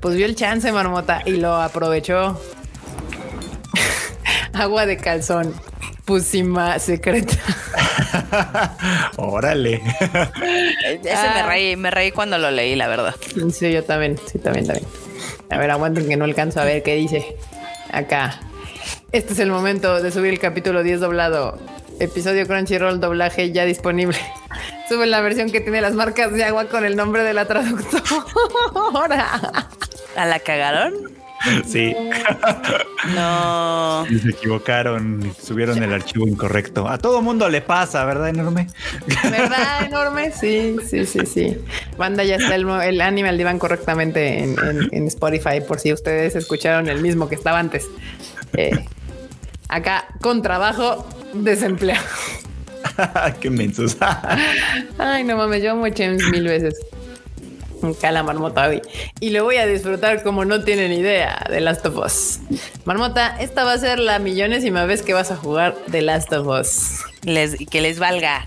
[0.00, 2.40] Pues vio el chance, marmota, y lo aprovechó.
[4.52, 5.54] Agua de calzón.
[6.04, 7.34] Pusima secreta.
[9.16, 9.74] Órale.
[9.74, 11.46] Ese me ah.
[11.48, 13.14] reí, me reí cuando lo leí, la verdad.
[13.52, 14.86] Sí, yo también, sí, también, también.
[15.50, 17.36] A ver, aguanten que no alcanzo a ver qué dice.
[17.90, 18.40] Acá.
[19.12, 21.58] Este es el momento de subir el capítulo 10 doblado.
[21.98, 24.18] Episodio Crunchyroll doblaje ya disponible.
[24.88, 29.26] Sube la versión que tiene las marcas de agua con el nombre de la traductora.
[30.16, 31.16] ¿A la cagaron?
[31.66, 31.94] Sí.
[33.14, 34.04] No.
[34.06, 36.88] se equivocaron, subieron el archivo incorrecto.
[36.88, 38.68] A todo mundo le pasa, ¿verdad, enorme?
[39.06, 40.32] ¿Verdad, enorme?
[40.32, 41.58] Sí, sí, sí, sí.
[41.96, 46.88] Banda ya está el, el anime al diván correctamente en, Spotify, por si ustedes escucharon
[46.88, 47.86] el mismo que estaba antes.
[48.54, 48.84] Eh,
[49.68, 51.06] acá, con trabajo,
[51.44, 52.04] desempleado.
[53.40, 53.96] Qué mensos.
[54.98, 56.74] Ay, no mames, yo amo mil veces.
[58.00, 58.82] Cala Marmota hoy.
[59.20, 62.40] Y lo voy a disfrutar como no tienen idea de Last of Us.
[62.84, 66.46] Marmota, esta va a ser la millonésima vez que vas a jugar The Last of
[66.46, 67.02] Us.
[67.26, 68.44] Les, que les valga.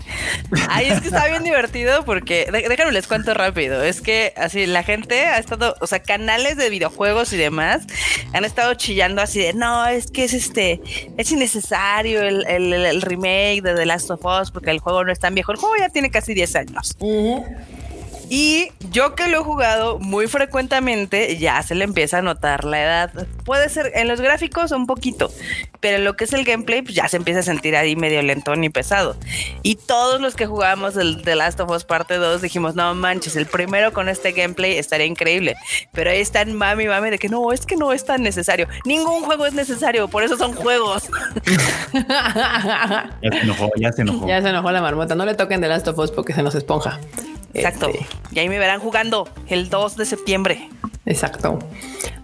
[0.68, 4.82] Ay, es que está bien divertido porque, déjame les cuento rápido, es que así la
[4.82, 7.82] gente ha estado, o sea, canales de videojuegos y demás
[8.32, 10.80] han estado chillando así de, no, es que es este,
[11.18, 15.34] es innecesario el, remake de The Last of Us porque el juego no es tan
[15.34, 16.96] viejo, el juego ya tiene casi 10 años.
[18.32, 22.80] Y yo que lo he jugado muy frecuentemente, ya se le empieza a notar la
[22.80, 23.26] edad.
[23.44, 25.32] Puede ser en los gráficos un poquito,
[25.80, 28.22] pero en lo que es el gameplay, pues ya se empieza a sentir ahí medio
[28.22, 29.16] lentón y pesado.
[29.64, 33.34] Y todos los que jugamos el The Last of Us Parte 2 dijimos, no manches,
[33.34, 35.56] el primero con este gameplay estaría increíble.
[35.90, 38.68] Pero ahí están mami, mami, de que no, es que no es tan necesario.
[38.84, 41.10] Ningún juego es necesario, por eso son juegos.
[41.92, 44.28] ya se enojó, ya se enojó.
[44.28, 45.16] Ya se enojó la marmota.
[45.16, 47.00] No le toquen The Last of Us porque se nos esponja.
[47.54, 47.88] Exacto.
[47.88, 48.06] Este.
[48.32, 50.68] Y ahí me verán jugando el 2 de septiembre.
[51.06, 51.58] Exacto.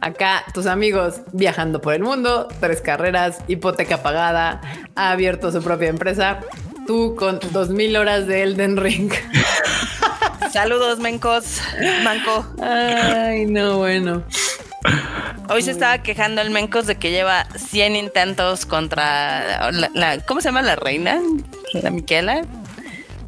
[0.01, 4.61] Acá tus amigos viajando por el mundo, tres carreras, hipoteca pagada,
[4.94, 6.40] ha abierto su propia empresa.
[6.86, 9.12] Tú con dos mil horas de Elden Ring.
[10.53, 11.61] Saludos, mencos.
[12.05, 12.47] Manco.
[12.62, 14.23] Ay, no, bueno.
[15.48, 20.48] Hoy se estaba quejando el Mencos de que lleva 100 intentos contra la, ¿cómo se
[20.48, 21.20] llama la reina?
[21.73, 22.43] La Miquela.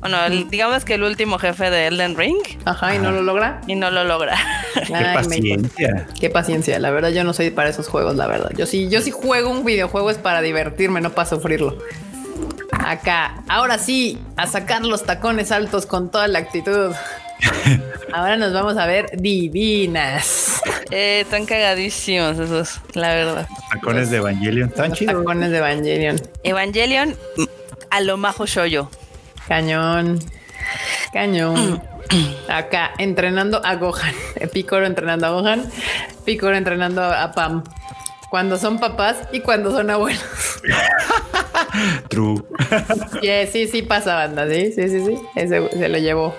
[0.01, 2.39] Bueno, digamos que el último jefe de Elden Ring.
[2.65, 3.61] Ajá, y no lo logra.
[3.67, 4.37] Y no lo logra.
[4.87, 6.07] Qué paciencia.
[6.21, 6.79] Qué paciencia.
[6.79, 8.51] La verdad, yo no soy para esos juegos, la verdad.
[8.57, 11.79] Yo sí, yo sí juego un videojuego es para divertirme, no para sufrirlo.
[12.71, 16.93] Acá, ahora sí, a sacar los tacones altos con toda la actitud.
[18.13, 20.61] Ahora nos vamos a ver divinas.
[20.91, 23.49] Eh, están cagadísimos esos, la verdad.
[23.71, 25.15] Tacones de Evangelion, están chidos.
[25.15, 26.21] Tacones de Evangelion.
[26.43, 27.15] Evangelion
[27.91, 28.91] a lo majo yo.
[29.49, 30.19] Cañón.
[31.13, 31.83] Cañón.
[32.49, 34.15] Acá entrenando a Gohan.
[34.53, 35.71] Picoro entrenando a Gohan.
[36.25, 37.65] Picoro entrenando a Pam.
[38.31, 40.23] Cuando son papás y cuando son abuelos.
[42.11, 42.45] True.
[43.51, 44.47] sí, sí pasa, banda.
[44.49, 45.19] Sí, sí, sí, sí.
[45.35, 46.37] Ese se lo llevó.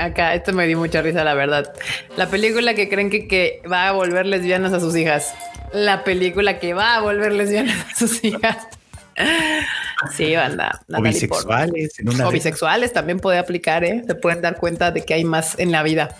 [0.00, 1.72] Acá, esto me dio mucha risa, la verdad.
[2.16, 5.34] La película que creen que, que va a volver lesbianas a sus hijas.
[5.72, 8.68] La película que va a volver lesbianas a sus hijas.
[10.16, 10.80] Sí, banda.
[10.94, 11.94] O bisexuales.
[12.24, 14.02] o bisexuales también puede aplicar, ¿eh?
[14.06, 16.16] Se pueden dar cuenta de que hay más en la vida.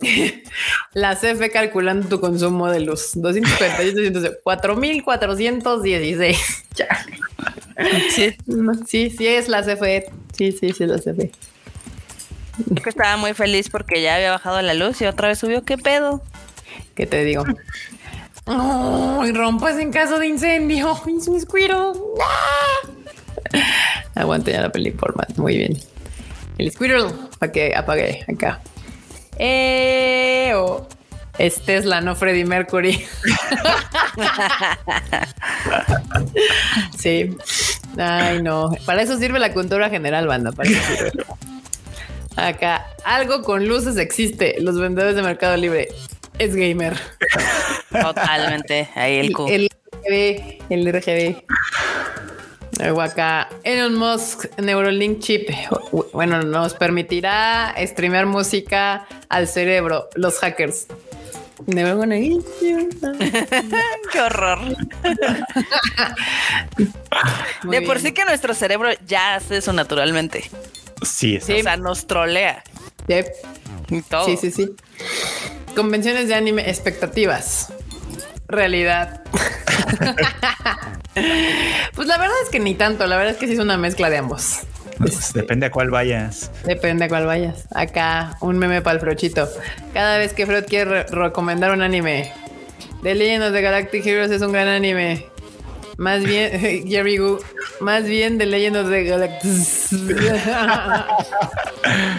[0.94, 3.10] la CF calculando tu consumo de luz.
[3.14, 6.38] 258, 4416.
[8.14, 8.36] sí.
[8.86, 10.10] sí, sí es la CFE.
[10.36, 11.30] Sí, sí, sí es la CFE.
[12.86, 15.64] Estaba muy feliz porque ya había bajado la luz y otra vez subió.
[15.64, 16.22] ¿Qué pedo?
[16.94, 17.44] ¿Qué te digo?
[18.46, 20.98] Y rompas en caso de incendio.
[21.06, 21.92] Es un Squirtle.
[24.14, 25.26] Aguante ya la película.
[25.36, 25.78] Muy bien.
[26.58, 27.12] El Squirtle.
[27.38, 28.60] Para que apague acá.
[29.38, 30.86] Eh, oh.
[31.38, 32.92] Es Tesla, no Freddie Mercury.
[36.98, 37.34] sí.
[37.96, 38.70] Ay, no.
[38.84, 40.52] Para eso sirve la cultura general, banda.
[40.52, 41.24] Para eso sirve.
[42.36, 44.56] Acá, algo con luces existe.
[44.60, 45.88] Los vendedores de Mercado Libre
[46.40, 46.98] es gamer.
[47.92, 48.88] Totalmente.
[48.94, 49.46] Ahí el Q.
[49.48, 51.44] El, RGB, el RGB.
[52.78, 55.50] Luego acá, Elon Musk Neurolink Chip.
[56.14, 60.08] Bueno, nos permitirá streamear música al cerebro.
[60.14, 60.86] Los hackers.
[64.12, 64.60] Qué horror.
[67.64, 70.50] de por sí que nuestro cerebro ya hace eso naturalmente.
[71.02, 72.64] Sí, O sea, nos trolea.
[74.24, 74.70] Sí, sí, sí.
[75.74, 77.72] Convenciones de anime, expectativas.
[78.48, 79.22] Realidad.
[81.94, 83.06] pues la verdad es que ni tanto.
[83.06, 84.60] La verdad es que sí es una mezcla de ambos.
[84.98, 86.50] Pues, depende a cuál vayas.
[86.64, 87.66] Depende a cuál vayas.
[87.74, 89.48] Acá un meme para el Frochito.
[89.94, 92.32] Cada vez que Fred quiere recomendar un anime,
[93.02, 95.26] The Legend of the Galactic Heroes es un gran anime.
[96.00, 97.38] Más bien, Jerry Gu,
[97.80, 99.92] más bien de Legend de Galactus.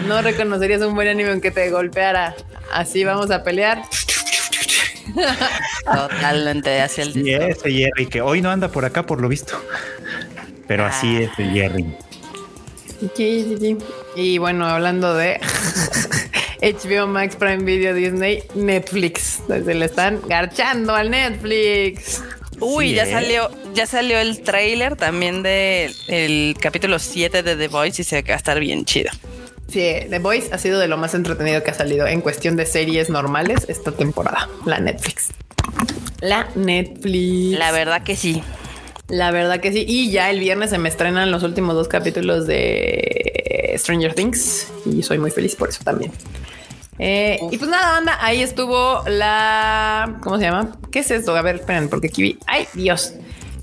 [0.06, 2.36] no reconocerías un buen anime aunque te golpeara.
[2.72, 3.82] Así vamos a pelear.
[5.84, 9.60] Totalmente hacia el ese Jerry, que hoy no anda por acá por lo visto.
[10.68, 11.22] Pero así ah.
[11.22, 11.96] es Jerry.
[13.16, 13.78] Sí, sí, sí.
[14.14, 15.40] Y bueno, hablando de
[16.62, 19.40] HBO Max Prime Video Disney, Netflix.
[19.48, 22.22] Se le están garchando al Netflix.
[22.62, 28.02] Uy, ya salió, ya salió el trailer también del el capítulo 7 de The Voice
[28.02, 29.10] y se va a estar bien chido.
[29.68, 32.66] Sí, The Voice ha sido de lo más entretenido que ha salido en cuestión de
[32.66, 34.48] series normales esta temporada.
[34.64, 35.30] La Netflix.
[36.20, 37.58] La Netflix.
[37.58, 38.42] La verdad que sí.
[39.08, 39.84] La verdad que sí.
[39.88, 45.02] Y ya el viernes se me estrenan los últimos dos capítulos de Stranger Things y
[45.02, 46.12] soy muy feliz por eso también.
[47.04, 50.18] Eh, y pues nada, anda, ahí estuvo la.
[50.22, 50.78] ¿Cómo se llama?
[50.92, 51.34] ¿Qué es esto?
[51.34, 52.38] A ver, esperen, porque aquí vi.
[52.46, 53.14] ¡Ay, Dios!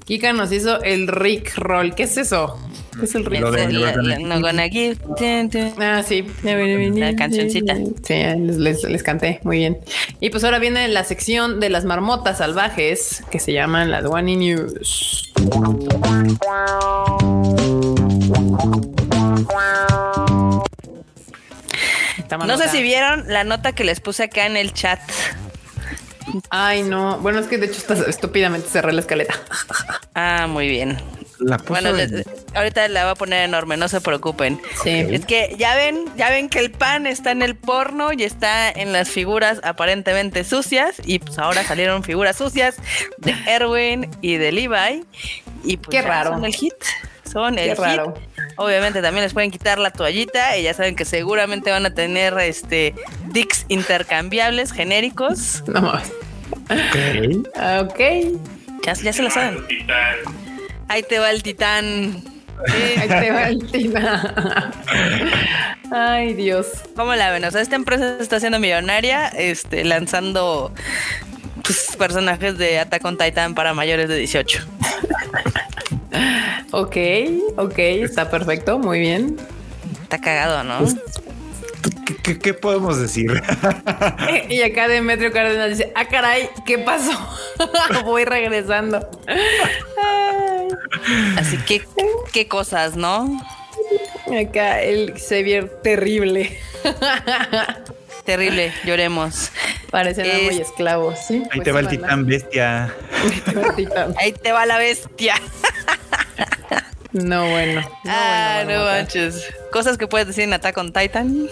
[0.03, 1.95] Kika nos hizo el Rick Roll.
[1.95, 2.59] ¿Qué es eso?
[2.99, 3.55] ¿Qué es el Rick Roll?
[5.79, 6.25] Ah, sí.
[6.43, 7.77] La cancioncita.
[8.03, 9.39] Sí, les, les, canté.
[9.43, 9.77] Muy bien.
[10.19, 14.35] Y pues ahora viene la sección de las marmotas salvajes que se llaman las One
[14.35, 15.31] News.
[22.45, 24.99] No sé si vieron la nota que les puse acá en el chat.
[26.49, 27.17] Ay, no.
[27.19, 29.33] Bueno, es que de hecho está estúpidamente cerré la escaleta.
[30.13, 31.01] Ah, muy bien.
[31.39, 34.61] La Bueno, les- ahorita la voy a poner enorme, no se preocupen.
[34.83, 34.89] Sí.
[35.09, 38.69] Es que ya ven, ya ven que el pan está en el porno y está
[38.69, 42.75] en las figuras aparentemente sucias y pues ahora salieron figuras sucias
[43.19, 45.05] de Erwin y de Levi
[45.63, 46.31] y pues Qué raro.
[46.31, 46.73] son el hit.
[47.31, 47.80] Son el Qué hit.
[47.80, 48.14] raro.
[48.57, 52.38] Obviamente también les pueden quitar la toallita y ya saben que seguramente van a tener
[52.39, 52.95] este
[53.27, 55.64] dicks intercambiables genéricos.
[55.68, 56.11] No mames.
[56.69, 57.47] Ok.
[57.56, 57.99] Ah, Ok.
[58.85, 59.60] Ya, ya se lo saben.
[60.88, 62.23] Ahí te va el titán.
[62.68, 64.72] Sí, Ahí te va el tina.
[65.91, 66.68] Ay, Dios.
[66.95, 67.43] ¿Cómo la ven?
[67.45, 70.73] O sea, esta empresa se está haciendo millonaria, este, lanzando
[71.64, 74.65] pues, personajes de Attack on Titan para mayores de 18.
[76.72, 76.98] Ok,
[77.57, 79.38] ok, está perfecto, muy bien.
[80.03, 80.86] Está cagado, ¿no?
[82.06, 83.31] ¿Qué, qué- qué podemos decir?
[84.49, 87.11] Y acá Demetrio Cárdenas dice, ah, caray, ¿qué pasó?
[88.06, 89.07] Voy regresando.
[91.38, 91.84] Así que,
[92.34, 93.41] qué cosas, ¿no?
[94.40, 96.57] acá el Xavier terrible.
[98.30, 99.49] Terrible, lloremos.
[99.89, 101.18] Parecen Es- muy esclavos.
[101.27, 101.35] ¿sí?
[101.35, 102.93] Ahí Pues te va el titán bestia.
[103.23, 104.15] Ahí te va el titán.
[104.19, 105.34] Ahí te va la bestia.
[107.11, 107.81] No, bueno.
[108.03, 109.49] No, ah, bueno, no manches.
[109.72, 111.47] Cosas que puedes decir en Attack on Titan.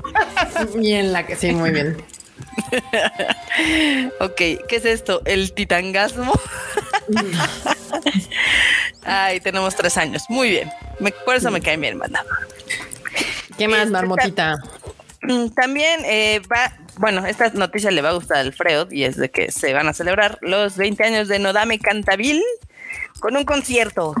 [0.80, 1.96] Y en la que sí, muy bien.
[4.20, 5.22] ok, ¿qué es esto?
[5.24, 6.32] El titangasmo.
[9.04, 10.22] Ay, tenemos tres años.
[10.28, 10.70] Muy bien.
[11.00, 12.24] Me- por eso me cae bien, banda.
[13.58, 14.56] ¿Qué más, marmotita?
[15.22, 19.16] Mm, También eh, va, bueno, esta noticia le va a gustar a Alfredo y es
[19.16, 22.42] de que se van a celebrar los 20 años de Nodame Cantabil
[23.20, 24.14] con un concierto.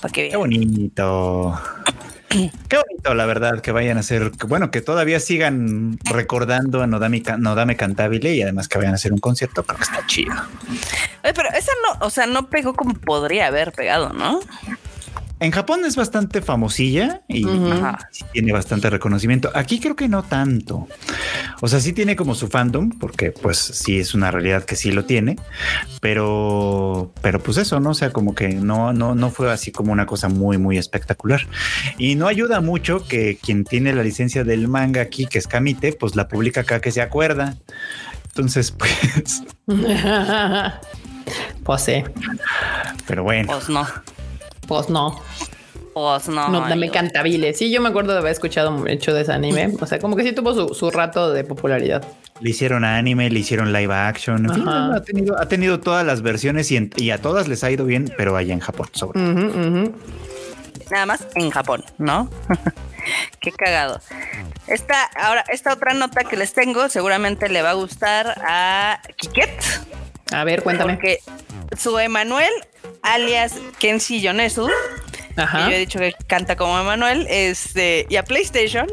[0.00, 1.60] Para que Qué bonito.
[2.68, 7.22] Qué bonito, la verdad, que vayan a hacer, bueno, que todavía sigan recordando a Nodame,
[7.38, 10.34] Nodame Cantabile y además que vayan a hacer un concierto, creo que está chido.
[11.22, 14.40] Oye, pero esa no, o sea, no pegó como podría haber pegado, ¿no?
[15.42, 17.44] En Japón es bastante famosilla y,
[18.32, 19.50] tiene bastante reconocimiento.
[19.56, 20.86] Aquí creo que no tanto.
[21.60, 24.92] O sea, sí tiene como su fandom, porque pues sí es una realidad que sí
[24.92, 25.34] lo tiene,
[26.00, 27.90] pero, pero pues eso, ¿no?
[27.90, 31.48] O sea, como que no, no, no fue así como una cosa muy, muy espectacular.
[31.98, 35.92] Y no ayuda mucho que quien tiene la licencia del manga aquí, que es Kamite,
[35.92, 37.56] pues la publica acá que se acuerda.
[38.26, 39.42] Entonces, pues,
[41.64, 42.04] pues sí,
[43.08, 43.48] pero bueno.
[43.48, 43.84] Pues no.
[44.74, 45.20] Pues no.
[45.94, 46.48] Pues no.
[46.48, 46.94] No, dame amigo.
[46.94, 47.52] cantabile.
[47.52, 49.74] Sí, yo me acuerdo de haber escuchado mucho de ese anime.
[49.80, 52.02] O sea, como que sí tuvo su, su rato de popularidad.
[52.40, 54.46] Le hicieron anime, le hicieron live action.
[54.46, 57.62] En fin, ha tenido, ha tenido todas las versiones y, en- y a todas les
[57.62, 59.20] ha ido bien, pero allá en Japón sobre.
[59.20, 59.92] Ujú.
[60.90, 62.30] Nada más en Japón, ¿no?
[63.40, 64.00] Qué cagado.
[64.66, 69.50] Esta, ahora, esta otra nota que les tengo seguramente le va a gustar a Kiket.
[70.32, 70.94] A ver, cuéntame.
[70.94, 71.18] Porque
[71.76, 72.50] su Emanuel,
[73.02, 74.68] alias Kenshi Yonesu,
[75.36, 75.64] Ajá.
[75.64, 78.86] que yo he dicho que canta como Emanuel, este, y a PlayStation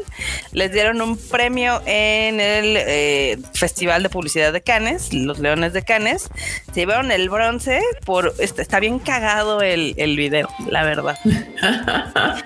[0.52, 5.82] les dieron un premio en el eh, Festival de Publicidad de Cannes, los Leones de
[5.82, 6.28] Cannes.
[6.72, 8.34] Se llevaron el bronce por.
[8.38, 11.16] Está, está bien cagado el, el video, la verdad.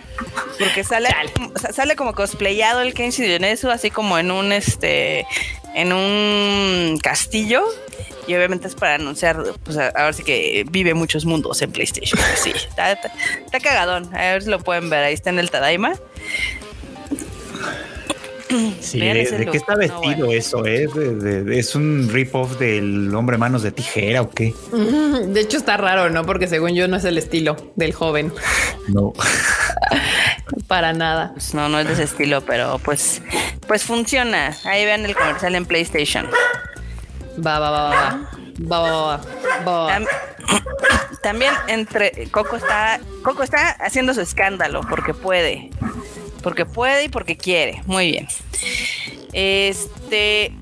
[0.59, 1.09] Porque sale,
[1.73, 5.27] sale como cosplayado el Kenshi Yonesu, así como en un este
[5.75, 7.65] en un castillo.
[8.27, 11.71] Y obviamente es para anunciar, pues a, a ver si que vive muchos mundos en
[11.73, 12.19] PlayStation.
[12.37, 13.13] Sí, está, está-
[13.45, 14.09] está cagadón.
[14.15, 15.05] A ver si lo pueden ver.
[15.05, 15.95] Ahí está en el Tadaima.
[18.81, 20.33] Sí, ¿de, qué está No, vestido bueno.
[20.33, 20.65] eso?
[20.65, 20.87] ¿eh?
[20.95, 24.55] De- de- de- ¿Es un rip-off del hombre manos de tijera o qué?
[25.27, 26.25] De hecho, está raro, ¿no?
[26.25, 28.33] Porque según yo no es el estilo del joven.
[28.89, 29.13] No.
[30.67, 31.31] Para nada.
[31.33, 33.23] Pues no, no es de ese estilo, pero pues,
[33.67, 34.55] pues funciona.
[34.65, 36.29] Ahí vean el comercial en PlayStation.
[37.45, 38.29] Va, va, va, va.
[38.71, 39.17] Va, va, va,
[39.67, 39.73] va.
[39.87, 39.89] va.
[39.99, 40.07] Tam-
[41.23, 45.71] También entre Coco está Coco está haciendo su escándalo porque puede.
[46.43, 47.83] Porque puede y porque quiere.
[47.87, 48.29] Muy bien.
[49.33, 50.53] Este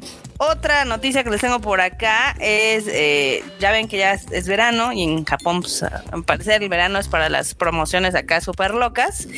[0.51, 4.49] otra noticia que les tengo por acá es, eh, ya ven que ya es, es
[4.49, 8.75] verano y en Japón, pues, al parecer el verano es para las promociones acá súper
[8.75, 9.29] locas.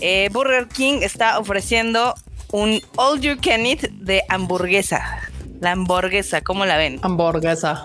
[0.00, 2.14] Eh, Burger King está ofreciendo
[2.50, 5.30] un all you can eat de hamburguesa.
[5.60, 6.98] La hamburguesa, ¿cómo la ven?
[7.02, 7.84] Hamburguesa.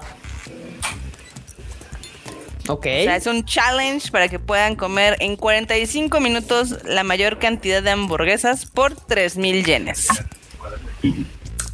[2.68, 2.86] Ok.
[2.86, 7.84] O sea, es un challenge para que puedan comer en 45 minutos la mayor cantidad
[7.84, 10.08] de hamburguesas por 3 mil yenes.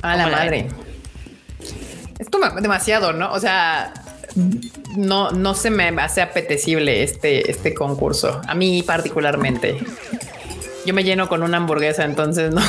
[0.01, 0.88] A la ¿Cómo la
[2.19, 3.31] me demasiado, ¿no?
[3.31, 3.93] O sea,
[4.95, 8.41] no, no se me hace apetecible este, este concurso.
[8.47, 9.77] A mí particularmente.
[10.85, 12.61] Yo me lleno con una hamburguesa, entonces no,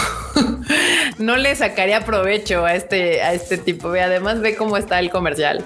[1.18, 3.90] no le sacaría provecho a este, a este tipo.
[3.90, 5.64] Ve, además ve cómo está el comercial.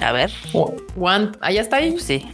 [0.00, 0.32] A ver.
[0.98, 1.98] One, allá está ahí.
[1.98, 2.28] Sí.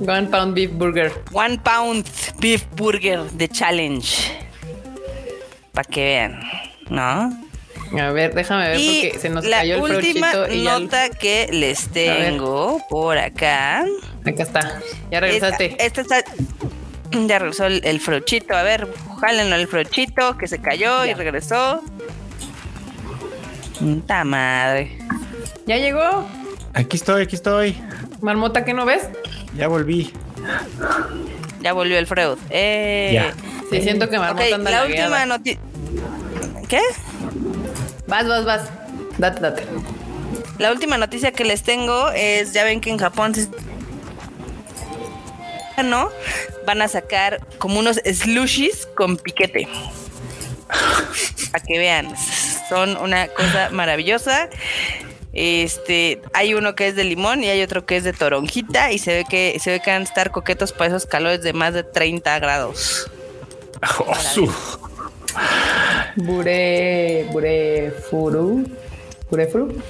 [0.00, 1.12] One pound beef burger.
[1.32, 2.06] One pound
[2.40, 4.32] beef burger de challenge.
[5.72, 6.40] Para que vean,
[6.88, 7.47] ¿no?
[7.96, 11.08] A ver, déjame ver y porque se nos la cayó el última y ya- nota
[11.10, 13.84] que les tengo por acá.
[14.26, 14.80] Acá está.
[15.10, 15.76] Ya regresaste.
[15.78, 16.24] Esta, esta está.
[17.26, 18.54] Ya regresó el, el frochito.
[18.54, 18.88] A ver,
[19.20, 21.82] jálenlo el frochito que se cayó y regresó.
[23.78, 24.98] Puta madre.
[25.66, 26.26] ¿Ya llegó?
[26.74, 27.80] Aquí estoy, aquí estoy.
[28.20, 29.08] Marmota, ¿qué no ves?
[29.56, 30.12] Ya volví.
[31.60, 32.36] Ya volvió el Freud.
[32.50, 33.10] Eh.
[33.14, 33.32] Ya.
[33.70, 35.60] Sí, siento que Marmota Ok, anda la última noticia.
[36.68, 36.80] ¿Qué?
[38.08, 38.62] Vas, vas, vas.
[39.18, 39.62] Date, date.
[40.58, 43.48] La última noticia que les tengo es, ya ven que en Japón se-
[45.84, 46.10] no
[46.66, 49.68] van a sacar como unos slushies con piquete.
[51.52, 52.12] Para que vean,
[52.68, 54.48] son una cosa maravillosa.
[55.32, 58.98] Este, hay uno que es de limón y hay otro que es de toronjita y
[58.98, 61.74] se ve que se ve que van a estar coquetos para esos calores de más
[61.74, 63.10] de 30 grados.
[64.00, 64.52] Oh, su-
[66.16, 68.64] Bure, bure furu.
[69.30, 69.82] Bure furu.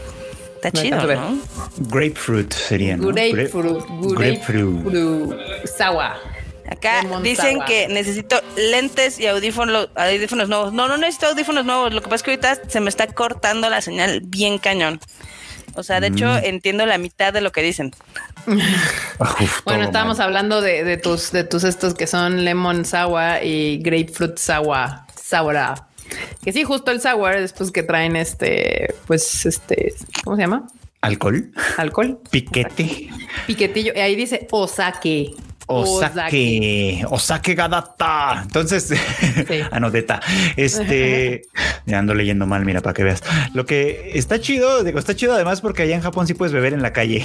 [0.57, 0.97] Está chido.
[1.07, 1.39] ¿no?
[1.79, 3.09] Grapefruit sería, ¿no?
[3.09, 3.85] Grapefruit.
[4.17, 4.85] Grapefruit.
[4.85, 5.39] Grapefruit.
[5.77, 6.17] Sawa.
[6.71, 10.73] Acá dicen que necesito lentes y audífonos, audífonos nuevos.
[10.73, 11.95] No, no necesito audífonos nuevos.
[11.95, 15.01] Lo que pasa es que ahorita se me está cortando la señal bien cañón.
[15.77, 16.41] O sea, de hecho, Mm.
[16.45, 17.93] entiendo la mitad de lo que dicen.
[19.21, 20.27] Ah, uf, Bueno, estábamos mal.
[20.29, 25.01] hablando de, de tus, de tus estos que son lemon sour y grapefruit sour.
[25.29, 25.57] Sour.
[26.43, 29.95] Que sí, justo el sour, después que traen este, pues este,
[30.25, 30.67] ¿cómo se llama?
[31.03, 32.19] Alcohol, Alcohol.
[32.31, 33.11] piquete,
[33.47, 33.93] Piquetillo.
[33.95, 35.35] Y ahí dice osake.
[35.67, 38.41] osake, osake gadata.
[38.43, 38.93] Entonces,
[39.71, 40.21] anodeta.
[40.57, 41.43] Este,
[41.87, 43.23] ya ando leyendo mal, mira, para que veas.
[43.53, 46.73] Lo que está chido, digo, está chido además porque allá en Japón sí puedes beber
[46.73, 47.25] en la calle.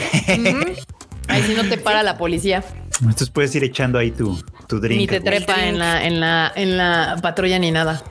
[1.30, 2.63] Ahí sí no te para la policía.
[3.01, 4.99] Entonces puedes ir echando ahí tu, tu drink.
[4.99, 8.01] Ni te trepa en la, en la, en la patrulla ni nada.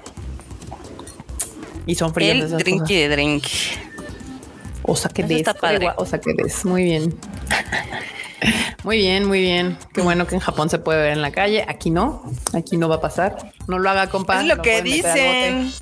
[1.86, 2.88] Y son fríos El esas drinky cosas.
[2.96, 3.44] de drink.
[4.82, 5.38] O saque Eso des.
[5.38, 5.88] está padre.
[5.96, 6.64] O saque des.
[6.64, 7.14] Muy bien.
[8.84, 9.78] Muy bien, muy bien.
[9.94, 11.64] Qué bueno que en Japón se puede ver en la calle.
[11.68, 12.22] Aquí no.
[12.52, 13.52] Aquí no va a pasar.
[13.68, 14.40] No lo haga, compa.
[14.40, 15.72] es lo no que dicen.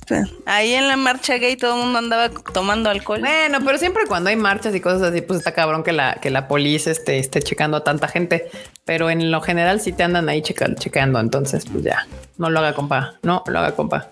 [0.47, 3.20] Ahí en la marcha gay todo el mundo andaba tomando alcohol.
[3.20, 6.31] Bueno, pero siempre cuando hay marchas y cosas así, pues está cabrón que la, que
[6.31, 8.51] la policía esté, esté checando a tanta gente.
[8.85, 11.20] Pero en lo general sí te andan ahí checa- checando.
[11.20, 12.07] Entonces, pues ya.
[12.37, 13.15] No lo haga, compa.
[13.23, 14.09] No lo haga, compa.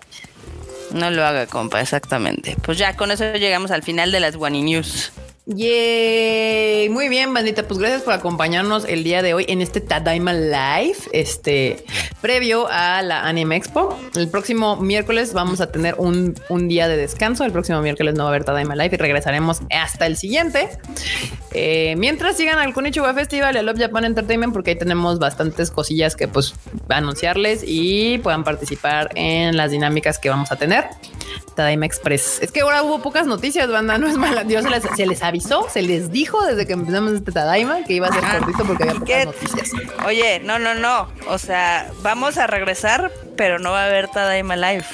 [0.91, 2.57] No lo haga, compa, exactamente.
[2.63, 5.11] Pues ya con eso llegamos al final de las Wani News.
[5.51, 6.89] Yay.
[6.89, 7.67] Muy bien, bandita.
[7.67, 11.83] Pues gracias por acompañarnos el día de hoy en este Tadaima Live, este
[12.21, 13.97] previo a la Anime Expo.
[14.15, 17.45] El próximo miércoles vamos a tener un, un día de descanso.
[17.45, 20.69] El próximo miércoles no va a haber Tadaima Live y regresaremos hasta el siguiente.
[21.51, 26.15] Eh, mientras sigan al Kunichiwa Festival y Love Japan Entertainment, porque ahí tenemos bastantes cosillas
[26.15, 26.53] que pues
[26.89, 30.85] anunciarles y puedan participar en las dinámicas que vamos a tener.
[31.55, 32.39] Tadaima Express.
[32.41, 33.97] Es que ahora hubo pocas noticias, banda.
[33.97, 34.43] No es mala.
[34.45, 37.93] Dios se les, se les avisó, se les dijo desde que empezamos este Tadaima que
[37.93, 39.71] iba a ser cortito porque había ¿Y pocas noticias.
[40.05, 41.09] Oye, no, no, no.
[41.27, 44.85] O sea, vamos a regresar, pero no va a haber Tadaima Live.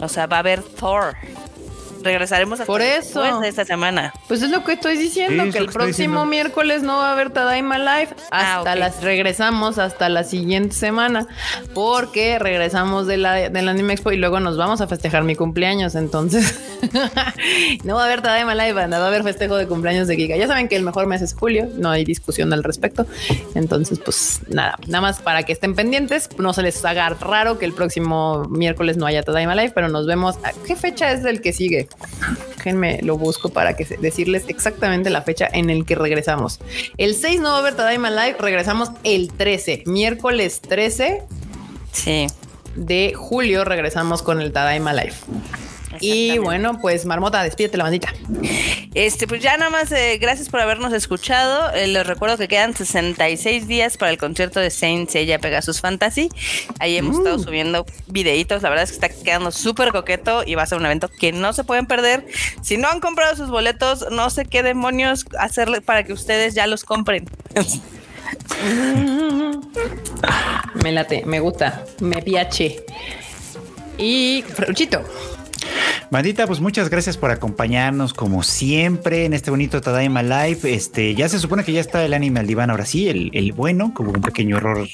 [0.00, 1.14] O sea, va a haber Thor.
[2.02, 3.20] Regresaremos hasta Por eso.
[3.22, 4.12] después de esta semana.
[4.28, 6.24] Pues es lo que estoy diciendo, Sí, que el que próximo diciendo.
[6.26, 11.26] miércoles no va a haber Tadaima Live Ah, hasta las regresamos hasta la siguiente semana
[11.74, 15.94] porque regresamos de la del Anime Expo y luego nos vamos a festejar mi cumpleaños,
[15.94, 16.58] entonces
[17.84, 20.36] no va a haber Tadaima Live, banda, va a haber festejo de cumpleaños de Giga.
[20.36, 23.06] Ya saben que el mejor mes es julio, no hay discusión al respecto.
[23.54, 27.64] Entonces, pues nada, nada más para que estén pendientes, no se les haga raro que
[27.64, 30.36] el próximo miércoles no haya Tadaima Live, pero nos vemos.
[30.44, 31.88] ¿a ¿Qué fecha es el que sigue?
[32.56, 36.60] Déjenme lo busco para que se- decirles exactamente la fecha en el que regresamos.
[36.96, 41.22] El 6 no va a haber Tadaima Live, regresamos el 13, miércoles 13
[41.92, 42.26] Sí.
[42.76, 45.14] de julio regresamos con el Tadaima Live.
[46.00, 48.12] Y bueno, pues Marmota, despídete la bandita.
[48.94, 51.72] Este, pues ya nada más, eh, gracias por habernos escuchado.
[51.74, 56.28] Eh, les recuerdo que quedan 66 días para el concierto de Saint Seiya Pegasus Fantasy.
[56.78, 58.62] Ahí hemos estado subiendo videitos.
[58.62, 61.32] La verdad es que está quedando súper coqueto y va a ser un evento que
[61.32, 62.26] no se pueden perder.
[62.62, 66.66] Si no han comprado sus boletos, no sé qué demonios hacerle para que ustedes ya
[66.66, 67.28] los compren.
[70.74, 72.84] Me late, me gusta, me piache.
[73.98, 75.04] Y Fruchito.
[76.12, 80.58] Bandita, pues muchas gracias por acompañarnos como siempre en este bonito Tadaima Live.
[80.64, 83.94] Este, ya se supone que ya está el anime al diván ahora sí, el, bueno,
[83.94, 84.86] como un pequeño error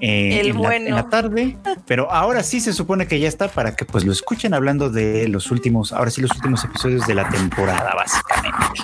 [0.00, 3.76] eh, en, La, en, La, tarde, pero ahora sí se supone que ya está para
[3.76, 7.28] que pues lo escuchen hablando de los últimos, ahora sí los últimos episodios de la
[7.28, 8.80] temporada, básicamente.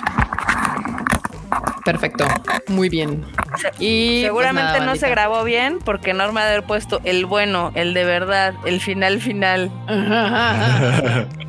[1.83, 2.27] Perfecto,
[2.67, 3.25] muy bien.
[3.79, 7.95] Y pues seguramente no se grabó bien porque Norma ha haber puesto el bueno, el
[7.95, 9.71] de verdad, el final final.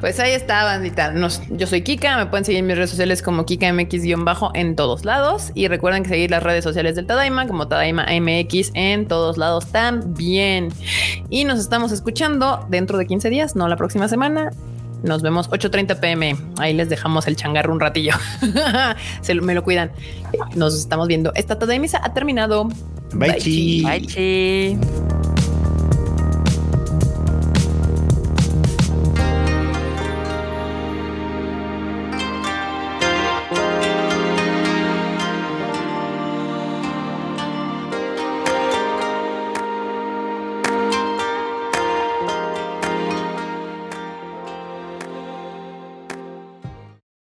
[0.00, 1.14] Pues ahí está, bandita.
[1.50, 5.50] yo soy Kika, me pueden seguir en mis redes sociales como KikaMX-bajo en todos lados.
[5.54, 9.66] Y recuerden que seguir las redes sociales del Tadaima como Tadaima MX en todos lados
[9.66, 10.68] también.
[11.30, 14.50] Y nos estamos escuchando dentro de 15 días, no la próxima semana.
[15.02, 16.36] Nos vemos 8.30 pm.
[16.58, 18.14] Ahí les dejamos el changarro un ratillo.
[19.20, 19.90] Se me lo cuidan.
[20.54, 21.32] Nos estamos viendo.
[21.34, 22.68] Esta Tadaimisa ha terminado.
[23.12, 24.78] Bye, Bye, chi.